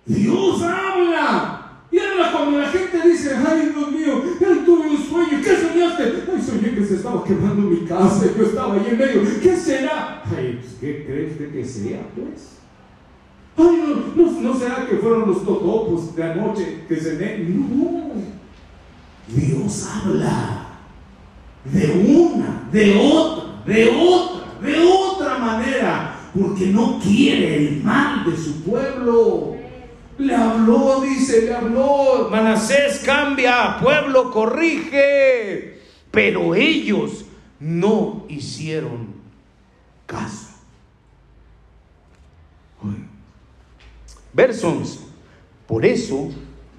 Dios 0.06 0.62
habla. 0.62 1.54
Y 1.92 2.00
habla 2.00 2.32
cuando 2.32 2.60
la 2.60 2.70
gente 2.70 3.02
dice, 3.08 3.36
ay 3.36 3.72
Dios 3.74 3.92
mío, 3.92 4.22
ay, 4.42 4.62
tuve 4.66 4.90
un 4.90 4.98
sueño, 4.98 5.42
¿qué 5.42 5.56
soñaste? 5.56 6.24
Ay, 6.34 6.42
soñé 6.42 6.76
que 6.76 6.86
se 6.86 6.96
estaba 6.96 7.24
quemando 7.24 7.70
mi 7.70 7.86
casa, 7.86 8.26
yo 8.38 8.44
estaba 8.44 8.74
ahí 8.74 8.88
en 8.90 8.98
medio, 8.98 9.22
¿qué 9.42 9.56
será? 9.56 10.22
Ay, 10.26 10.60
pues, 10.62 10.76
¿qué 10.82 11.06
crees 11.06 11.32
usted 11.32 11.52
que 11.54 11.66
sea, 11.66 12.02
pues? 12.14 12.58
Ay, 13.58 14.12
no, 14.16 14.42
no, 14.42 14.60
será 14.60 14.86
que 14.86 14.98
fueron 14.98 15.28
los 15.28 15.46
totopos 15.46 16.14
de 16.16 16.24
anoche 16.24 16.84
que 16.88 16.96
se 16.98 17.14
me... 17.14 17.38
No, 17.38 18.12
Dios 19.30 19.88
habla 19.88 20.67
de 21.72 21.92
una, 21.92 22.68
de 22.72 22.98
otra, 22.98 23.64
de 23.66 23.90
otra, 23.90 24.62
de 24.62 24.80
otra 24.80 25.38
manera, 25.38 26.16
porque 26.38 26.68
no 26.68 27.00
quiere 27.00 27.58
el 27.58 27.84
mal 27.84 28.26
de 28.26 28.38
su 28.38 28.64
pueblo. 28.64 29.56
Le 30.18 30.34
habló, 30.34 31.02
dice, 31.02 31.44
le 31.44 31.54
habló, 31.54 32.28
Manasés 32.32 33.00
cambia, 33.06 33.78
pueblo 33.80 34.32
corrige, 34.32 35.80
pero 36.10 36.56
ellos 36.56 37.26
no 37.60 38.26
hicieron 38.28 39.16
caso. 40.06 40.48
Versos. 44.34 45.00
Por 45.68 45.86
eso 45.86 46.30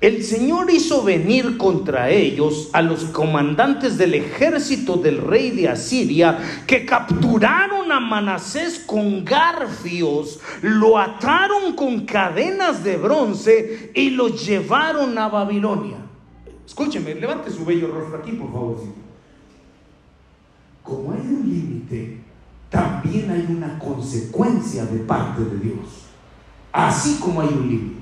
el 0.00 0.22
Señor 0.22 0.70
hizo 0.70 1.02
venir 1.02 1.56
contra 1.56 2.10
ellos 2.10 2.70
a 2.72 2.82
los 2.82 3.04
comandantes 3.06 3.98
del 3.98 4.14
ejército 4.14 4.96
del 4.96 5.18
rey 5.18 5.50
de 5.50 5.68
Asiria 5.68 6.38
que 6.68 6.86
capturaron 6.86 7.90
a 7.90 7.98
Manasés 7.98 8.78
con 8.78 9.24
garfios, 9.24 10.38
lo 10.62 10.98
ataron 10.98 11.74
con 11.74 12.06
cadenas 12.06 12.84
de 12.84 12.96
bronce 12.96 13.90
y 13.92 14.10
lo 14.10 14.28
llevaron 14.28 15.18
a 15.18 15.28
Babilonia. 15.28 15.96
Escúcheme, 16.64 17.16
levante 17.16 17.50
su 17.50 17.64
bello 17.64 17.88
rostro 17.88 18.18
aquí, 18.18 18.32
por 18.32 18.52
favor. 18.52 18.76
Como 20.84 21.12
hay 21.12 21.20
un 21.20 21.42
límite, 21.42 22.18
también 22.70 23.30
hay 23.32 23.46
una 23.48 23.76
consecuencia 23.80 24.84
de 24.84 25.00
parte 25.00 25.42
de 25.42 25.58
Dios. 25.58 26.06
Así 26.72 27.18
como 27.18 27.40
hay 27.40 27.48
un 27.48 27.68
límite. 27.68 27.97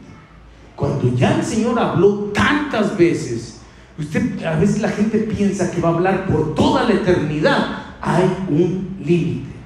Cuando 0.77 1.11
ya 1.17 1.39
el 1.39 1.45
Señor 1.45 1.79
habló 1.79 2.31
tantas 2.35 2.97
veces, 2.99 3.61
usted 3.99 4.45
a 4.45 4.57
veces 4.57 4.83
la 4.83 4.91
gente 4.91 5.19
piensa 5.21 5.71
que 5.71 5.81
va 5.81 5.89
a 5.89 5.95
hablar 5.95 6.27
por 6.27 6.55
toda 6.55 6.85
la 6.85 6.95
eternidad. 6.95 7.95
Hay 8.03 8.25
un 8.51 8.99
límite. 9.03 9.57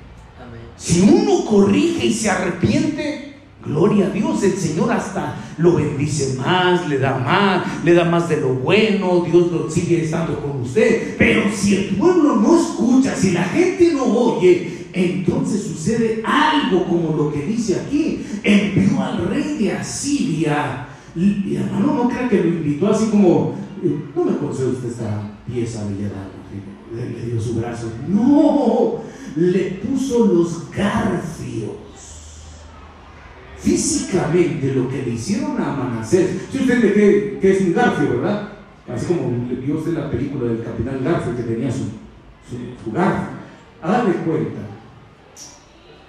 Si 0.76 1.00
uno 1.00 1.44
corrige 1.44 2.06
y 2.06 2.14
se 2.14 2.30
arrepiente, 2.30 3.34
gloria 3.66 4.06
a 4.06 4.10
Dios, 4.10 4.42
el 4.44 4.56
Señor 4.56 4.92
hasta 4.92 5.34
lo 5.58 5.74
bendice 5.74 6.38
más, 6.38 6.88
le 6.88 6.98
da 6.98 7.18
más, 7.18 7.84
le 7.84 7.92
da 7.92 8.04
más 8.04 8.28
de 8.28 8.40
lo 8.40 8.54
bueno, 8.54 9.24
Dios 9.30 9.50
lo 9.50 9.68
sigue 9.68 10.04
estando 10.04 10.40
con 10.40 10.62
usted. 10.62 11.16
Pero 11.18 11.42
si 11.52 11.74
el 11.74 11.96
pueblo 11.96 12.36
no 12.36 12.56
escucha, 12.56 13.16
si 13.16 13.32
la 13.32 13.44
gente 13.44 13.92
no 13.94 14.04
oye, 14.04 14.86
entonces 14.92 15.64
sucede 15.64 16.22
algo 16.24 16.84
como 16.86 17.16
lo 17.16 17.32
que 17.32 17.42
dice 17.42 17.80
aquí. 17.80 18.24
Envió 18.44 19.02
al 19.02 19.26
rey 19.28 19.58
de 19.58 19.72
Asiria 19.72 20.86
y, 21.16 21.56
hermano, 21.56 21.94
no 21.94 22.08
crea 22.08 22.28
que 22.28 22.42
lo 22.42 22.48
invitó 22.48 22.88
así 22.88 23.10
como, 23.10 23.54
eh, 23.82 24.04
no 24.14 24.24
me 24.24 24.36
concede 24.36 24.68
usted 24.68 24.90
esta 24.90 25.38
pieza 25.46 25.84
de 25.84 26.10
le, 26.94 27.10
le 27.10 27.26
dio 27.26 27.40
su 27.40 27.54
brazo. 27.54 27.90
No, 28.08 29.02
le 29.36 29.60
puso 29.82 30.26
los 30.26 30.70
garfios. 30.70 31.70
Físicamente 33.58 34.72
lo 34.74 34.88
que 34.88 35.02
le 35.02 35.10
hicieron 35.10 35.60
a 35.60 35.74
Manasés, 35.74 36.48
si 36.50 36.58
usted 36.58 36.82
ve 36.82 37.38
que, 37.40 37.50
es 37.50 37.60
un 37.60 37.74
garfio, 37.74 38.08
¿verdad? 38.20 38.48
Así 38.88 39.06
como 39.06 39.46
vio 39.46 39.78
usted 39.78 39.92
la 39.92 40.10
película 40.10 40.50
del 40.50 40.64
capitán 40.64 41.04
Garfio 41.04 41.36
que 41.36 41.42
tenía 41.42 41.70
su, 41.70 41.84
su, 42.48 42.90
garfio. 42.90 43.28
Hágale 43.82 44.14
cuenta, 44.24 44.60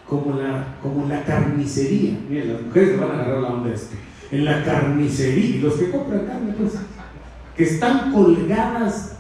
como 0.08 0.39
la, 0.39 0.78
como 0.82 1.08
la 1.08 1.24
carnicería. 1.26 2.18
Miren, 2.30 2.54
las 2.54 2.62
mujeres 2.64 2.89
le 2.89 2.97
van 2.97 3.12
a 3.12 3.14
agarrar 3.16 3.41
la 3.41 3.49
onda 3.49 3.74
este 3.74 3.97
en 4.32 4.46
la 4.46 4.64
carnicería, 4.64 5.62
los 5.62 5.76
que 5.76 5.92
compran 5.92 6.26
carne, 6.26 6.54
pues, 6.58 6.74
que 7.56 7.64
están 7.64 8.12
colgadas 8.14 9.18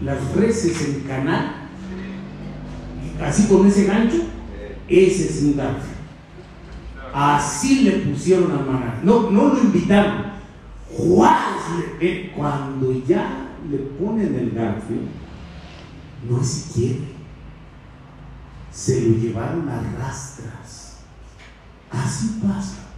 las 0.00 0.34
reses 0.34 0.80
en 0.86 1.00
canal, 1.00 1.68
así 3.22 3.46
con 3.46 3.66
ese 3.66 3.84
gancho, 3.84 4.18
ese 4.88 5.24
es 5.28 5.42
un 5.42 5.56
garfio. 5.56 6.00
Así 7.12 7.80
le 7.80 7.92
pusieron 7.92 8.52
a 8.52 8.56
maná. 8.56 9.00
No, 9.02 9.30
no 9.30 9.48
lo 9.48 9.60
invitaron. 9.60 10.30
Eh, 12.00 12.32
cuando 12.36 12.92
ya 13.06 13.48
le 13.70 13.78
ponen 13.78 14.34
el 14.34 14.50
garfio, 14.50 14.96
no 16.28 16.42
si 16.42 16.72
quiere. 16.72 17.00
Se 18.70 19.00
lo 19.02 19.16
llevaron 19.16 19.68
a 19.68 19.82
rastras. 19.98 20.98
Así 21.90 22.40
pasa. 22.42 22.89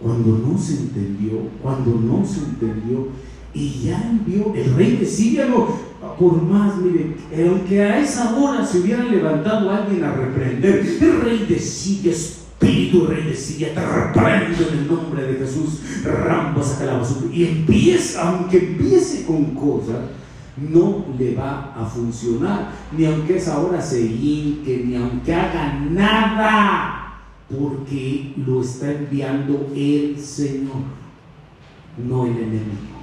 Cuando 0.00 0.38
no 0.38 0.58
se 0.58 0.74
entendió, 0.74 1.40
cuando 1.62 1.90
no 1.90 2.24
se 2.24 2.40
entendió, 2.40 3.08
y 3.52 3.82
ya 3.84 4.00
envió 4.10 4.54
el 4.54 4.74
rey 4.76 4.96
de 4.96 5.06
Siria, 5.06 5.48
por 6.18 6.42
más, 6.42 6.76
mire, 6.76 7.16
aunque 7.48 7.82
a 7.82 7.98
esa 8.00 8.36
hora 8.36 8.64
se 8.64 8.78
hubiera 8.78 9.04
levantado 9.04 9.70
alguien 9.70 10.04
a 10.04 10.12
reprender, 10.12 10.86
el 11.00 11.20
rey 11.22 11.46
de 11.48 11.58
Siria, 11.58 12.12
espíritu 12.12 13.06
rey 13.06 13.24
de 13.24 13.34
Siria, 13.34 13.74
te 13.74 13.80
reprendo 13.80 14.68
en 14.68 14.78
el 14.78 14.88
nombre 14.88 15.22
de 15.22 15.38
Jesús, 15.38 15.80
rambo 16.04 16.62
saca 16.62 16.86
la 16.86 16.98
basura, 16.98 17.34
y 17.34 17.44
empieza, 17.44 18.28
aunque 18.28 18.58
empiece 18.58 19.24
con 19.24 19.54
cosas, 19.54 19.96
no 20.56 21.04
le 21.16 21.34
va 21.34 21.72
a 21.76 21.86
funcionar, 21.86 22.72
ni 22.96 23.04
aunque 23.04 23.36
esa 23.36 23.58
hora 23.60 23.80
se 23.80 24.02
hinque, 24.02 24.82
ni 24.84 24.96
aunque 24.96 25.32
haga 25.32 25.80
nada, 25.90 26.97
porque 27.48 28.34
lo 28.46 28.60
está 28.62 28.92
enviando 28.92 29.70
el 29.74 30.18
Señor, 30.18 30.82
no 31.96 32.26
el 32.26 32.36
enemigo. 32.36 32.98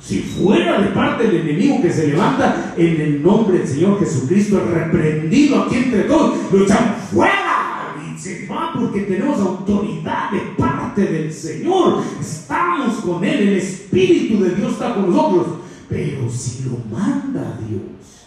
Si 0.00 0.18
fuera 0.18 0.80
de 0.80 0.88
parte 0.88 1.24
del 1.24 1.48
enemigo 1.48 1.80
que 1.80 1.92
se 1.92 2.08
levanta 2.08 2.74
en 2.76 3.00
el 3.00 3.22
nombre 3.22 3.58
del 3.58 3.68
Señor 3.68 4.00
Jesucristo, 4.00 4.60
reprendido 4.68 5.62
aquí 5.62 5.76
entre 5.76 6.02
todos, 6.02 6.52
lo 6.52 6.64
echamos 6.64 6.96
fuera 7.10 7.94
y 8.04 8.18
se 8.18 8.46
va 8.48 8.72
porque 8.74 9.02
tenemos 9.02 9.38
autoridad 9.40 10.32
de 10.32 10.40
parte 10.58 11.06
del 11.06 11.32
Señor. 11.32 12.02
Estamos 12.20 12.96
con 12.96 13.24
Él, 13.24 13.48
el 13.48 13.56
Espíritu 13.58 14.42
de 14.42 14.56
Dios 14.56 14.72
está 14.72 14.94
con 14.94 15.10
nosotros. 15.10 15.46
Pero 15.88 16.28
si 16.28 16.64
lo 16.64 16.78
manda 16.90 17.58
Dios, 17.68 18.26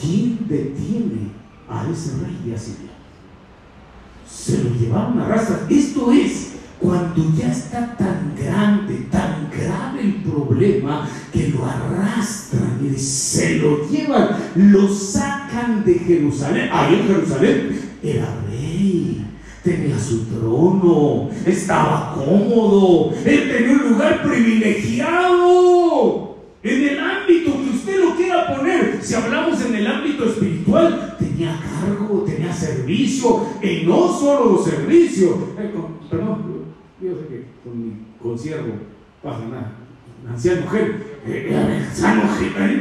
¿quién 0.00 0.38
detiene 0.48 1.30
a 1.68 1.88
ese 1.88 2.16
rey 2.18 2.36
de 2.44 2.54
Asiria? 2.54 2.95
Se 4.28 4.62
lo 4.62 4.74
llevaron 4.74 5.18
a 5.20 5.28
raza. 5.28 5.66
Esto 5.68 6.12
es 6.12 6.52
cuando 6.80 7.32
ya 7.36 7.50
está 7.50 7.96
tan 7.96 8.34
grande, 8.36 9.06
tan 9.10 9.50
grave 9.50 10.02
el 10.02 10.22
problema, 10.22 11.08
que 11.32 11.48
lo 11.48 11.64
arrastran 11.64 12.78
y 12.84 12.96
se 12.98 13.58
lo 13.58 13.88
llevan, 13.88 14.28
lo 14.54 14.88
sacan 14.88 15.84
de 15.84 15.94
Jerusalén. 15.94 16.68
Ahí 16.72 17.00
en 17.00 17.06
Jerusalén 17.06 17.80
era 18.02 18.28
rey, 18.48 19.24
tenía 19.62 19.98
su 19.98 20.26
trono, 20.26 21.30
estaba 21.46 22.14
cómodo, 22.14 23.14
él 23.24 23.50
tenía 23.50 23.72
un 23.72 23.92
lugar 23.92 24.22
privilegiado. 24.22 26.35
En 26.68 26.88
el 26.88 26.98
ámbito 26.98 27.52
que 27.62 27.70
usted 27.70 28.00
lo 28.00 28.16
quiera 28.16 28.56
poner, 28.56 28.98
si 29.00 29.14
hablamos 29.14 29.64
en 29.64 29.76
el 29.76 29.86
ámbito 29.86 30.24
espiritual, 30.24 31.16
tenía 31.16 31.60
cargo, 31.60 32.24
tenía 32.24 32.52
servicio, 32.52 33.46
y 33.62 33.86
no 33.86 34.08
solo 34.12 34.60
servicio, 34.64 35.54
eh, 35.60 35.72
perdón, 36.10 36.38
yo 37.00 37.10
sé 37.14 37.26
que 37.28 37.44
con 37.62 37.80
mi 37.80 37.92
conciervo 38.20 38.72
pasa 39.22 39.46
nada. 39.48 39.72
Anciano 40.28 40.68
gen. 40.68 41.04
Eh, 41.24 41.48
eh, 41.50 41.86
anciano 41.88 42.22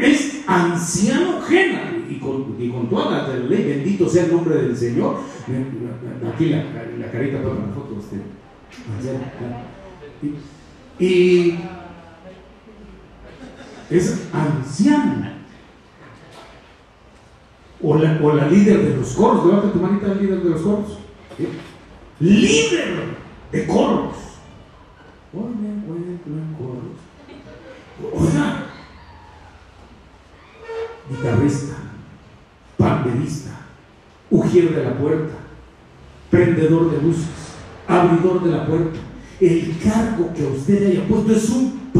es 0.01 0.43
anciano 0.47 1.41
gen. 1.41 2.07
Y 2.09 2.15
con, 2.15 2.55
y 2.57 2.69
con 2.69 2.89
toda 2.89 3.27
la 3.27 3.35
ley, 3.37 3.65
bendito 3.65 4.09
sea 4.09 4.25
el 4.25 4.31
nombre 4.31 4.55
del 4.55 4.75
Señor. 4.75 5.17
Aquí 6.33 6.45
la, 6.47 6.57
la 6.57 7.11
carita 7.11 7.37
para 7.43 7.53
la 7.53 7.73
foto. 7.73 7.99
Este, 7.99 8.17
y, 10.99 11.05
y 11.05 11.59
es 13.89 14.27
anciana. 14.33 15.33
O 17.81 17.95
la, 17.95 18.19
o 18.23 18.33
la 18.33 18.47
líder 18.47 18.83
de 18.83 18.97
los 18.97 19.13
coros. 19.13 19.45
Levanta 19.45 19.71
tu 19.71 19.79
manita, 19.79 20.07
líder 20.07 20.41
de 20.41 20.49
los 20.49 20.61
coros. 20.61 20.97
Líder 22.19 23.15
de 23.51 23.67
coros. 23.67 24.15
Oiga, 28.13 28.65
guitarrista, 31.09 31.75
panderista, 32.77 33.51
ujier 34.29 34.75
de 34.75 34.83
la 34.83 34.97
puerta, 34.97 35.33
prendedor 36.29 36.91
de 36.91 37.01
luces, 37.01 37.25
abridor 37.87 38.43
de 38.43 38.51
la 38.51 38.65
puerta. 38.65 38.99
El 39.39 39.77
cargo 39.83 40.33
que 40.33 40.45
usted 40.45 40.89
haya 40.89 41.07
puesto 41.07 41.33
es 41.33 41.49
un 41.49 41.91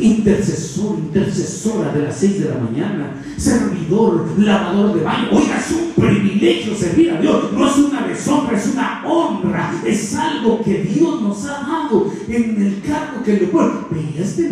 Intercesor, 0.00 0.98
intercesora 0.98 1.92
de 1.92 2.02
las 2.04 2.16
6 2.16 2.40
de 2.40 2.48
la 2.50 2.58
mañana, 2.58 3.22
servidor, 3.36 4.26
lavador 4.38 4.94
de 4.94 5.02
baño. 5.02 5.28
Oiga, 5.32 5.58
es 5.58 5.70
un 5.72 5.92
privilegio 6.02 6.74
servir 6.74 7.12
a 7.12 7.20
Dios. 7.20 7.52
No 7.52 7.66
es 7.68 7.76
una 7.78 8.06
deshonra, 8.06 8.56
es 8.56 8.66
una 8.72 9.04
honra. 9.06 9.74
Es 9.84 10.14
algo 10.14 10.62
que 10.62 10.82
Dios 10.82 11.22
nos 11.22 11.44
ha 11.46 11.60
dado 11.60 12.10
en 12.28 12.62
el 12.62 12.82
cargo 12.82 13.22
que 13.24 13.34
le 13.34 13.46
pone. 13.48 13.72
Pero 13.90 14.02
este, 14.18 14.50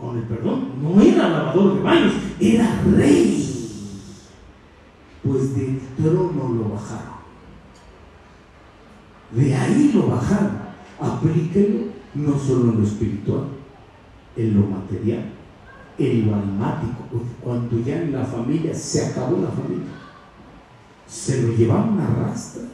con 0.00 0.16
el 0.16 0.24
perdón, 0.24 0.68
no 0.82 1.00
era 1.00 1.28
lavador 1.28 1.74
de 1.74 1.80
baños, 1.80 2.12
era 2.40 2.82
rey. 2.96 3.46
Pues 5.22 5.54
del 5.56 5.80
trono 5.96 6.54
lo 6.54 6.70
bajaron. 6.70 7.20
De 9.32 9.54
ahí 9.54 9.90
lo 9.94 10.06
bajaron. 10.08 10.70
Aplíquelo 11.00 12.00
no 12.14 12.38
solo 12.38 12.72
en 12.72 12.80
lo 12.80 12.86
espiritual, 12.86 13.44
en 14.36 14.54
lo 14.54 14.66
material, 14.66 15.24
en 15.98 16.26
lo 16.26 16.34
almático, 16.34 17.04
cuando 17.40 17.80
ya 17.80 18.02
en 18.02 18.12
la 18.12 18.24
familia 18.24 18.74
se 18.74 19.06
acabó 19.06 19.38
la 19.42 19.50
familia, 19.50 19.86
se 21.06 21.42
lo 21.42 21.52
llevaron 21.54 21.98
a 22.00 22.06
rastras 22.06 22.66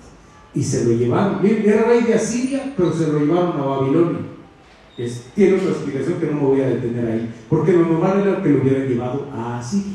y 0.54 0.62
se 0.62 0.84
lo 0.84 0.92
llevaron, 0.92 1.44
era 1.44 1.84
rey 1.84 2.02
de 2.02 2.14
Asiria, 2.14 2.72
pero 2.76 2.92
se 2.92 3.08
lo 3.08 3.18
llevaron 3.18 3.60
a 3.60 3.64
Babilonia. 3.64 4.20
tiene 5.34 5.56
otra 5.56 5.70
explicación 5.70 6.20
que 6.20 6.26
no 6.26 6.32
me 6.34 6.46
voy 6.46 6.60
a 6.60 6.68
detener 6.68 7.10
ahí, 7.10 7.34
porque 7.48 7.72
lo 7.72 7.86
normal 7.86 8.20
era 8.20 8.42
que 8.42 8.50
lo 8.50 8.62
hubieran 8.62 8.88
llevado 8.88 9.26
a 9.34 9.58
Asiria. 9.58 9.92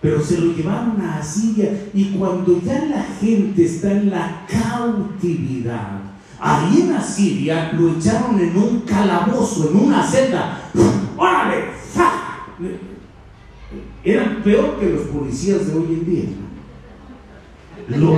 Pero 0.00 0.20
se 0.20 0.38
lo 0.38 0.52
llevaron 0.52 1.00
a 1.00 1.18
Asiria 1.18 1.70
y 1.94 2.16
cuando 2.16 2.60
ya 2.60 2.84
la 2.86 3.02
gente 3.02 3.64
está 3.64 3.92
en 3.92 4.10
la 4.10 4.44
cautividad, 4.48 6.12
Ahí 6.44 6.82
en 6.82 6.92
Asiria 6.96 7.72
lo 7.72 7.92
echaron 7.92 8.40
en 8.40 8.56
un 8.56 8.80
calabozo, 8.80 9.70
en 9.70 9.76
una 9.76 10.04
celda. 10.04 10.60
¡Órale! 11.16 11.64
Eran 14.04 14.42
peor 14.42 14.78
que 14.80 14.88
los 14.88 15.02
policías 15.02 15.66
de 15.66 15.78
hoy 15.78 15.86
en 15.90 16.06
día. 16.06 16.24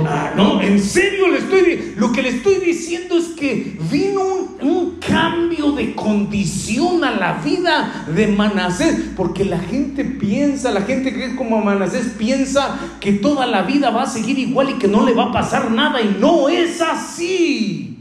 Ah, 0.07 0.33
no, 0.35 0.61
en 0.61 0.79
serio 0.79 1.27
le 1.27 1.39
estoy 1.39 1.93
lo 1.97 2.11
que 2.11 2.21
le 2.21 2.29
estoy 2.29 2.55
diciendo 2.55 3.17
es 3.17 3.29
que 3.29 3.77
vino 3.91 4.21
un, 4.21 4.69
un, 4.69 4.99
cambio 4.99 5.71
de 5.71 5.95
condición 5.95 7.03
a 7.03 7.11
la 7.11 7.33
vida 7.43 8.05
de 8.13 8.27
Manasés, 8.27 9.11
porque 9.15 9.43
la 9.43 9.59
gente 9.59 10.05
piensa, 10.05 10.71
la 10.71 10.81
gente 10.81 11.13
que 11.13 11.25
es 11.25 11.33
como 11.33 11.61
Manasés 11.61 12.13
piensa 12.17 12.77
que 12.99 13.13
toda 13.13 13.45
la 13.47 13.63
vida 13.63 13.89
va 13.89 14.03
a 14.03 14.09
seguir 14.09 14.37
igual 14.39 14.69
y 14.71 14.73
que 14.73 14.87
no 14.87 15.05
le 15.05 15.13
va 15.13 15.25
a 15.25 15.31
pasar 15.31 15.71
nada 15.71 16.01
y 16.01 16.17
no 16.19 16.47
es 16.47 16.81
así. 16.81 17.94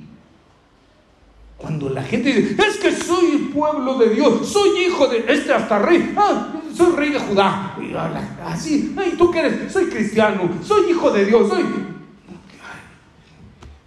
Cuando 1.65 1.89
la 1.89 2.03
gente 2.03 2.31
dice, 2.31 2.63
es 2.63 2.77
que 2.77 2.93
soy 2.93 3.51
pueblo 3.55 3.97
de 3.97 4.11
Dios, 4.11 4.47
soy 4.47 4.85
hijo 4.85 5.07
de 5.07 5.25
este 5.27 5.51
hasta 5.51 5.79
rey, 5.79 6.13
ah, 6.15 6.53
soy 6.77 6.95
rey 6.95 7.09
de 7.09 7.19
Judá, 7.19 7.75
así, 8.45 8.95
ay, 8.99 9.15
¿tú 9.17 9.31
qué 9.31 9.39
eres? 9.39 9.73
Soy 9.73 9.87
cristiano, 9.87 10.47
soy 10.63 10.91
hijo 10.91 11.11
de 11.11 11.25
Dios, 11.25 11.49
soy... 11.49 11.65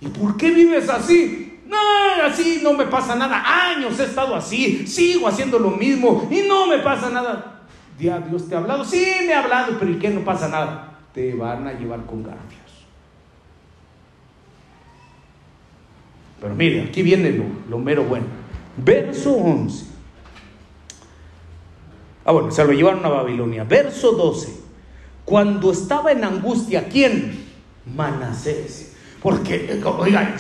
¿Y 0.02 0.08
por 0.08 0.36
qué 0.38 0.50
vives 0.50 0.90
así? 0.90 1.60
No, 1.68 1.78
así 2.26 2.62
no 2.64 2.74
me 2.74 2.88
pasa 2.88 3.16
nada. 3.16 3.44
Años 3.46 4.00
he 4.00 4.06
estado 4.06 4.34
así, 4.34 4.88
sigo 4.88 5.28
haciendo 5.28 5.60
lo 5.60 5.70
mismo 5.70 6.28
y 6.32 6.48
no 6.48 6.66
me 6.66 6.80
pasa 6.80 7.12
nada. 7.12 7.62
Dios 8.00 8.50
te 8.50 8.56
ha 8.56 8.58
hablado, 8.58 8.86
sí 8.86 9.06
me 9.28 9.36
ha 9.36 9.44
hablado, 9.44 9.78
pero 9.78 9.92
¿y 9.92 10.00
qué 10.00 10.10
no 10.10 10.22
pasa 10.22 10.50
nada? 10.50 10.98
Te 11.14 11.36
van 11.36 11.68
a 11.68 11.74
llevar 11.74 12.08
con 12.08 12.24
garfio. 12.24 12.67
Pero 16.42 16.56
mire, 16.56 16.84
aquí 16.84 17.02
viene 17.02 17.32
lo, 17.70 17.80
mero 17.80 18.04
bueno. 18.04 18.26
Verso 18.78 19.34
11. 19.34 19.86
Ah, 22.26 22.32
bueno, 22.32 22.52
se 22.52 22.64
lo 22.64 22.74
llevaron 22.74 23.06
a 23.06 23.10
Babilonia. 23.10 23.64
Verso 23.64 24.12
12. 24.12 24.54
Cuando 25.26 25.72
estaba 25.72 26.12
en 26.12 26.24
angustia, 26.24 26.88
¿quién? 26.88 27.46
Manasés. 27.96 28.97
Porque, 29.22 29.82
oiga, 29.98 30.36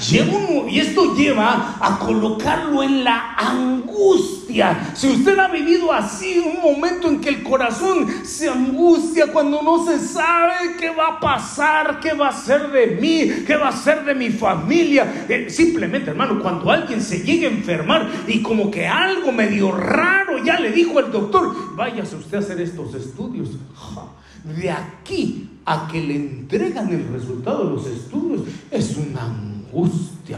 y 0.69 0.79
esto 0.79 1.15
lleva 1.15 1.77
a 1.79 1.97
colocarlo 1.97 2.83
en 2.83 3.03
la 3.03 3.33
angustia. 3.35 4.91
Si 4.93 5.07
usted 5.07 5.37
ha 5.39 5.47
vivido 5.47 5.91
así, 5.91 6.39
un 6.39 6.61
momento 6.61 7.07
en 7.09 7.19
que 7.19 7.29
el 7.29 7.43
corazón 7.43 8.07
se 8.23 8.47
angustia 8.47 9.27
cuando 9.33 9.61
no 9.63 9.83
se 9.83 9.99
sabe 9.99 10.75
qué 10.79 10.91
va 10.91 11.07
a 11.07 11.19
pasar, 11.19 11.99
qué 11.99 12.13
va 12.13 12.29
a 12.29 12.31
ser 12.31 12.71
de 12.71 12.97
mí, 13.01 13.43
qué 13.45 13.55
va 13.55 13.69
a 13.69 13.75
ser 13.75 14.05
de 14.05 14.13
mi 14.13 14.29
familia. 14.29 15.25
Eh, 15.27 15.47
simplemente, 15.49 16.11
hermano, 16.11 16.39
cuando 16.39 16.69
alguien 16.69 17.01
se 17.01 17.21
llegue 17.21 17.47
a 17.47 17.51
enfermar 17.51 18.07
y 18.27 18.41
como 18.43 18.69
que 18.69 18.87
algo 18.87 19.31
medio 19.31 19.71
raro 19.71 20.43
ya 20.43 20.59
le 20.59 20.71
dijo 20.71 20.99
el 20.99 21.11
doctor, 21.11 21.75
váyase 21.75 22.15
usted 22.15 22.37
a 22.37 22.41
hacer 22.41 22.61
estos 22.61 22.93
estudios. 22.93 23.49
De 24.55 24.71
aquí 24.71 25.49
a 25.65 25.87
que 25.91 26.01
le 26.01 26.15
entregan 26.15 26.89
el 26.89 27.07
resultado 27.09 27.65
de 27.65 27.71
los 27.71 27.85
estudios 27.87 28.41
es 28.71 28.95
una 28.95 29.25
angustia. 29.25 30.37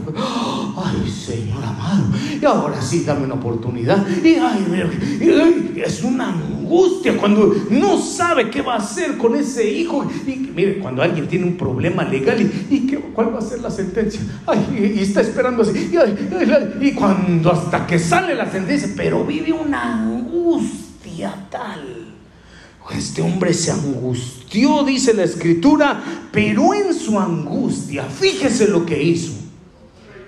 Ay, 0.76 1.08
Señor 1.08 1.62
amado, 1.62 2.06
y 2.40 2.44
ahora 2.44 2.82
sí 2.82 3.04
dame 3.04 3.26
una 3.26 3.34
oportunidad. 3.34 4.04
Y 4.24 4.34
ay, 4.34 5.74
es 5.76 6.02
una 6.02 6.30
angustia 6.30 7.16
cuando 7.16 7.54
no 7.70 8.00
sabe 8.00 8.50
qué 8.50 8.60
va 8.60 8.74
a 8.74 8.78
hacer 8.78 9.16
con 9.16 9.36
ese 9.36 9.70
hijo. 9.70 10.04
Y 10.26 10.50
mire, 10.54 10.80
cuando 10.80 11.02
alguien 11.02 11.28
tiene 11.28 11.46
un 11.46 11.56
problema 11.56 12.02
legal, 12.02 12.40
¿y, 12.40 12.86
qué, 12.86 12.98
cuál 12.98 13.32
va 13.32 13.38
a 13.38 13.42
ser 13.42 13.60
la 13.60 13.70
sentencia? 13.70 14.20
Ay, 14.46 14.94
y, 14.96 15.00
está 15.00 15.20
esperando 15.20 15.62
así. 15.62 15.92
y 16.80 16.92
cuando 16.92 17.52
hasta 17.52 17.86
que 17.86 18.00
sale 18.00 18.34
la 18.34 18.50
sentencia, 18.50 18.92
pero 18.96 19.24
vive 19.24 19.52
una 19.52 20.02
angustia 20.02 21.46
tal 21.50 21.99
este 22.98 23.22
hombre 23.22 23.54
se 23.54 23.70
angustió, 23.70 24.84
dice 24.84 25.14
la 25.14 25.24
escritura, 25.24 26.02
pero 26.32 26.74
en 26.74 26.94
su 26.94 27.18
angustia, 27.18 28.04
fíjese 28.04 28.68
lo 28.68 28.86
que 28.86 29.02
hizo. 29.02 29.32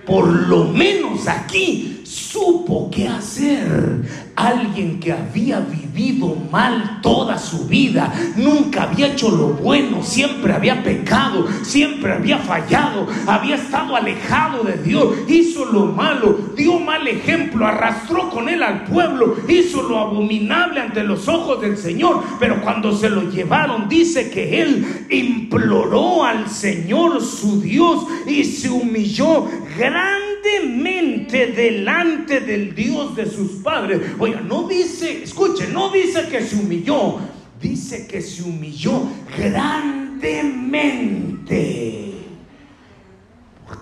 Por 0.06 0.26
lo 0.26 0.64
menos 0.64 1.28
aquí 1.28 2.01
supo 2.12 2.90
qué 2.90 3.08
hacer. 3.08 4.02
Alguien 4.36 4.98
que 5.00 5.12
había 5.12 5.60
vivido 5.60 6.36
mal 6.50 7.00
toda 7.02 7.38
su 7.38 7.66
vida, 7.66 8.12
nunca 8.36 8.84
había 8.84 9.08
hecho 9.08 9.30
lo 9.30 9.48
bueno, 9.48 10.02
siempre 10.02 10.52
había 10.52 10.82
pecado, 10.82 11.46
siempre 11.62 12.12
había 12.12 12.38
fallado, 12.38 13.06
había 13.26 13.56
estado 13.56 13.94
alejado 13.94 14.64
de 14.64 14.78
Dios, 14.78 15.14
hizo 15.28 15.66
lo 15.66 15.86
malo, 15.86 16.38
dio 16.56 16.78
mal 16.78 17.06
ejemplo, 17.06 17.66
arrastró 17.66 18.30
con 18.30 18.48
él 18.48 18.62
al 18.62 18.84
pueblo, 18.84 19.36
hizo 19.48 19.82
lo 19.82 19.98
abominable 19.98 20.80
ante 20.80 21.04
los 21.04 21.28
ojos 21.28 21.60
del 21.60 21.76
Señor, 21.76 22.22
pero 22.40 22.60
cuando 22.62 22.96
se 22.96 23.10
lo 23.10 23.30
llevaron 23.30 23.88
dice 23.88 24.30
que 24.30 24.62
él 24.62 25.06
imploró 25.10 26.24
al 26.24 26.48
Señor 26.48 27.22
su 27.22 27.60
Dios 27.60 28.06
y 28.26 28.44
se 28.44 28.70
humilló 28.70 29.46
grandemente 30.42 31.48
delante 31.48 32.40
del 32.40 32.74
Dios 32.74 33.14
de 33.16 33.26
sus 33.26 33.62
padres. 33.62 34.00
Oiga, 34.18 34.40
no 34.40 34.66
dice, 34.68 35.22
escuche, 35.22 35.68
no 35.68 35.90
dice 35.90 36.26
que 36.28 36.42
se 36.42 36.56
humilló, 36.56 37.18
dice 37.60 38.06
que 38.06 38.20
se 38.20 38.42
humilló 38.42 39.08
grandemente 39.36 40.82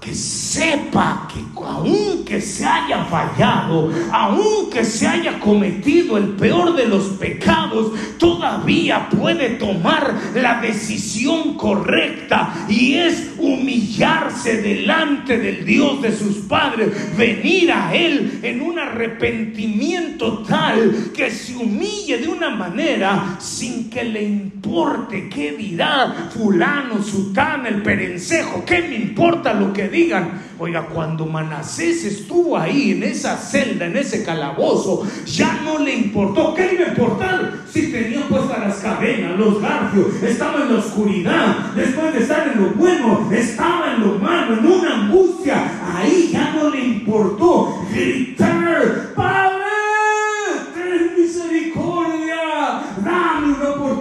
que 0.00 0.14
sepa 0.14 1.28
que 1.32 1.40
aunque 1.62 2.40
se 2.40 2.64
haya 2.64 3.04
fallado, 3.04 3.90
aunque 4.12 4.84
se 4.84 5.06
haya 5.06 5.38
cometido 5.38 6.16
el 6.16 6.30
peor 6.30 6.74
de 6.74 6.86
los 6.86 7.04
pecados, 7.18 7.92
todavía 8.18 9.08
puede 9.08 9.50
tomar 9.50 10.14
la 10.34 10.60
decisión 10.60 11.54
correcta 11.54 12.66
y 12.68 12.94
es 12.94 13.29
humillarse 13.40 14.60
delante 14.62 15.38
del 15.38 15.64
Dios 15.64 16.02
de 16.02 16.16
sus 16.16 16.36
padres, 16.46 17.16
venir 17.16 17.72
a 17.72 17.94
Él 17.94 18.40
en 18.42 18.60
un 18.60 18.78
arrepentimiento 18.78 20.42
tal 20.42 21.10
que 21.14 21.30
se 21.30 21.56
humille 21.56 22.18
de 22.18 22.28
una 22.28 22.50
manera 22.50 23.36
sin 23.38 23.90
que 23.90 24.04
le 24.04 24.22
importe 24.22 25.28
qué 25.28 25.52
dirá 25.52 26.30
fulano, 26.30 27.02
sután, 27.02 27.66
el 27.66 27.82
perencejo, 27.82 28.64
qué 28.64 28.82
me 28.82 28.96
importa 28.96 29.54
lo 29.54 29.72
que 29.72 29.88
digan, 29.88 30.42
oiga, 30.58 30.86
cuando 30.86 31.26
Manasés 31.26 32.04
estuvo 32.04 32.56
ahí 32.56 32.92
en 32.92 33.02
esa 33.02 33.36
celda, 33.36 33.86
en 33.86 33.96
ese 33.96 34.24
calabozo, 34.24 35.06
ya 35.26 35.60
no 35.64 35.78
le 35.78 35.94
importó. 35.94 36.54
¿Qué 36.54 36.66
le 36.66 36.74
iba 36.74 36.84
a 36.84 36.88
importar? 36.88 37.64
Si 37.72 37.90
tenía 37.90 38.26
puestas 38.28 38.49
las 38.60 38.76
cadenas, 38.78 39.38
los 39.38 39.60
garfios, 39.60 40.22
estaba 40.22 40.62
en 40.62 40.72
la 40.72 40.78
oscuridad, 40.78 41.56
después 41.74 42.12
de 42.12 42.20
estar 42.20 42.48
en 42.48 42.62
lo 42.62 42.70
bueno, 42.70 43.28
estaba 43.30 43.94
en 43.94 44.00
lo 44.00 44.18
malo, 44.18 44.54
en 44.54 44.66
una 44.66 44.94
angustia. 45.02 45.70
Ahí 45.94 46.30
ya 46.32 46.52
no 46.54 46.70
le 46.70 46.80
importó 46.84 47.84
gritar, 47.90 49.12
Padre, 49.14 49.64
ten 50.74 51.20
misericordia, 51.20 52.82
dame 53.04 53.54
una 53.54 53.70
oportunidad. 53.70 53.99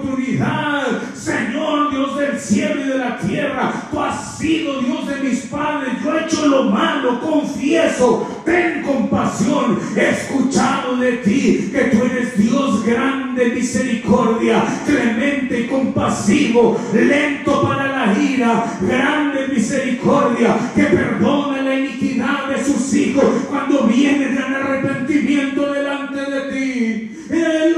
Y 2.76 2.84
de 2.84 2.98
la 2.98 3.18
tierra, 3.18 3.74
tú 3.90 4.00
has 4.00 4.38
sido 4.38 4.80
Dios 4.80 5.08
de 5.08 5.16
mis 5.28 5.40
padres, 5.48 5.94
yo 6.04 6.14
he 6.14 6.24
hecho 6.24 6.46
lo 6.46 6.66
malo, 6.66 7.20
confieso, 7.20 8.42
ten 8.46 8.84
compasión, 8.84 9.80
he 9.96 10.10
escuchado 10.10 10.98
de 10.98 11.14
ti 11.14 11.72
que 11.72 11.86
tú 11.86 12.06
eres 12.06 12.38
Dios 12.38 12.86
grande, 12.86 13.46
misericordia, 13.56 14.64
clemente 14.86 15.62
y 15.62 15.68
compasivo, 15.68 16.80
lento 16.94 17.64
para 17.64 17.88
la 17.88 18.22
ira, 18.22 18.66
grande 18.82 19.48
misericordia, 19.48 20.56
que 20.76 20.84
perdona 20.84 21.64
la 21.64 21.80
iniquidad 21.80 22.50
de 22.50 22.64
sus 22.64 22.94
hijos 22.94 23.26
cuando 23.50 23.84
vienen 23.88 24.38
en 24.38 24.54
arrepentimiento 24.54 25.74
delante 25.74 26.20
de 26.20 26.42
ti. 26.52 27.16
Él 27.32 27.76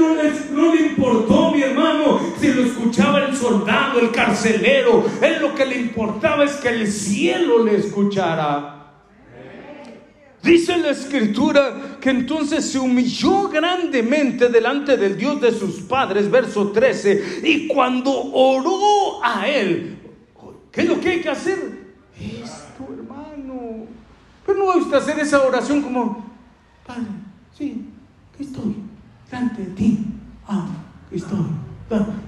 no 0.54 0.74
le 0.74 0.86
importó, 0.86 1.52
mi 1.52 1.62
hermano, 1.62 2.20
si 2.42 2.52
lo 2.52 2.64
escuchaba 2.64 3.20
el 3.20 3.36
soldado, 3.36 4.00
el 4.00 4.10
carcelero. 4.10 5.04
Él 5.22 5.40
lo 5.40 5.54
que 5.54 5.64
le 5.64 5.78
importaba 5.78 6.42
es 6.42 6.56
que 6.56 6.70
el 6.70 6.90
cielo 6.90 7.64
le 7.64 7.76
escuchara. 7.76 8.80
Dice 10.42 10.76
la 10.76 10.90
escritura 10.90 11.98
que 12.00 12.10
entonces 12.10 12.68
se 12.68 12.80
humilló 12.80 13.48
grandemente 13.48 14.48
delante 14.48 14.96
del 14.96 15.16
Dios 15.16 15.40
de 15.40 15.52
sus 15.52 15.82
padres, 15.82 16.28
verso 16.28 16.72
13, 16.72 17.42
y 17.44 17.68
cuando 17.68 18.10
oró 18.10 19.22
a 19.22 19.46
él, 19.46 19.98
¿qué 20.72 20.80
es 20.80 20.88
lo 20.88 20.98
que 20.98 21.10
hay 21.10 21.20
que 21.20 21.28
hacer? 21.28 21.94
Esto, 22.18 22.92
hermano. 22.92 23.86
Pero 24.44 24.58
no 24.58 24.66
va 24.66 24.76
usted 24.78 24.94
a 24.94 24.98
hacer 24.98 25.20
esa 25.20 25.46
oración 25.46 25.80
como, 25.80 26.28
Padre, 26.84 27.06
sí, 27.56 27.86
estoy, 28.36 28.74
delante 29.30 29.62
de 29.62 29.70
ti. 29.76 29.98
Ah, 30.48 30.66
estoy. 31.12 31.46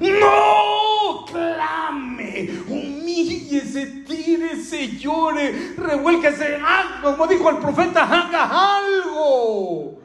No, 0.00 1.24
clame, 1.30 2.50
humíllese, 2.68 3.86
tírese, 4.06 4.96
llore, 4.98 5.74
revuélquese, 5.76 6.58
ah, 6.62 7.00
como 7.02 7.26
dijo 7.26 7.50
el 7.50 7.58
profeta, 7.58 8.02
haga 8.02 8.76
algo. 8.76 10.00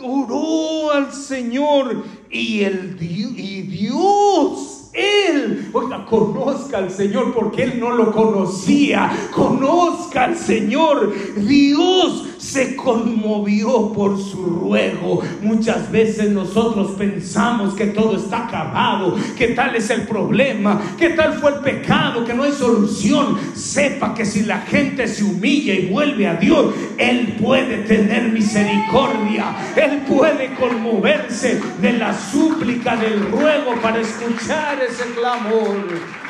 Oró 0.00 0.92
al 0.92 1.12
Señor 1.12 2.04
y, 2.30 2.62
el, 2.62 2.96
y 3.00 3.62
Dios 3.62 4.81
él, 4.92 5.70
oiga, 5.72 6.04
conozca 6.04 6.78
al 6.78 6.90
Señor 6.90 7.32
porque 7.32 7.62
Él 7.62 7.80
no 7.80 7.92
lo 7.92 8.12
conocía. 8.12 9.10
Conozca 9.34 10.24
al 10.24 10.36
Señor. 10.36 11.14
Dios 11.36 12.26
se 12.36 12.76
conmovió 12.76 13.92
por 13.92 14.20
su 14.20 14.44
ruego. 14.44 15.22
Muchas 15.40 15.90
veces 15.90 16.30
nosotros 16.30 16.90
pensamos 16.98 17.74
que 17.74 17.86
todo 17.86 18.16
está 18.16 18.46
acabado, 18.46 19.16
que 19.38 19.48
tal 19.48 19.76
es 19.76 19.88
el 19.90 20.02
problema, 20.02 20.80
que 20.98 21.10
tal 21.10 21.34
fue 21.34 21.52
el 21.52 21.60
pecado, 21.60 22.24
que 22.24 22.34
no 22.34 22.42
hay 22.42 22.52
solución. 22.52 23.38
Sepa 23.54 24.12
que 24.12 24.26
si 24.26 24.42
la 24.42 24.58
gente 24.58 25.08
se 25.08 25.24
humilla 25.24 25.72
y 25.72 25.88
vuelve 25.88 26.26
a 26.26 26.34
Dios, 26.34 26.74
Él 26.98 27.36
puede 27.40 27.78
tener 27.84 28.30
misericordia. 28.30 29.56
Él 29.74 30.02
puede 30.06 30.54
conmoverse 30.54 31.60
de 31.80 31.92
la 31.94 32.12
súplica, 32.12 32.96
del 32.96 33.30
ruego 33.30 33.74
para 33.80 34.00
escuchar 34.00 34.81
ese 34.84 35.04
clamor. 35.14 35.76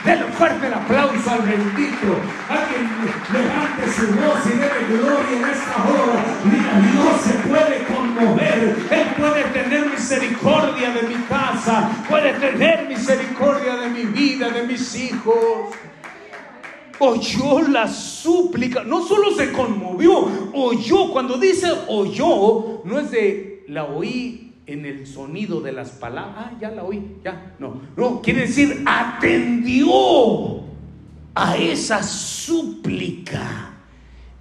Denle 0.05 0.26
fuerte 0.32 0.66
el 0.66 0.74
aplauso 0.74 1.30
al 1.30 1.42
bendito. 1.42 2.16
Alguien 2.48 2.88
levante 3.32 3.92
su 3.92 4.07
voz 4.07 4.46
y 4.46 4.50
debe 4.50 4.98
gloria 4.98 5.38
en 5.38 5.44
esta 5.44 5.76
hora. 5.88 6.24
Dios 6.92 7.20
se 7.22 7.48
puede 7.48 7.84
conmover. 7.84 8.76
Él 8.90 9.07
puede 9.16 9.44
tener 9.44 9.86
misericordia 9.90 10.90
de 10.90 11.03
mi 11.03 11.14
casa. 11.28 11.90
Puede 12.09 12.32
tener 12.34 12.88
misericordia 12.88 13.76
de 13.76 13.90
mi 13.90 14.05
vida, 14.07 14.50
de 14.50 14.62
mis 14.64 14.94
hijos. 14.96 15.36
Oyó 16.98 17.62
la 17.68 17.88
súplica. 17.88 18.82
No 18.82 19.07
solo 19.07 19.34
se 19.36 19.53
conmovió, 19.53 20.50
oyó. 20.53 21.12
Cuando 21.12 21.38
dice 21.38 21.70
oyó, 21.88 22.82
no 22.84 22.98
es 22.98 23.11
de 23.11 23.64
la 23.68 23.84
oí 23.84 24.51
en 24.66 24.86
el 24.86 25.06
sonido 25.06 25.60
de 25.60 25.72
las 25.72 25.90
palabras. 25.90 26.34
Ah, 26.36 26.52
ya 26.60 26.70
la 26.70 26.84
oí, 26.84 27.18
ya. 27.24 27.54
No, 27.58 27.80
no, 27.96 28.20
quiere 28.22 28.42
decir 28.42 28.82
atendió. 28.86 30.62
a 31.34 31.56
esa 31.56 32.02
súplica 32.02 33.72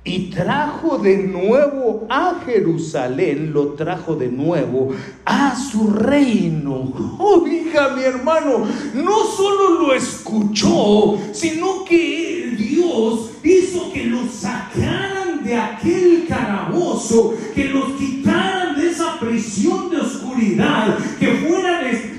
y 0.04 0.32
trajo 0.32 0.98
de 0.98 1.18
nuevo 1.18 2.08
a 2.10 2.42
Jerusalén, 2.46 3.54
lo 3.54 3.74
trajo 3.74 4.16
de 4.16 4.30
nuevo 4.30 4.90
a 5.26 5.56
su 5.56 5.88
reino. 5.88 6.92
Oiga, 7.20 7.90
mi 7.96 8.04
hermano, 8.04 8.68
no 8.96 9.24
solo 9.26 9.82
lo 9.82 9.94
escuchó, 9.94 11.20
sino 11.34 11.86
que 11.86 12.56
Dios 12.58 13.32
hizo 13.44 13.94
que 13.94 14.06
lo 14.06 14.28
sacaran 14.28 15.21
de 15.44 15.56
aquel 15.56 16.26
calabozo, 16.28 17.36
que 17.54 17.66
los 17.66 17.94
quitaran 17.94 18.76
de 18.76 18.90
esa 18.90 19.20
prisión 19.20 19.90
de 19.90 19.98
oscuridad, 19.98 20.98
que 21.20 21.28
fueran 21.36 21.72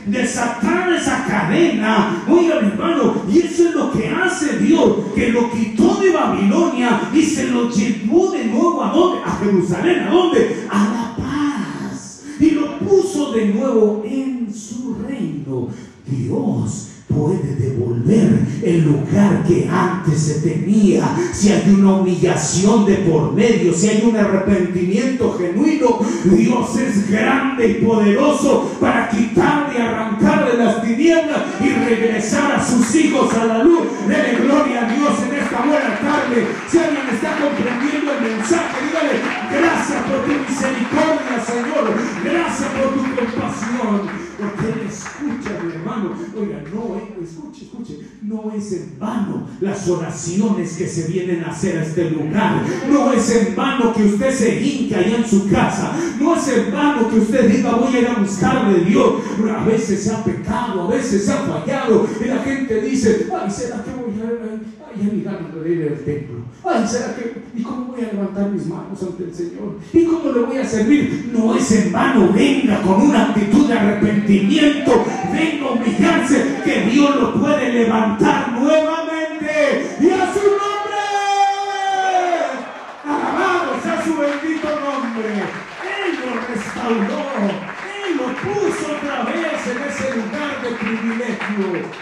desatar 0.06 0.92
esa 0.92 1.24
cadena. 1.24 2.24
Oiga, 2.28 2.60
mi 2.60 2.68
hermano, 2.68 3.22
y 3.32 3.38
eso 3.40 3.68
es 3.68 3.74
lo 3.74 3.92
que 3.92 4.08
hace 4.08 4.58
Dios, 4.58 4.96
que 5.14 5.30
lo 5.30 5.50
quitó 5.50 5.96
de 5.96 6.10
Babilonia 6.10 7.10
y 7.14 7.22
se 7.22 7.48
lo 7.48 7.70
llevó 7.70 8.30
de 8.32 8.44
nuevo 8.44 8.82
a 8.82 8.92
dónde? 8.92 9.20
A 9.24 9.38
Jerusalén, 9.38 10.00
¿a 10.00 10.10
dónde? 10.10 10.66
A 10.70 10.84
la 10.84 11.16
paz. 11.16 12.24
Y 12.40 12.50
lo 12.50 12.78
puso 12.78 13.32
de 13.32 13.46
nuevo 13.46 14.02
en 14.04 14.52
su 14.52 14.96
reino. 15.06 15.68
Dios 16.06 16.91
puede 17.14 17.54
devolver 17.56 18.40
el 18.62 18.84
lugar 18.84 19.44
que 19.46 19.68
antes 19.68 20.20
se 20.20 20.48
tenía. 20.48 21.04
Si 21.32 21.50
hay 21.50 21.74
una 21.76 21.96
humillación 21.96 22.86
de 22.86 22.96
por 22.96 23.32
medio, 23.32 23.72
si 23.74 23.88
hay 23.88 24.04
un 24.06 24.16
arrepentimiento 24.16 25.36
genuino, 25.38 26.00
Dios 26.24 26.76
es 26.76 27.10
grande 27.10 27.68
y 27.68 27.84
poderoso 27.84 28.70
para 28.80 29.08
quitarle 29.08 29.80
arrancarle 29.80 30.56
las 30.58 30.82
tinieblas 30.82 31.42
y 31.60 31.68
regresar 31.70 32.52
a 32.52 32.64
sus 32.64 32.94
hijos 32.94 33.32
a 33.34 33.44
la 33.44 33.64
luz. 33.64 33.82
Dele 34.08 34.38
gloria 34.42 34.86
a 34.86 34.92
Dios 34.92 35.12
en 35.28 35.41
buena 35.66 35.98
tarde. 35.98 36.46
Si 36.68 36.78
alguien 36.78 37.08
está 37.12 37.36
comprendiendo 37.38 38.12
el 38.12 38.36
mensaje, 38.36 38.76
dígale 38.86 39.42
gracias 39.52 40.02
por 40.04 40.24
tu 40.24 40.32
misericordia, 40.32 41.36
Señor. 41.44 41.84
Gracias 42.24 42.68
por 42.70 42.94
tu 42.94 43.02
compasión. 43.16 44.22
Porque 44.38 44.72
Él 44.72 44.88
escucha, 44.88 45.62
mi 45.62 45.72
hermano. 45.72 46.14
Oiga, 46.36 46.62
no, 46.72 47.00
escuche, 47.22 47.64
escuche. 47.64 47.98
No 48.22 48.52
es 48.56 48.72
en 48.72 48.98
vano 48.98 49.46
las 49.60 49.88
oraciones 49.88 50.76
que 50.76 50.88
se 50.88 51.08
vienen 51.08 51.44
a 51.44 51.50
hacer 51.50 51.78
a 51.78 51.82
este 51.82 52.10
lugar. 52.10 52.62
No 52.90 53.12
es 53.12 53.30
en 53.30 53.54
vano 53.54 53.92
que 53.92 54.04
usted 54.04 54.34
se 54.34 54.60
hinca 54.60 54.98
allá 54.98 55.18
en 55.18 55.28
su 55.28 55.48
casa. 55.48 55.92
No 56.18 56.34
es 56.34 56.48
en 56.48 56.72
vano 56.72 57.08
que 57.08 57.18
usted 57.18 57.50
diga 57.50 57.74
voy 57.74 57.94
a 57.94 58.00
ir 58.00 58.08
a 58.08 58.14
buscar 58.14 58.72
de 58.72 58.84
Dios. 58.84 59.14
A 59.56 59.64
veces 59.64 60.02
se 60.02 60.12
ha 60.12 60.24
pecado, 60.24 60.82
a 60.82 60.90
veces 60.90 61.24
se 61.24 61.32
ha 61.32 61.36
fallado. 61.36 62.08
Y 62.20 62.28
la 62.28 62.38
gente 62.38 62.80
dice, 62.80 63.28
ay, 63.32 63.50
¿será 63.50 63.84
que 63.84 63.90
voy 63.90 64.20
a, 64.20 64.26
ay, 64.26 64.60
templo? 66.04 66.44
Ay, 66.64 66.86
¿será 66.86 67.14
que, 67.16 67.42
y 67.54 67.62
cómo 67.62 67.86
voy 67.86 68.04
a 68.04 68.12
levantar 68.12 68.50
mis 68.50 68.66
manos 68.66 69.02
ante 69.02 69.24
el 69.24 69.34
Señor? 69.34 69.78
¿Y 69.92 70.04
cómo 70.04 70.32
le 70.32 70.40
voy 70.40 70.56
a 70.58 70.64
servir? 70.64 71.30
No 71.32 71.54
es 71.54 71.72
en 71.72 71.92
vano, 71.92 72.32
venga 72.32 72.80
con 72.82 73.02
una 73.02 73.28
actitud 73.28 73.66
de 73.66 73.74
arrepentimiento, 73.74 75.04
venga 75.32 75.66
a 75.66 75.72
humillarse, 75.72 76.60
que 76.64 76.90
Dios 76.90 77.16
lo 77.16 77.34
puede 77.40 77.72
levantar 77.72 78.52
nuevamente 78.52 79.96
y 80.00 80.10
a 80.10 80.32
su 80.32 80.40
nombre. 80.40 81.02
Alabado 83.04 83.82
sea 83.82 84.04
su 84.04 84.16
bendito 84.16 84.68
nombre. 84.68 85.30
Él 85.82 86.18
lo 86.20 86.30
restauró, 86.54 87.22
Él 88.04 88.16
lo 88.16 88.26
puso 88.40 88.92
otra 88.92 89.24
vez 89.24 89.66
en 89.66 89.78
ese 89.88 90.16
lugar 90.16 90.62
de 90.62 90.70
privilegio. 90.76 92.01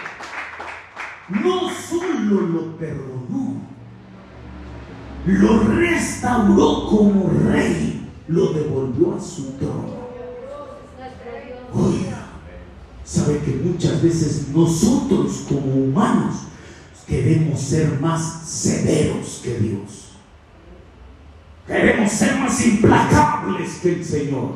Perdonó, 2.81 3.61
lo 5.27 5.63
restauró 5.75 6.87
como 6.89 7.31
rey, 7.47 8.09
lo 8.27 8.53
devolvió 8.53 9.15
a 9.15 9.21
su 9.21 9.51
trono. 9.51 10.01
Oiga, 11.75 12.25
sabe 13.05 13.37
que 13.45 13.51
muchas 13.63 14.01
veces 14.01 14.47
nosotros 14.47 15.45
como 15.47 15.75
humanos 15.75 16.37
queremos 17.05 17.61
ser 17.61 17.99
más 18.01 18.49
severos 18.49 19.41
que 19.43 19.59
Dios. 19.59 20.13
Queremos 21.67 22.11
ser 22.11 22.35
más 22.39 22.65
implacables 22.65 23.75
que 23.75 23.93
el 23.93 24.03
Señor. 24.03 24.53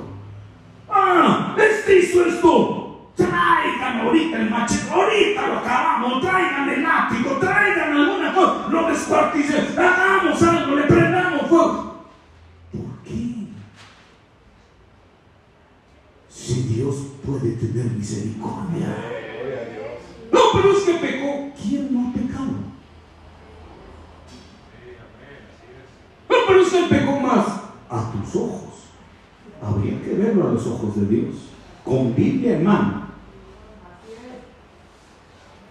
Ah, 0.89 1.55
este 1.59 1.99
hizo 1.99 2.25
esto. 2.25 2.84
Traigan 3.15 4.01
ahorita 4.01 4.41
el 4.41 4.49
machete, 4.49 4.89
ahorita 4.91 5.47
lo 5.47 5.59
acabamos, 5.59 6.21
traigan 6.21 6.69
el 6.69 6.83
látigo, 6.83 7.37
traigan 7.39 7.93
alguna 7.93 8.33
cosa, 8.33 8.67
lo 8.69 8.89
descuarticen, 8.89 9.67
hagamos 9.77 10.41
algo, 10.43 10.75
le 10.75 10.83
prendamos 10.83 11.47
fuego. 11.47 12.05
¿Por 12.71 13.03
qué? 13.03 13.47
Si 16.29 16.53
Dios 16.63 16.95
puede 17.25 17.51
tener 17.53 17.85
misericordia. 17.85 18.87
No, 20.31 20.39
pero 20.53 20.71
es 20.71 20.83
que 20.83 20.93
pecó. 20.95 21.51
¿Quién 21.61 21.93
no 21.93 22.09
ha 22.09 22.13
pecado? 22.13 22.51
No, 26.29 26.35
pero 26.47 26.61
es 26.61 26.69
que 26.69 26.83
pecó 26.83 27.19
más. 27.19 27.45
A 27.89 28.11
tus 28.11 28.35
ojos. 28.35 28.89
Habría 29.61 30.01
que 30.01 30.13
verlo 30.15 30.49
a 30.49 30.51
los 30.53 30.67
ojos 30.67 30.95
de 30.95 31.05
Dios. 31.05 31.35
Con 31.83 32.15
Biblia 32.15 32.57
en 32.57 32.63
mano. 32.63 33.04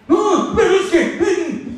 No, 0.07 0.53
pero 0.55 0.75
es 0.75 0.89
que 0.91 1.19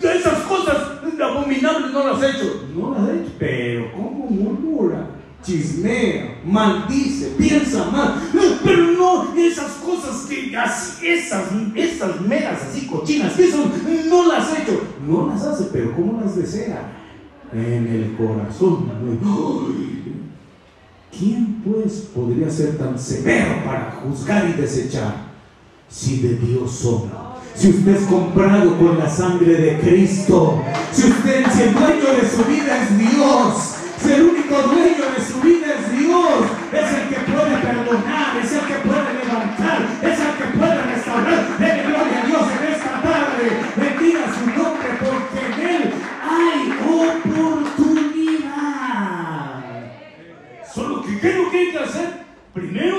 esas 0.01 0.39
cosas 0.43 0.77
abominables 1.21 1.91
no 1.91 2.07
las 2.07 2.21
he 2.21 2.29
hecho. 2.29 2.67
No 2.75 2.93
las 2.93 3.09
he 3.09 3.21
hecho. 3.21 3.31
Pero 3.39 3.91
¿cómo 3.93 4.27
murmura? 4.29 5.07
Chismea, 5.43 6.41
maldice, 6.45 7.35
piensa 7.37 7.85
mal. 7.85 8.15
Pero 8.63 8.91
no 8.91 9.35
esas 9.37 9.71
cosas 9.73 10.25
que 10.25 10.55
así, 10.57 11.07
esas, 11.07 11.45
esas 11.75 12.21
meras 12.21 12.63
así 12.63 12.85
cochinas 12.85 13.33
que 13.33 13.49
son, 13.49 13.71
no 14.09 14.27
las 14.27 14.53
he 14.53 14.63
hecho. 14.63 14.81
No 15.07 15.27
las 15.27 15.43
hace, 15.43 15.65
pero 15.71 15.95
¿cómo 15.95 16.19
las 16.19 16.35
desea? 16.35 16.91
En 17.53 17.87
el 17.87 18.15
corazón. 18.17 18.91
¿Quién 21.17 21.61
pues 21.63 22.09
podría 22.13 22.49
ser 22.49 22.77
tan 22.77 22.99
severo 22.99 23.63
para 23.65 23.91
juzgar 24.03 24.49
y 24.49 24.61
desechar 24.61 25.15
si 25.87 26.19
de 26.19 26.35
Dios 26.35 26.71
somos? 26.71 27.26
Si 27.57 27.69
usted 27.69 27.95
es 27.95 28.03
comprado 28.03 28.77
con 28.77 28.99
la 28.99 29.09
sangre 29.09 29.55
de 29.55 29.79
Cristo, 29.79 30.63
si 30.91 31.09
usted, 31.09 31.43
si 31.51 31.63
el 31.63 31.73
dueño 31.73 32.13
de 32.13 32.29
su 32.29 32.43
vida 32.45 32.83
es 32.83 32.97
Dios, 32.99 33.75
si 33.99 34.11
el 34.11 34.21
único 34.25 34.61
dueño 34.61 35.05
de 35.17 35.23
su 35.25 35.41
vida 35.41 35.73
es 35.73 35.91
Dios, 35.97 36.45
es 36.71 36.93
el 36.93 37.09
que 37.09 37.15
puede 37.31 37.57
perdonar, 37.57 38.37
es 38.43 38.51
el 38.51 38.59
que 38.59 38.75
puede 38.75 39.13
levantar, 39.25 39.87
es 40.03 40.19
el 40.19 40.33
que 40.37 40.43
puede 40.55 40.81
restaurar. 40.83 41.57
Dele 41.57 41.83
gloria 41.87 42.21
a 42.21 42.25
Dios 42.27 42.43
en 42.59 42.63
esta 42.73 43.01
tarde, 43.01 43.45
bendiga 43.75 44.21
su 44.37 44.45
nombre, 44.45 44.89
porque 44.99 45.39
en 45.47 45.53
Él 45.67 45.83
hay 46.21 46.57
oportunidad. 47.57 47.97
Solo 50.75 51.01
que, 51.01 51.19
¿qué 51.19 51.29
es 51.29 51.35
lo 51.37 51.49
que 51.49 51.57
hay 51.57 51.71
que 51.71 51.79
hacer? 51.79 52.09
Primero, 52.53 52.97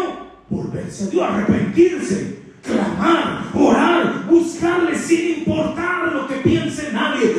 volverse 0.51 1.05
a 1.05 1.07
Dios, 1.07 1.23
arrepentirse 1.31 2.39
clamar, 2.69 3.45
orar, 3.55 4.25
sin 5.09 5.39
importar 5.39 6.13
lo 6.13 6.29
que 6.29 6.35
piense 6.37 6.93
nadie. 6.93 7.35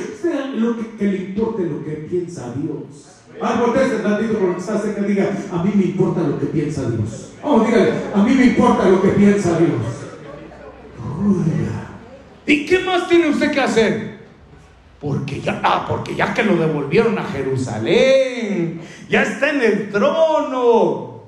lo 0.56 0.76
que, 0.98 1.06
le 1.06 1.18
importe 1.18 1.64
lo 1.64 1.86
que 1.86 1.92
piensa 2.10 2.52
Dios. 2.56 3.18
Ah, 3.42 3.64
este 3.82 4.00
tantito 4.00 4.34
por 4.34 4.50
lo 4.50 4.54
que 4.56 4.60
está 4.60 4.80
cerca, 4.80 5.02
diga, 5.04 5.32
a 5.52 5.64
mí 5.64 5.72
me 5.76 5.84
importa 5.86 6.22
lo 6.22 6.40
que 6.40 6.48
piensa 6.48 6.90
Dios. 6.90 7.34
Oh, 7.44 7.62
dígale, 7.62 7.94
a 8.14 8.24
mí 8.24 8.34
me 8.34 8.46
importa 8.48 8.90
lo 8.90 9.02
que 9.02 9.10
piensa 9.10 9.58
Dios. 9.60 9.70
¿Y 12.46 12.66
qué 12.66 12.80
más 12.80 13.08
tiene 13.08 13.30
usted 13.30 13.52
que 13.52 13.62
hacer? 13.62 14.20
Porque 15.00 15.40
ya, 15.40 15.62
ah, 15.64 15.86
porque 15.88 16.16
ya 16.16 16.34
que 16.34 16.44
lo 16.44 16.58
devolvieron 16.58 17.18
a 17.18 17.24
Jerusalén, 17.24 18.82
ya 19.08 19.22
está 19.22 19.52
en 19.52 19.62
el 19.62 19.90
trono. 19.92 21.24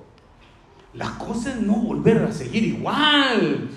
La 0.96 1.18
cosa 1.18 1.52
es 1.52 1.62
no 1.62 1.76
volver 1.76 2.18
a 2.24 2.32
seguir 2.32 2.64
igual. 2.64 3.70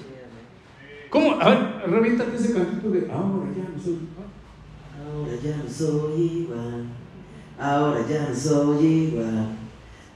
¿Cómo? 1.14 1.40
A 1.40 1.48
ver, 1.48 1.58
reviéntate 1.86 2.34
ese 2.36 2.54
cantito 2.54 2.90
de 2.90 3.08
ahora 3.08 3.46
ya 3.56 3.68
no 3.72 3.80
soy 3.80 4.00
igual. 4.02 4.26
Ahora 4.98 5.36
ya 5.40 5.56
no 5.58 5.70
soy 5.70 6.22
igual. 6.22 6.86
Ahora 7.56 8.00
ya 8.08 8.28
no 8.28 8.34
soy 8.34 8.84
igual. 8.84 9.48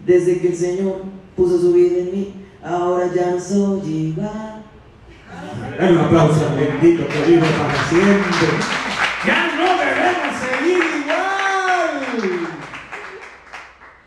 Desde 0.05 0.40
que 0.40 0.49
el 0.49 0.57
Señor 0.57 1.03
puso 1.36 1.57
su 1.57 1.72
vida 1.72 1.99
en 1.99 2.11
mí, 2.11 2.34
ahora 2.64 3.14
ya 3.14 3.30
no 3.30 3.40
soy 3.40 3.88
igual. 3.88 4.64
Dale 5.78 5.92
un 5.92 5.99
aplauso 5.99 6.49
al 6.49 6.57
bendito 6.57 7.07
que 7.07 7.30
vive 7.30 7.46
para 7.46 7.88
siempre. 7.88 8.49
Ya 9.24 9.55
no 9.55 9.66
debemos 9.78 10.34
seguir 10.42 10.82
igual. 11.01 12.49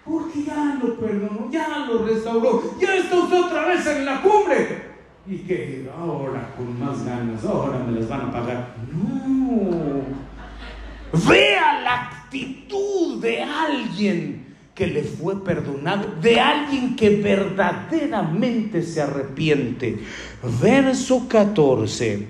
Porque 0.03 0.43
ya 0.43 0.77
lo 0.83 0.99
perdonó, 0.99 1.49
ya 1.49 1.85
lo 1.87 2.05
restauró, 2.05 2.75
ya 2.77 2.95
está 2.97 3.15
usted 3.15 3.39
otra 3.39 3.65
vez 3.67 3.87
en 3.87 4.05
la 4.05 4.21
cumbre 4.21 4.90
y 5.27 5.37
que 5.37 5.89
ahora 5.97 6.53
con 6.57 6.79
más 6.79 7.05
ganas, 7.05 7.43
ahora 7.45 7.79
me 7.79 7.99
las 7.99 8.09
van 8.09 8.21
a 8.21 8.31
pagar. 8.31 8.75
No, 8.91 10.01
Vea 11.27 11.81
la 11.81 12.03
actitud 12.03 13.21
de 13.21 13.43
alguien 13.43 14.55
que 14.73 14.87
le 14.87 15.03
fue 15.03 15.43
perdonado, 15.43 16.15
de 16.21 16.39
alguien 16.39 16.95
que 16.95 17.09
verdaderamente 17.17 18.81
se 18.81 19.01
arrepiente. 19.01 19.99
Verso 20.61 21.27
14. 21.27 22.27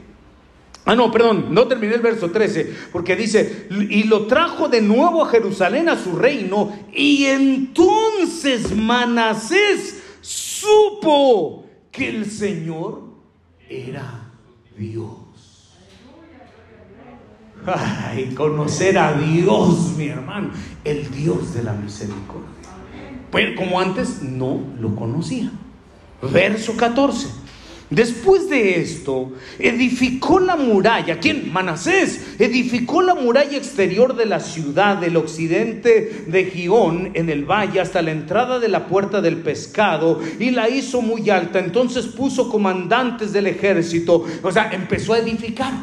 Ah, 0.84 0.96
no, 0.96 1.12
perdón, 1.12 1.54
no 1.54 1.68
terminé 1.68 1.94
el 1.94 2.02
verso 2.02 2.32
13, 2.32 2.74
porque 2.92 3.16
dice, 3.16 3.68
y 3.70 4.04
lo 4.06 4.26
trajo 4.26 4.68
de 4.68 4.82
nuevo 4.82 5.24
a 5.24 5.30
Jerusalén 5.30 5.88
a 5.88 5.96
su 5.96 6.16
reino, 6.16 6.76
y 6.92 7.26
entonces 7.26 8.76
Manasés 8.76 10.02
supo 10.22 11.68
que 11.92 12.10
el 12.10 12.26
Señor 12.30 13.04
era 13.70 14.32
Dios. 14.78 15.16
Ay, 17.66 18.34
conocer 18.36 18.98
a 18.98 19.14
Dios, 19.14 19.94
mi 19.98 20.08
hermano, 20.08 20.50
el 20.84 21.12
Dios 21.12 21.54
de 21.54 21.64
la 21.64 21.74
misericordia. 21.74 22.50
Pero 23.32 23.56
como 23.56 23.80
antes 23.80 24.22
no 24.22 24.60
lo 24.80 24.96
conocía. 24.96 25.52
Verso 26.22 26.76
14. 26.76 27.41
Después 27.92 28.50
de 28.50 28.80
esto, 28.80 29.34
edificó 29.60 30.40
la 30.40 30.56
muralla. 30.56 31.20
¿Quién? 31.20 31.52
Manasés. 31.52 32.40
Edificó 32.40 33.02
la 33.02 33.16
muralla 33.16 33.58
exterior 33.58 34.16
de 34.16 34.26
la 34.26 34.40
ciudad 34.40 34.96
del 34.96 35.18
occidente 35.18 36.24
de 36.26 36.46
Gión 36.46 37.12
en 37.16 37.30
el 37.30 37.44
valle 37.44 37.82
hasta 37.82 38.02
la 38.02 38.12
entrada 38.12 38.60
de 38.60 38.70
la 38.70 38.88
puerta 38.88 39.20
del 39.20 39.36
pescado 39.38 40.22
y 40.40 40.52
la 40.52 40.70
hizo 40.70 41.02
muy 41.02 41.30
alta. 41.30 41.60
Entonces 41.60 42.06
puso 42.08 42.50
comandantes 42.50 43.34
del 43.34 43.48
ejército. 43.48 44.26
O 44.42 44.52
sea, 44.54 44.72
empezó 44.72 45.12
a 45.12 45.20
edificar. 45.20 45.74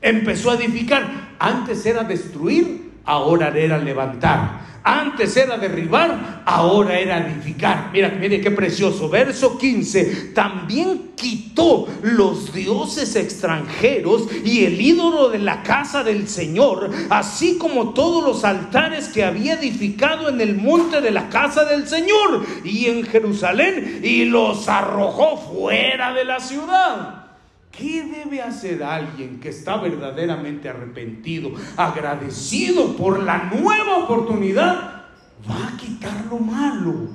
Empezó 0.00 0.52
a 0.52 0.54
edificar. 0.54 1.34
Antes 1.40 1.84
era 1.84 2.04
destruir, 2.04 2.89
ahora 3.10 3.52
era 3.54 3.76
levantar. 3.76 4.70
Antes 4.82 5.36
era 5.36 5.58
derribar, 5.58 6.42
ahora 6.46 6.98
era 6.98 7.26
edificar. 7.26 7.90
Mira, 7.92 8.08
mire 8.08 8.40
qué 8.40 8.50
precioso. 8.50 9.10
Verso 9.10 9.58
15. 9.58 10.32
También 10.34 11.10
quitó 11.16 11.86
los 12.02 12.54
dioses 12.54 13.14
extranjeros 13.16 14.26
y 14.42 14.64
el 14.64 14.80
ídolo 14.80 15.28
de 15.28 15.38
la 15.38 15.62
casa 15.62 16.02
del 16.02 16.28
Señor, 16.28 16.90
así 17.10 17.58
como 17.58 17.92
todos 17.92 18.24
los 18.24 18.44
altares 18.44 19.08
que 19.08 19.22
había 19.22 19.54
edificado 19.54 20.30
en 20.30 20.40
el 20.40 20.56
monte 20.56 21.02
de 21.02 21.10
la 21.10 21.28
casa 21.28 21.64
del 21.64 21.86
Señor 21.86 22.46
y 22.64 22.86
en 22.86 23.04
Jerusalén, 23.04 24.00
y 24.02 24.24
los 24.24 24.66
arrojó 24.66 25.36
fuera 25.36 26.14
de 26.14 26.24
la 26.24 26.40
ciudad. 26.40 27.19
¿Qué 27.80 28.02
debe 28.02 28.42
hacer 28.42 28.82
alguien 28.82 29.40
que 29.40 29.48
está 29.48 29.78
verdaderamente 29.78 30.68
arrepentido, 30.68 31.52
agradecido 31.78 32.94
por 32.94 33.22
la 33.22 33.44
nueva 33.44 34.04
oportunidad? 34.04 35.06
Va 35.48 35.68
a 35.68 35.76
quitar 35.78 36.26
lo 36.28 36.38
malo, 36.38 37.08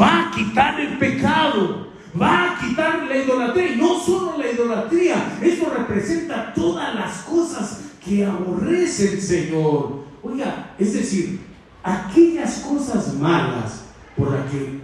va 0.00 0.28
a 0.28 0.30
quitar 0.30 0.78
el 0.78 0.96
pecado, 0.98 1.88
va 2.20 2.52
a 2.52 2.58
quitar 2.60 3.02
la 3.02 3.16
idolatría. 3.16 3.72
Y 3.72 3.76
no 3.78 3.98
solo 3.98 4.38
la 4.38 4.48
idolatría, 4.48 5.38
eso 5.42 5.72
representa 5.76 6.54
todas 6.54 6.94
las 6.94 7.22
cosas 7.22 7.80
que 8.04 8.24
aborrece 8.24 9.14
el 9.14 9.20
Señor. 9.20 10.04
Oiga, 10.22 10.72
es 10.78 10.94
decir, 10.94 11.40
aquellas 11.82 12.60
cosas 12.60 13.12
malas 13.14 13.86
por 14.16 14.30
las 14.30 14.48
que 14.52 14.78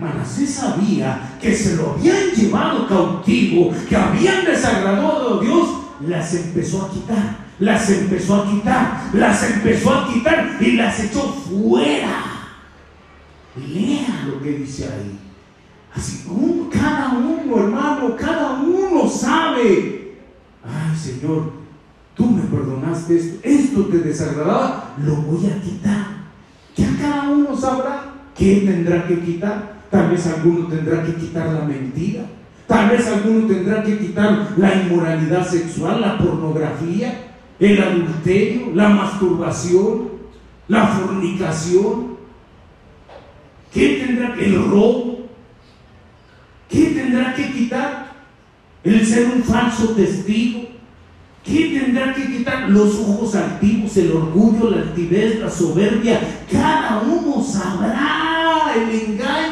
Manasés 0.00 0.54
sabía 0.54 1.36
que 1.40 1.54
se 1.54 1.76
lo 1.76 1.92
habían 1.92 2.30
llevado 2.30 2.88
cautivo, 2.88 3.72
que 3.88 3.96
habían 3.96 4.44
desagradado 4.44 5.38
a 5.38 5.42
Dios, 5.42 5.68
las 6.06 6.32
empezó 6.34 6.86
a 6.86 6.90
quitar, 6.90 7.36
las 7.58 7.90
empezó 7.90 8.36
a 8.36 8.50
quitar, 8.50 9.10
las 9.12 9.50
empezó 9.50 9.94
a 9.94 10.12
quitar 10.12 10.56
y 10.58 10.72
las 10.72 11.00
echó 11.00 11.20
fuera. 11.20 12.24
Lea 13.56 14.24
lo 14.26 14.40
que 14.40 14.52
dice 14.52 14.84
ahí. 14.84 15.18
Así, 15.94 16.24
cada 16.72 17.10
uno, 17.10 17.58
hermano, 17.58 18.16
cada 18.16 18.60
uno 18.60 19.08
sabe. 19.08 20.18
Ay, 20.64 20.96
Señor, 20.96 21.52
tú 22.14 22.26
me 22.26 22.42
perdonaste 22.42 23.16
esto, 23.16 23.40
esto 23.42 23.86
te 23.86 23.98
desagradaba, 23.98 24.94
lo 25.04 25.16
voy 25.16 25.46
a 25.50 25.60
quitar. 25.60 26.06
Ya 26.76 26.96
cada 26.98 27.28
uno 27.30 27.56
sabrá 27.56 28.14
qué 28.34 28.62
tendrá 28.66 29.06
que 29.06 29.20
quitar. 29.20 29.79
Tal 29.90 30.10
vez 30.10 30.26
alguno 30.26 30.68
tendrá 30.68 31.02
que 31.02 31.14
quitar 31.14 31.52
la 31.52 31.64
mentira. 31.64 32.22
Tal 32.66 32.90
vez 32.90 33.06
alguno 33.08 33.48
tendrá 33.48 33.82
que 33.82 33.98
quitar 33.98 34.54
la 34.56 34.74
inmoralidad 34.76 35.44
sexual, 35.44 36.00
la 36.00 36.16
pornografía, 36.18 37.32
el 37.58 37.82
adulterio, 37.82 38.70
la 38.74 38.88
masturbación, 38.90 40.10
la 40.68 40.86
fornicación. 40.86 42.16
¿Qué 43.72 44.04
tendrá 44.06 44.34
que 44.34 44.46
el 44.46 44.54
robo? 44.54 45.26
¿Qué 46.68 46.86
tendrá 46.86 47.34
que 47.34 47.50
quitar? 47.50 48.12
El 48.84 49.04
ser 49.04 49.26
un 49.34 49.42
falso 49.42 49.88
testigo. 49.90 50.68
¿Qué 51.44 51.80
tendrá 51.80 52.14
que 52.14 52.26
quitar? 52.26 52.70
Los 52.70 52.94
ojos 53.00 53.34
altivos, 53.34 53.96
el 53.96 54.12
orgullo, 54.12 54.70
la 54.70 54.82
altivez, 54.82 55.40
la 55.40 55.50
soberbia. 55.50 56.20
Cada 56.50 57.00
uno 57.00 57.42
sabrá 57.42 58.72
el 58.76 58.90
engaño 58.90 59.49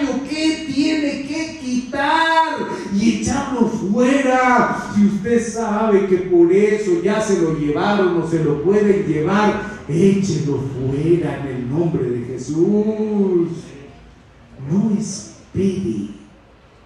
tiene 0.72 1.22
que 1.22 1.58
quitar 1.60 2.56
y 2.94 3.20
echarlo 3.20 3.66
fuera. 3.66 4.90
Si 4.94 5.06
usted 5.06 5.46
sabe 5.46 6.06
que 6.06 6.16
por 6.16 6.52
eso 6.52 7.02
ya 7.02 7.20
se 7.20 7.40
lo 7.40 7.58
llevaron 7.58 8.20
o 8.20 8.28
se 8.28 8.42
lo 8.42 8.62
pueden 8.62 9.06
llevar, 9.06 9.78
échelo 9.88 10.62
fuera 10.74 11.40
en 11.40 11.56
el 11.56 11.70
nombre 11.70 12.10
de 12.10 12.24
Jesús. 12.26 13.48
No 14.70 14.96
espere 14.98 16.08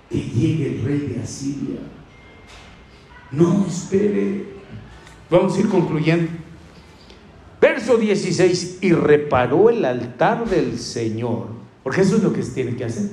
que 0.09 0.19
llegue 0.19 0.77
el 0.77 0.85
rey 0.85 1.15
de 1.15 1.23
Asiria. 1.23 1.81
No 3.31 3.67
espere. 3.67 4.47
Vamos 5.31 5.57
a 5.57 5.61
ir 5.61 5.69
concluyendo. 5.69 6.31
Verso 7.61 7.97
16, 7.97 8.79
y 8.81 8.93
reparó 8.93 9.71
el 9.71 9.85
altar 9.85 10.51
del 10.51 10.81
Señor, 10.81 11.47
porque 11.85 12.01
eso 12.01 12.17
es 12.17 12.23
lo 12.25 12.33
que 12.33 12.43
tiene 12.43 12.75
que 12.75 12.85
hacer. 12.85 13.11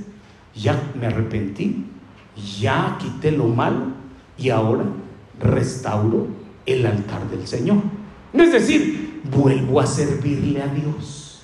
Ya 0.56 0.92
me 1.00 1.08
arrepentí, 1.08 1.86
ya 2.60 2.98
quité 3.00 3.32
lo 3.32 3.48
malo 3.48 3.88
y 4.38 4.50
ahora 4.50 4.86
restauro 5.40 6.28
el 6.66 6.86
altar 6.86 7.30
del 7.30 7.48
Señor. 7.48 7.78
Es 8.34 8.52
decir, 8.52 9.22
vuelvo 9.36 9.80
a 9.80 9.88
servirle 9.88 10.62
a 10.62 10.68
Dios. 10.68 11.44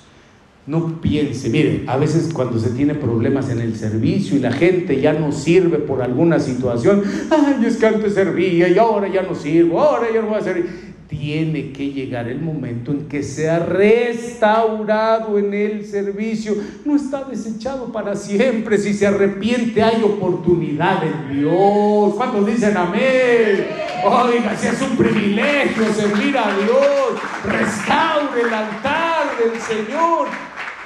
No 0.66 1.00
piense, 1.00 1.48
mire, 1.48 1.84
a 1.86 1.96
veces 1.96 2.32
cuando 2.34 2.58
se 2.58 2.70
tiene 2.70 2.96
problemas 2.96 3.50
en 3.50 3.60
el 3.60 3.76
servicio 3.76 4.36
y 4.36 4.40
la 4.40 4.50
gente 4.50 5.00
ya 5.00 5.12
no 5.12 5.30
sirve 5.30 5.78
por 5.78 6.02
alguna 6.02 6.40
situación, 6.40 7.04
ay, 7.30 7.64
es 7.64 7.76
que 7.76 7.86
antes 7.86 8.14
servía 8.14 8.68
y 8.68 8.76
ahora 8.76 9.06
ya 9.06 9.22
no 9.22 9.36
sirvo, 9.36 9.80
ahora 9.80 10.08
ya 10.12 10.22
no 10.22 10.28
voy 10.28 10.38
a 10.38 10.42
servir. 10.42 10.85
Tiene 11.08 11.72
que 11.72 11.92
llegar 11.92 12.28
el 12.28 12.40
momento 12.40 12.90
en 12.90 13.06
que 13.06 13.22
sea 13.22 13.60
restaurado 13.60 15.38
en 15.38 15.54
el 15.54 15.86
servicio. 15.86 16.54
No 16.84 16.96
está 16.96 17.24
desechado 17.24 17.92
para 17.92 18.16
siempre. 18.16 18.76
Si 18.78 18.92
se 18.92 19.06
arrepiente, 19.06 19.82
hay 19.82 20.02
oportunidad 20.02 21.02
en 21.04 21.40
Dios. 21.40 22.14
¿Cuántos 22.16 22.46
dicen 22.46 22.76
amén? 22.76 23.66
Oiga, 24.04 24.56
si 24.56 24.66
es 24.66 24.82
un 24.82 24.96
privilegio 24.96 25.84
servir 25.92 26.36
a 26.36 26.56
Dios, 26.56 27.20
restaure 27.44 28.42
el 28.42 28.54
altar 28.54 29.26
del 29.38 29.60
Señor. 29.60 30.28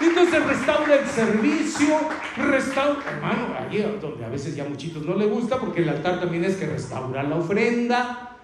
Entonces 0.00 0.46
restaura 0.46 0.94
el 0.94 1.06
servicio, 1.06 1.98
restaura, 2.38 3.00
hermano, 3.14 3.48
ahí 3.58 3.82
a 4.24 4.28
veces 4.30 4.56
ya 4.56 4.64
muchitos 4.64 5.04
no 5.04 5.14
le 5.14 5.26
gusta, 5.26 5.58
porque 5.58 5.82
el 5.82 5.90
altar 5.90 6.20
también 6.20 6.44
es 6.44 6.56
que 6.56 6.64
restaura 6.64 7.22
la 7.22 7.36
ofrenda, 7.36 8.38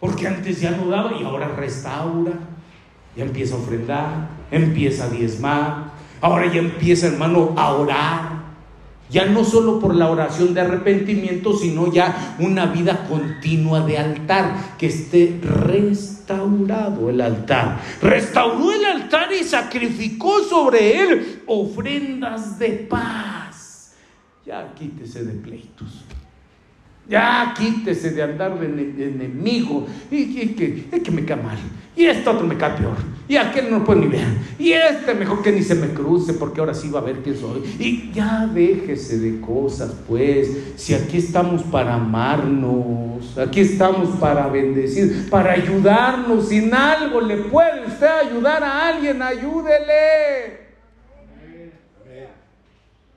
porque 0.00 0.26
antes 0.26 0.60
ya 0.60 0.70
no 0.72 0.88
daba 0.88 1.12
y 1.18 1.24
ahora 1.24 1.48
restaura, 1.48 2.32
ya 3.16 3.24
empieza 3.24 3.54
a 3.54 3.58
ofrendar, 3.58 4.28
empieza 4.50 5.04
a 5.04 5.08
diezmar, 5.08 5.92
ahora 6.20 6.52
ya 6.52 6.58
empieza, 6.58 7.06
hermano, 7.08 7.54
a 7.56 7.72
orar. 7.72 8.36
Ya 9.08 9.24
no 9.26 9.44
solo 9.44 9.78
por 9.78 9.94
la 9.94 10.10
oración 10.10 10.52
de 10.52 10.62
arrepentimiento, 10.62 11.56
sino 11.56 11.92
ya 11.92 12.36
una 12.40 12.66
vida 12.66 13.06
continua 13.08 13.80
de 13.80 13.98
altar, 13.98 14.76
que 14.78 14.88
esté 14.88 15.38
restaurado 15.42 17.08
el 17.08 17.20
altar. 17.20 17.80
Restauró 18.02 18.72
el 18.72 18.84
altar 18.84 19.28
y 19.32 19.44
sacrificó 19.44 20.42
sobre 20.42 21.00
él 21.00 21.42
ofrendas 21.46 22.58
de 22.58 22.70
paz. 22.90 23.94
Ya 24.44 24.74
quítese 24.74 25.24
de 25.24 25.32
pleitos. 25.34 26.05
Ya 27.08 27.54
quítese 27.56 28.10
de 28.10 28.22
andar 28.22 28.58
de, 28.58 28.66
enemigo. 28.66 29.86
Y, 30.10 30.48
que, 30.54 31.00
que 31.00 31.10
me 31.10 31.24
cae 31.24 31.36
mal. 31.36 31.58
Y 31.94 32.04
esto 32.04 32.32
otro 32.32 32.46
me 32.46 32.56
cae 32.56 32.76
peor. 32.76 32.96
Y 33.28 33.36
aquel 33.36 33.70
no 33.70 33.84
puede 33.84 34.00
ni 34.00 34.06
ver. 34.08 34.26
Y 34.58 34.72
este 34.72 35.14
mejor 35.14 35.42
que 35.42 35.50
ni 35.50 35.62
se 35.62 35.74
me 35.74 35.88
cruce 35.88 36.34
porque 36.34 36.60
ahora 36.60 36.74
sí 36.74 36.90
va 36.90 37.00
a 37.00 37.02
ver 37.02 37.22
quién 37.22 37.36
soy. 37.36 37.62
Y 37.78 38.12
ya 38.12 38.46
déjese 38.46 39.18
de 39.18 39.40
cosas, 39.40 39.94
pues. 40.06 40.74
Si 40.76 40.94
aquí 40.94 41.18
estamos 41.18 41.62
para 41.62 41.94
amarnos, 41.94 43.38
aquí 43.38 43.60
estamos 43.60 44.10
para 44.18 44.48
bendecir, 44.48 45.30
para 45.30 45.52
ayudarnos. 45.52 46.48
Si 46.48 46.58
en 46.58 46.74
algo 46.74 47.20
le 47.20 47.36
puede 47.36 47.86
usted 47.86 48.06
ayudar 48.06 48.62
a 48.62 48.88
alguien, 48.88 49.22
ayúdele. 49.22 50.66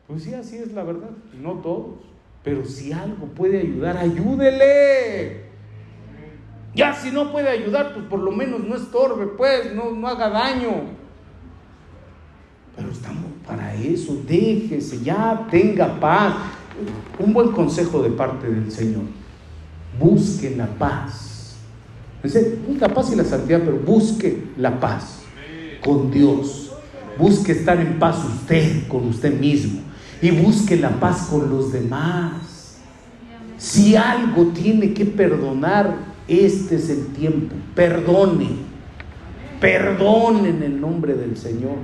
Pues 0.08 0.24
sí, 0.24 0.34
así 0.34 0.58
es 0.58 0.72
la 0.74 0.84
verdad. 0.84 1.12
No 1.40 1.54
todos. 1.56 2.09
Pero 2.44 2.66
si 2.66 2.92
algo 2.92 3.28
puede 3.28 3.60
ayudar, 3.60 3.98
ayúdele. 3.98 5.50
Ya 6.74 6.94
si 6.94 7.12
no 7.12 7.32
puede 7.32 7.50
ayudar, 7.50 7.94
pues 7.94 8.06
por 8.06 8.20
lo 8.20 8.32
menos 8.32 8.62
no 8.62 8.76
estorbe, 8.76 9.28
pues, 9.28 9.74
no, 9.74 9.92
no 9.92 10.08
haga 10.08 10.30
daño. 10.30 10.84
Pero 12.76 12.92
estamos 12.92 13.26
para 13.46 13.74
eso, 13.76 14.22
déjese, 14.26 15.02
ya 15.04 15.48
tenga 15.52 16.00
paz. 16.00 16.36
Un 17.18 17.34
buen 17.34 17.52
consejo 17.52 18.02
de 18.02 18.12
parte 18.12 18.50
del 18.50 18.72
Señor. 18.72 19.04
Busque 20.00 20.56
la 20.56 20.68
paz. 20.68 21.58
La 22.80 22.88
paz 22.94 23.12
y 23.12 23.16
la 23.16 23.26
santidad, 23.26 23.62
pero 23.66 23.78
busque 23.78 24.44
la 24.58 24.80
paz 24.80 25.24
con 25.84 26.12
Dios. 26.12 26.72
Busque 27.18 27.52
estar 27.52 27.80
en 27.82 28.00
paz 28.00 28.24
usted 28.24 28.88
con 28.88 29.08
usted 29.08 29.38
mismo. 29.38 29.82
Y 30.22 30.32
busque 30.32 30.76
la 30.76 31.00
paz 31.00 31.28
con 31.30 31.50
los 31.50 31.72
demás. 31.72 32.78
Si 33.58 33.96
algo 33.96 34.48
tiene 34.48 34.94
que 34.94 35.06
perdonar, 35.06 35.96
este 36.28 36.76
es 36.76 36.90
el 36.90 37.08
tiempo. 37.08 37.56
Perdone. 37.76 38.50
Perdone 39.60 40.50
en 40.50 40.64
el 40.64 40.80
nombre 40.80 41.14
del 41.14 41.38
Señor. 41.38 41.78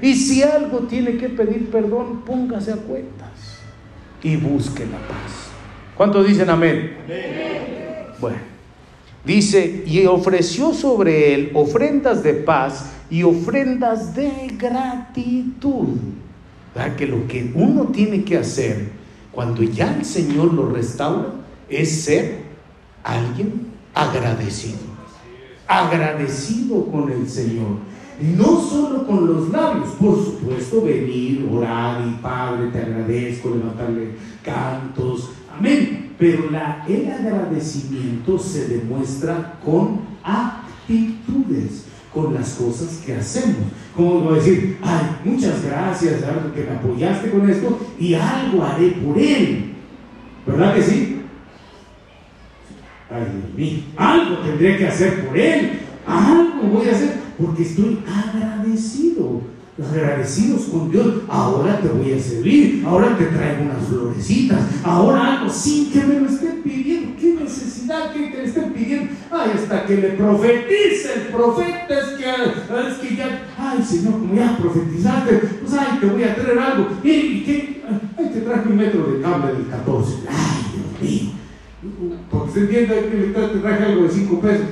Y 0.00 0.14
si 0.14 0.42
algo 0.42 0.80
tiene 0.80 1.16
que 1.16 1.28
pedir 1.28 1.70
perdón, 1.70 2.22
póngase 2.24 2.72
a 2.72 2.76
cuentas 2.76 3.58
y 4.22 4.36
busque 4.36 4.84
la 4.84 4.98
paz. 4.98 5.50
¿Cuántos 5.96 6.26
dicen 6.26 6.48
amén? 6.48 6.96
Bueno, 8.20 8.38
dice, 9.24 9.84
y 9.86 10.06
ofreció 10.06 10.72
sobre 10.72 11.34
él 11.34 11.50
ofrendas 11.54 12.22
de 12.22 12.34
paz 12.34 12.92
y 13.10 13.22
ofrendas 13.22 14.14
de 14.14 14.30
gratitud. 14.56 15.98
Que 16.96 17.06
lo 17.06 17.26
que 17.26 17.50
uno 17.54 17.86
tiene 17.86 18.24
que 18.24 18.36
hacer 18.38 18.90
cuando 19.32 19.62
ya 19.62 19.96
el 19.96 20.04
Señor 20.04 20.54
lo 20.54 20.68
restaura 20.68 21.26
es 21.68 22.02
ser 22.02 22.42
alguien 23.02 23.68
agradecido. 23.94 24.78
Agradecido 25.66 26.86
con 26.86 27.10
el 27.10 27.28
Señor. 27.28 27.78
No 28.36 28.60
solo 28.60 29.06
con 29.06 29.26
los 29.26 29.50
labios, 29.50 29.90
por 29.90 30.16
supuesto, 30.24 30.82
venir, 30.82 31.48
orar 31.52 32.04
y 32.06 32.20
Padre, 32.22 32.68
te 32.72 32.78
agradezco, 32.78 33.50
levantarle 33.50 34.10
cantos, 34.42 35.30
amén. 35.56 36.14
Pero 36.18 36.48
el 36.48 37.10
agradecimiento 37.10 38.38
se 38.38 38.66
demuestra 38.66 39.58
con 39.64 40.00
actitudes, 40.24 41.84
con 42.22 42.34
las 42.34 42.54
cosas 42.54 43.00
que 43.04 43.14
hacemos. 43.14 43.68
Como 43.94 44.32
decir, 44.32 44.78
ay, 44.82 45.18
muchas 45.24 45.64
gracias, 45.64 46.22
que 46.54 46.64
me 46.64 46.76
apoyaste 46.76 47.30
con 47.30 47.48
esto 47.48 47.78
y 47.98 48.14
algo 48.14 48.64
haré 48.64 48.88
por 48.90 49.18
él. 49.18 49.74
¿Verdad 50.46 50.74
que 50.74 50.82
sí? 50.82 51.18
ay 53.10 53.22
Dios 53.32 53.54
mío, 53.54 53.78
algo 53.96 54.38
tendré 54.38 54.76
que 54.76 54.86
hacer 54.86 55.26
por 55.26 55.38
Él, 55.38 55.80
algo 56.06 56.68
voy 56.68 56.88
a 56.88 56.92
hacer, 56.92 57.14
porque 57.38 57.62
estoy 57.62 58.00
agradecido, 58.06 59.42
agradecidos 59.78 60.62
con 60.64 60.90
Dios, 60.90 61.22
ahora 61.28 61.80
te 61.80 61.88
voy 61.88 62.12
a 62.12 62.20
servir, 62.20 62.82
ahora 62.86 63.16
te 63.16 63.24
traigo 63.26 63.62
unas 63.62 63.86
florecitas, 63.88 64.60
ahora 64.82 65.38
algo 65.38 65.50
sin 65.50 65.90
que 65.90 66.04
me 66.04 66.20
lo 66.20 66.28
estén 66.28 66.62
pidiendo, 66.62 67.07
necesidad 67.88 68.12
que 68.12 68.36
te 68.36 68.44
estén 68.44 68.72
pidiendo, 68.72 69.12
ay, 69.30 69.50
hasta 69.54 69.86
que 69.86 69.96
le 69.96 70.08
profetice 70.10 71.14
el 71.14 71.20
profeta, 71.32 71.98
es 71.98 72.06
que, 72.18 72.88
es 72.88 72.94
que 72.98 73.16
ya, 73.16 73.48
ay 73.58 73.82
Señor, 73.82 74.14
como 74.14 74.34
ya 74.34 74.56
profetizaste, 74.58 75.36
pues 75.60 75.72
ay, 75.74 75.98
te 76.00 76.06
voy 76.06 76.22
a 76.24 76.34
traer 76.34 76.58
algo, 76.58 76.88
y, 77.02 77.10
y 77.10 77.82
ay, 78.18 78.30
te 78.32 78.40
traje 78.40 78.68
un 78.68 78.76
metro 78.76 79.06
de 79.06 79.20
cable 79.20 79.52
del 79.52 79.68
14, 79.68 80.12
ay 80.28 81.00
Dios 81.00 81.10
mío, 81.10 81.30
porque 82.30 82.52
se 82.52 82.60
entiende 82.60 82.94
que 83.10 83.40
te 83.40 83.58
traje 83.58 83.84
algo 83.84 84.02
de 84.02 84.10
5 84.10 84.40
pesos. 84.40 84.66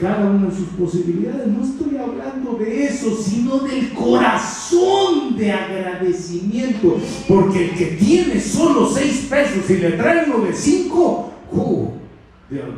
Cada 0.00 0.30
una 0.30 0.48
de 0.48 0.56
sus 0.56 0.68
posibilidades. 0.68 1.46
No 1.46 1.62
estoy 1.62 1.96
hablando 1.96 2.54
de 2.58 2.86
eso, 2.86 3.14
sino 3.14 3.58
del 3.60 3.92
corazón 3.92 5.36
de 5.36 5.52
agradecimiento. 5.52 6.96
Porque 7.28 7.66
el 7.66 7.70
que 7.76 7.84
tiene 8.00 8.40
solo 8.40 8.88
6 8.88 9.26
pesos 9.30 9.70
y 9.70 9.76
le 9.76 9.92
trae 9.92 10.24
uno 10.28 10.44
de 10.44 10.54
5, 10.54 11.32
uh, 11.52 11.88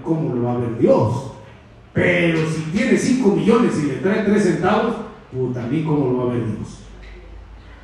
¿cómo 0.02 0.34
lo 0.34 0.42
va 0.44 0.52
a 0.54 0.58
ver 0.58 0.78
Dios? 0.78 1.32
Pero 1.92 2.40
si 2.50 2.62
tiene 2.72 2.96
5 2.96 3.36
millones 3.36 3.72
y 3.82 3.86
le 3.86 3.94
trae 3.94 4.24
3 4.24 4.42
centavos, 4.42 4.96
pues 5.32 5.54
también 5.54 5.84
cómo 5.84 6.10
lo 6.10 6.16
va 6.18 6.32
a 6.32 6.34
ver 6.34 6.46
Dios 6.46 6.84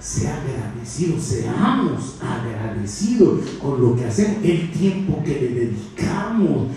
sea 0.00 0.34
agradecido, 0.34 1.20
seamos 1.20 2.18
agradecidos 2.22 3.40
con 3.60 3.82
lo 3.82 3.94
que 3.94 4.06
hacemos, 4.06 4.38
el 4.42 4.70
tiempo 4.70 5.22
que 5.22 5.34
le 5.34 5.48
dedicamos. 5.48 6.68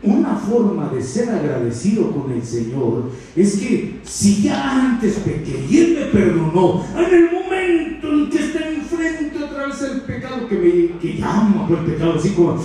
Una 0.00 0.36
forma 0.36 0.88
de 0.90 1.02
ser 1.02 1.28
agradecido 1.28 2.12
con 2.12 2.30
el 2.30 2.42
Señor 2.44 3.10
es 3.34 3.58
que 3.58 3.98
si 4.04 4.42
ya 4.42 4.92
antes 4.92 5.14
pequé 5.14 5.66
y 5.68 5.76
Él 5.78 5.98
me 5.98 6.20
perdonó, 6.20 6.84
en 6.96 7.14
el 7.14 7.32
momento 7.32 8.08
en 8.08 8.30
que 8.30 8.38
está 8.38 8.68
enfrente 8.68 9.42
otra 9.42 9.66
vez 9.66 9.82
el 9.82 10.02
pecado 10.02 10.46
que 10.48 10.54
me 10.54 10.98
que 11.00 11.18
llama 11.18 11.66
por 11.66 11.80
el 11.80 11.86
pecado, 11.86 12.14
así 12.16 12.30
como, 12.30 12.62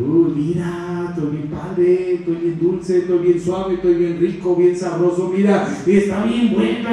mira, 0.00 1.06
estoy 1.10 1.30
bien 1.36 1.48
padre, 1.48 2.14
estoy 2.14 2.34
bien 2.36 2.58
dulce, 2.60 2.98
estoy 2.98 3.18
bien 3.18 3.40
suave, 3.40 3.74
estoy 3.74 3.94
bien 3.94 4.18
rico, 4.18 4.56
bien 4.56 4.76
sabroso, 4.76 5.32
mira, 5.34 5.68
está 5.86 6.24
bien 6.24 6.52
bueno. 6.52 6.90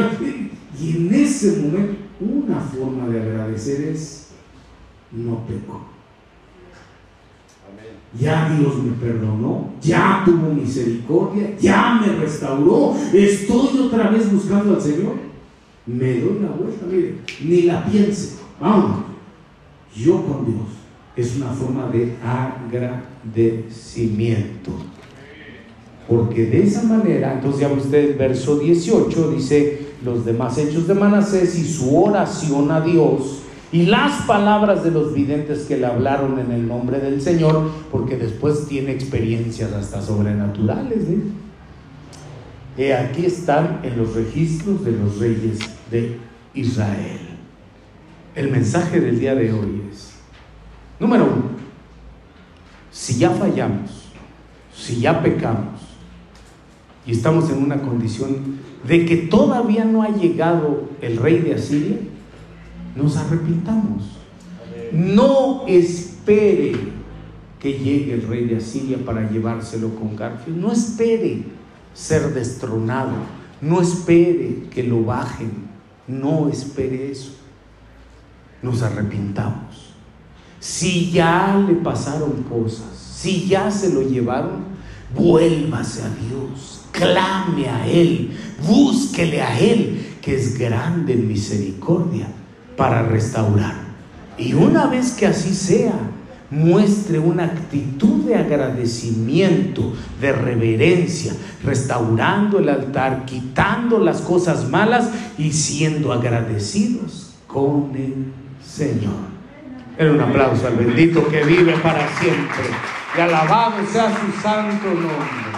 Y 0.80 0.98
en 0.98 1.14
ese 1.14 1.62
momento 1.62 1.96
una 2.20 2.60
forma 2.60 3.08
de 3.08 3.22
agradecer 3.22 3.82
es, 3.82 4.30
no 5.12 5.46
peco. 5.46 5.82
Ya 8.20 8.54
Dios 8.58 8.84
me 8.84 8.92
perdonó, 8.92 9.72
ya 9.82 10.24
tuvo 10.26 10.54
misericordia, 10.54 11.58
ya 11.58 12.02
me 12.02 12.14
restauró, 12.18 12.94
estoy 13.14 13.80
otra 13.80 14.10
vez 14.10 14.32
buscando 14.32 14.76
al 14.76 14.82
Señor. 14.82 15.14
Me 15.86 16.20
doy 16.20 16.40
la 16.42 16.50
vuelta, 16.50 16.86
mire, 16.90 17.20
ni 17.44 17.64
la 17.64 17.86
piense. 17.86 18.40
Vamos, 18.60 19.06
yo 19.96 20.26
con 20.26 20.46
Dios. 20.46 20.81
Es 21.16 21.36
una 21.36 21.52
forma 21.52 21.90
de 21.90 22.16
agradecimiento. 22.24 24.72
Porque 26.08 26.46
de 26.46 26.64
esa 26.64 26.84
manera, 26.84 27.34
entonces 27.34 27.62
ya 27.62 27.70
usted, 27.70 28.18
verso 28.18 28.60
18 28.60 29.32
dice, 29.32 29.88
los 30.04 30.26
demás 30.26 30.58
hechos 30.58 30.88
de 30.88 30.94
Manasés 30.94 31.58
y 31.58 31.64
su 31.64 31.96
oración 31.96 32.70
a 32.72 32.82
Dios 32.82 33.42
y 33.72 33.84
las 33.84 34.24
palabras 34.24 34.84
de 34.84 34.92
los 34.92 35.14
videntes 35.14 35.62
que 35.62 35.78
le 35.78 35.86
hablaron 35.86 36.38
en 36.40 36.52
el 36.52 36.68
nombre 36.68 37.00
del 37.00 37.22
Señor, 37.22 37.72
porque 37.90 38.18
después 38.18 38.68
tiene 38.68 38.92
experiencias 38.92 39.72
hasta 39.72 40.02
sobrenaturales. 40.02 41.06
¿eh? 42.78 42.94
Aquí 42.94 43.26
están 43.26 43.80
en 43.84 43.98
los 43.98 44.14
registros 44.14 44.84
de 44.84 44.92
los 44.92 45.20
reyes 45.20 45.60
de 45.90 46.18
Israel. 46.54 47.20
El 48.36 48.52
mensaje 48.52 49.00
del 49.00 49.20
día 49.20 49.36
de 49.36 49.54
hoy 49.54 49.84
es, 49.92 50.11
número 51.02 51.26
uno, 51.26 51.44
si 52.92 53.18
ya 53.18 53.32
fallamos, 53.32 53.90
si 54.74 55.02
ya 55.02 55.22
pecamos 55.24 55.82
y 57.08 57.12
estamos 57.12 57.50
en 57.50 57.58
una 57.58 57.82
condición 57.82 58.60
de 58.88 59.06
que 59.06 59.18
todavía 59.18 59.84
no 59.84 60.04
ha 60.04 60.10
llegado 60.10 60.90
el 61.02 61.18
rey 61.18 61.40
de 61.40 61.56
Asiria, 61.56 61.98
nos 62.96 63.18
arrepintamos. 63.18 64.04
No 64.92 65.66
espere 65.68 66.74
que 67.60 67.74
llegue 67.74 68.14
el 68.14 68.28
rey 68.28 68.46
de 68.46 68.58
Asiria 68.58 68.98
para 69.04 69.30
llevárselo 69.30 69.96
con 69.96 70.16
Garfio. 70.16 70.54
No 70.56 70.72
espere 70.72 71.44
ser 71.94 72.34
destronado. 72.34 73.14
No 73.62 73.82
espere 73.82 74.64
que 74.72 74.84
lo 74.84 75.04
bajen. 75.04 75.52
No 76.08 76.50
espere 76.50 77.12
eso. 77.12 77.32
Nos 78.62 78.82
arrepintamos. 78.82 79.91
Si 80.62 81.12
ya 81.12 81.62
le 81.68 81.74
pasaron 81.74 82.44
cosas, 82.44 82.96
si 82.96 83.48
ya 83.48 83.70
se 83.70 83.92
lo 83.92 84.02
llevaron, 84.02 84.64
vuélvase 85.14 86.04
a 86.04 86.10
Dios 86.10 86.82
clame 86.92 87.68
a 87.68 87.88
Él, 87.88 88.32
búsquele 88.66 89.42
a 89.42 89.60
Él, 89.60 90.16
que 90.22 90.36
es 90.36 90.58
grande 90.58 91.14
en 91.14 91.28
misericordia 91.28 92.28
para 92.78 93.02
restaurar. 93.04 93.76
Y 94.38 94.54
una 94.54 94.88
vez 94.88 95.12
que 95.14 95.26
así 95.26 95.54
sea, 95.54 95.94
muestre 96.50 97.18
una 97.18 97.46
actitud 97.46 98.26
de 98.26 98.36
agradecimiento, 98.36 99.94
de 100.20 100.32
reverencia, 100.32 101.34
restaurando 101.64 102.60
el 102.60 102.70
altar, 102.70 103.26
quitando 103.26 104.00
las 104.00 104.22
cosas 104.22 104.70
malas 104.70 105.10
y 105.38 105.52
siendo 105.54 106.12
agradecidos 106.12 107.32
con 107.48 107.92
el 107.96 108.26
Señor. 108.64 109.31
En 109.98 110.10
un 110.10 110.22
aplauso 110.22 110.68
al 110.68 110.76
bendito 110.78 111.28
que 111.28 111.44
vive 111.44 111.78
para 111.80 112.08
siempre. 112.18 112.64
Y 113.16 113.20
alabado 113.20 113.86
sea 113.86 114.10
su 114.10 114.32
santo 114.42 114.88
nombre. 114.88 115.52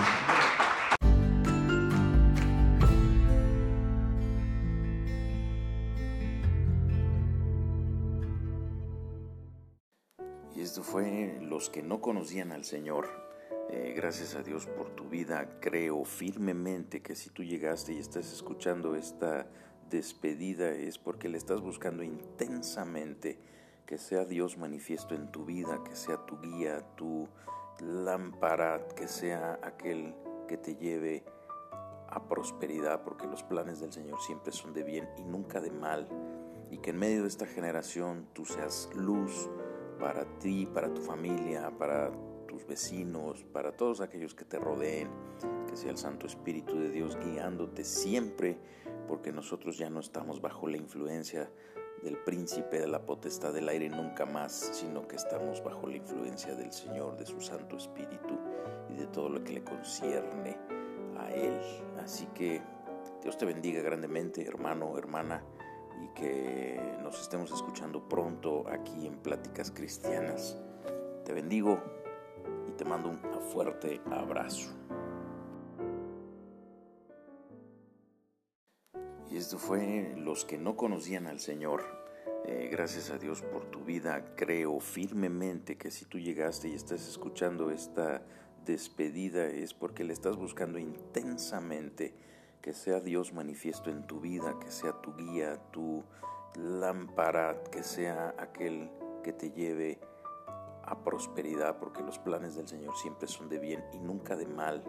Y 10.55 10.61
esto 10.61 10.81
fue 10.83 11.37
los 11.41 11.69
que 11.69 11.83
no 11.83 12.01
conocían 12.01 12.51
al 12.51 12.63
Señor. 12.63 13.07
Eh, 13.69 13.93
gracias 13.95 14.35
a 14.35 14.41
Dios 14.41 14.65
por 14.65 14.89
tu 14.89 15.07
vida. 15.09 15.59
Creo 15.61 16.03
firmemente 16.05 17.01
que 17.01 17.15
si 17.15 17.29
tú 17.29 17.43
llegaste 17.43 17.93
y 17.93 17.99
estás 17.99 18.33
escuchando 18.33 18.95
esta 18.95 19.47
despedida 19.89 20.71
es 20.71 20.97
porque 20.97 21.29
le 21.29 21.37
estás 21.37 21.61
buscando 21.61 22.01
intensamente 22.01 23.37
que 23.85 23.97
sea 23.97 24.25
Dios 24.25 24.57
manifiesto 24.57 25.15
en 25.15 25.31
tu 25.31 25.45
vida, 25.45 25.83
que 25.83 25.95
sea 25.95 26.17
tu 26.25 26.39
guía, 26.39 26.81
tu 26.95 27.27
lámpara, 27.79 28.87
que 28.95 29.07
sea 29.07 29.59
aquel 29.61 30.15
que 30.47 30.57
te 30.57 30.75
lleve 30.75 31.23
a 32.07 32.27
prosperidad, 32.27 33.03
porque 33.03 33.27
los 33.27 33.43
planes 33.43 33.79
del 33.79 33.91
Señor 33.91 34.21
siempre 34.21 34.51
son 34.51 34.73
de 34.73 34.83
bien 34.83 35.09
y 35.17 35.23
nunca 35.23 35.59
de 35.59 35.71
mal, 35.71 36.07
y 36.69 36.77
que 36.77 36.91
en 36.91 36.99
medio 36.99 37.23
de 37.23 37.27
esta 37.27 37.45
generación 37.45 38.27
tú 38.33 38.45
seas 38.45 38.89
luz 38.95 39.49
para 39.99 40.25
ti, 40.39 40.67
para 40.71 40.93
tu 40.93 41.01
familia, 41.01 41.71
para 41.77 42.11
tus 42.47 42.65
vecinos, 42.67 43.43
para 43.45 43.75
todos 43.75 44.01
aquellos 44.01 44.35
que 44.35 44.45
te 44.45 44.59
rodeen, 44.59 45.09
que 45.67 45.75
sea 45.75 45.91
el 45.91 45.97
Santo 45.97 46.27
Espíritu 46.27 46.77
de 46.77 46.89
Dios 46.89 47.17
guiándote 47.17 47.83
siempre, 47.83 48.57
porque 49.07 49.31
nosotros 49.31 49.77
ya 49.77 49.89
no 49.89 49.99
estamos 49.99 50.39
bajo 50.39 50.67
la 50.67 50.77
influencia 50.77 51.49
del 52.03 52.17
príncipe 52.17 52.79
de 52.79 52.87
la 52.87 53.05
potestad 53.05 53.53
del 53.53 53.69
aire 53.69 53.89
nunca 53.89 54.25
más, 54.25 54.51
sino 54.73 55.07
que 55.07 55.15
estamos 55.15 55.63
bajo 55.63 55.87
la 55.87 55.97
influencia 55.97 56.53
del 56.53 56.71
Señor, 56.71 57.17
de 57.17 57.25
su 57.25 57.39
Santo 57.39 57.77
Espíritu 57.77 58.37
y 58.89 58.95
de 58.95 59.07
todo 59.07 59.29
lo 59.29 59.43
que 59.43 59.53
le 59.53 59.63
concierne 59.63 60.57
a 61.17 61.31
Él. 61.31 61.57
Así 62.03 62.27
que 62.35 62.61
Dios 63.21 63.37
te 63.37 63.45
bendiga 63.45 63.81
grandemente, 63.81 64.45
hermano, 64.45 64.97
hermana, 64.97 65.43
y 66.03 66.07
que 66.09 66.97
nos 67.01 67.19
estemos 67.21 67.51
escuchando 67.51 68.07
pronto 68.07 68.65
aquí 68.67 69.07
en 69.07 69.17
Pláticas 69.19 69.71
Cristianas. 69.71 70.57
Te 71.23 71.31
bendigo 71.31 71.81
y 72.67 72.71
te 72.73 72.83
mando 72.83 73.09
un 73.09 73.19
fuerte 73.41 74.01
abrazo. 74.11 74.82
Y 79.33 79.37
esto 79.37 79.57
fue 79.57 80.13
los 80.15 80.45
que 80.45 80.59
no 80.59 80.77
conocían 80.77 81.25
al 81.25 81.39
Señor. 81.39 81.81
Eh, 82.45 82.69
gracias 82.71 83.09
a 83.09 83.17
Dios 83.17 83.41
por 83.41 83.65
tu 83.65 83.83
vida. 83.83 84.35
Creo 84.35 84.79
firmemente 84.79 85.75
que 85.75 85.89
si 85.89 86.05
tú 86.05 86.19
llegaste 86.19 86.69
y 86.69 86.75
estás 86.75 87.07
escuchando 87.07 87.71
esta 87.71 88.21
despedida 88.63 89.47
es 89.47 89.73
porque 89.73 90.03
le 90.03 90.13
estás 90.13 90.35
buscando 90.35 90.77
intensamente 90.77 92.13
que 92.61 92.73
sea 92.73 92.99
Dios 92.99 93.33
manifiesto 93.33 93.89
en 93.89 94.05
tu 94.05 94.19
vida, 94.19 94.59
que 94.59 94.69
sea 94.69 95.01
tu 95.01 95.15
guía, 95.15 95.59
tu 95.71 96.03
lámpara, 96.53 97.63
que 97.71 97.81
sea 97.81 98.35
aquel 98.37 98.91
que 99.23 99.33
te 99.33 99.49
lleve 99.49 99.99
a 100.83 101.03
prosperidad, 101.03 101.79
porque 101.79 102.03
los 102.03 102.19
planes 102.19 102.53
del 102.53 102.67
Señor 102.67 102.95
siempre 102.97 103.27
son 103.27 103.49
de 103.49 103.57
bien 103.57 103.83
y 103.93 103.97
nunca 103.97 104.35
de 104.35 104.45
mal, 104.45 104.83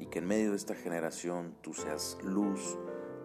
y 0.00 0.06
que 0.06 0.18
en 0.18 0.26
medio 0.26 0.50
de 0.50 0.56
esta 0.56 0.74
generación 0.74 1.54
tú 1.62 1.72
seas 1.72 2.18
luz 2.24 2.76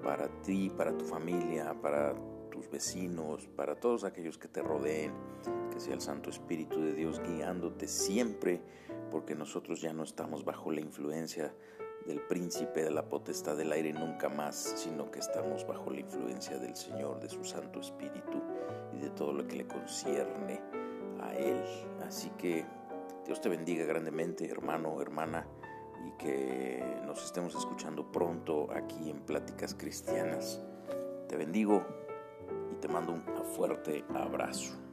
para 0.02 0.28
ti, 0.42 0.72
para 0.76 0.98
tu 0.98 1.06
familia, 1.06 1.74
para 1.82 2.14
tus 2.50 2.70
vecinos, 2.70 3.48
para 3.56 3.76
todos 3.76 4.04
aquellos 4.04 4.38
que 4.38 4.48
te 4.48 4.62
rodeen, 4.62 5.14
que 5.72 5.80
sea 5.80 5.94
el 5.94 6.02
Santo 6.02 6.30
Espíritu 6.30 6.82
de 6.82 6.94
Dios 6.94 7.22
guiándote 7.22 7.88
siempre, 7.88 8.62
porque 9.12 9.36
nosotros 9.36 9.82
ya 9.82 9.94
no 9.94 10.04
estamos 10.04 10.44
bajo 10.44 10.72
la 10.72 10.82
influencia 10.82 11.54
del 12.06 12.20
príncipe 12.22 12.84
de 12.84 12.92
la 12.92 13.08
potestad 13.08 13.56
del 13.56 13.72
aire 13.72 13.94
nunca 13.94 14.28
más, 14.28 14.56
sino 14.56 15.12
que 15.12 15.20
estamos 15.20 15.66
bajo 15.68 15.92
la 15.92 16.00
influencia 16.00 16.58
del 16.58 16.76
Señor, 16.76 17.20
de 17.20 17.30
su 17.30 17.44
Santo 17.44 17.80
Espíritu 17.80 18.42
y 18.94 19.00
de 19.00 19.10
todo 19.12 19.34
lo 19.34 19.48
que 19.48 19.58
le 19.58 19.68
concierne 19.68 20.60
a 21.22 21.36
Él. 21.36 21.64
Así 22.04 22.30
que 22.38 22.66
Dios 23.26 23.40
te 23.40 23.50
bendiga 23.50 23.86
grandemente, 23.86 24.50
hermano, 24.50 25.00
hermana 25.02 25.46
y 26.06 26.12
que 26.12 26.84
nos 27.06 27.24
estemos 27.24 27.56
escuchando 27.56 28.12
pronto 28.12 28.68
aquí 28.74 29.10
en 29.10 29.22
Pláticas 29.22 29.74
Cristianas. 29.74 30.62
Te 31.28 31.38
bendigo 31.38 31.86
y 32.72 32.76
te 32.76 32.88
mando 32.88 33.14
un 33.14 33.24
fuerte 33.56 34.04
abrazo. 34.14 34.91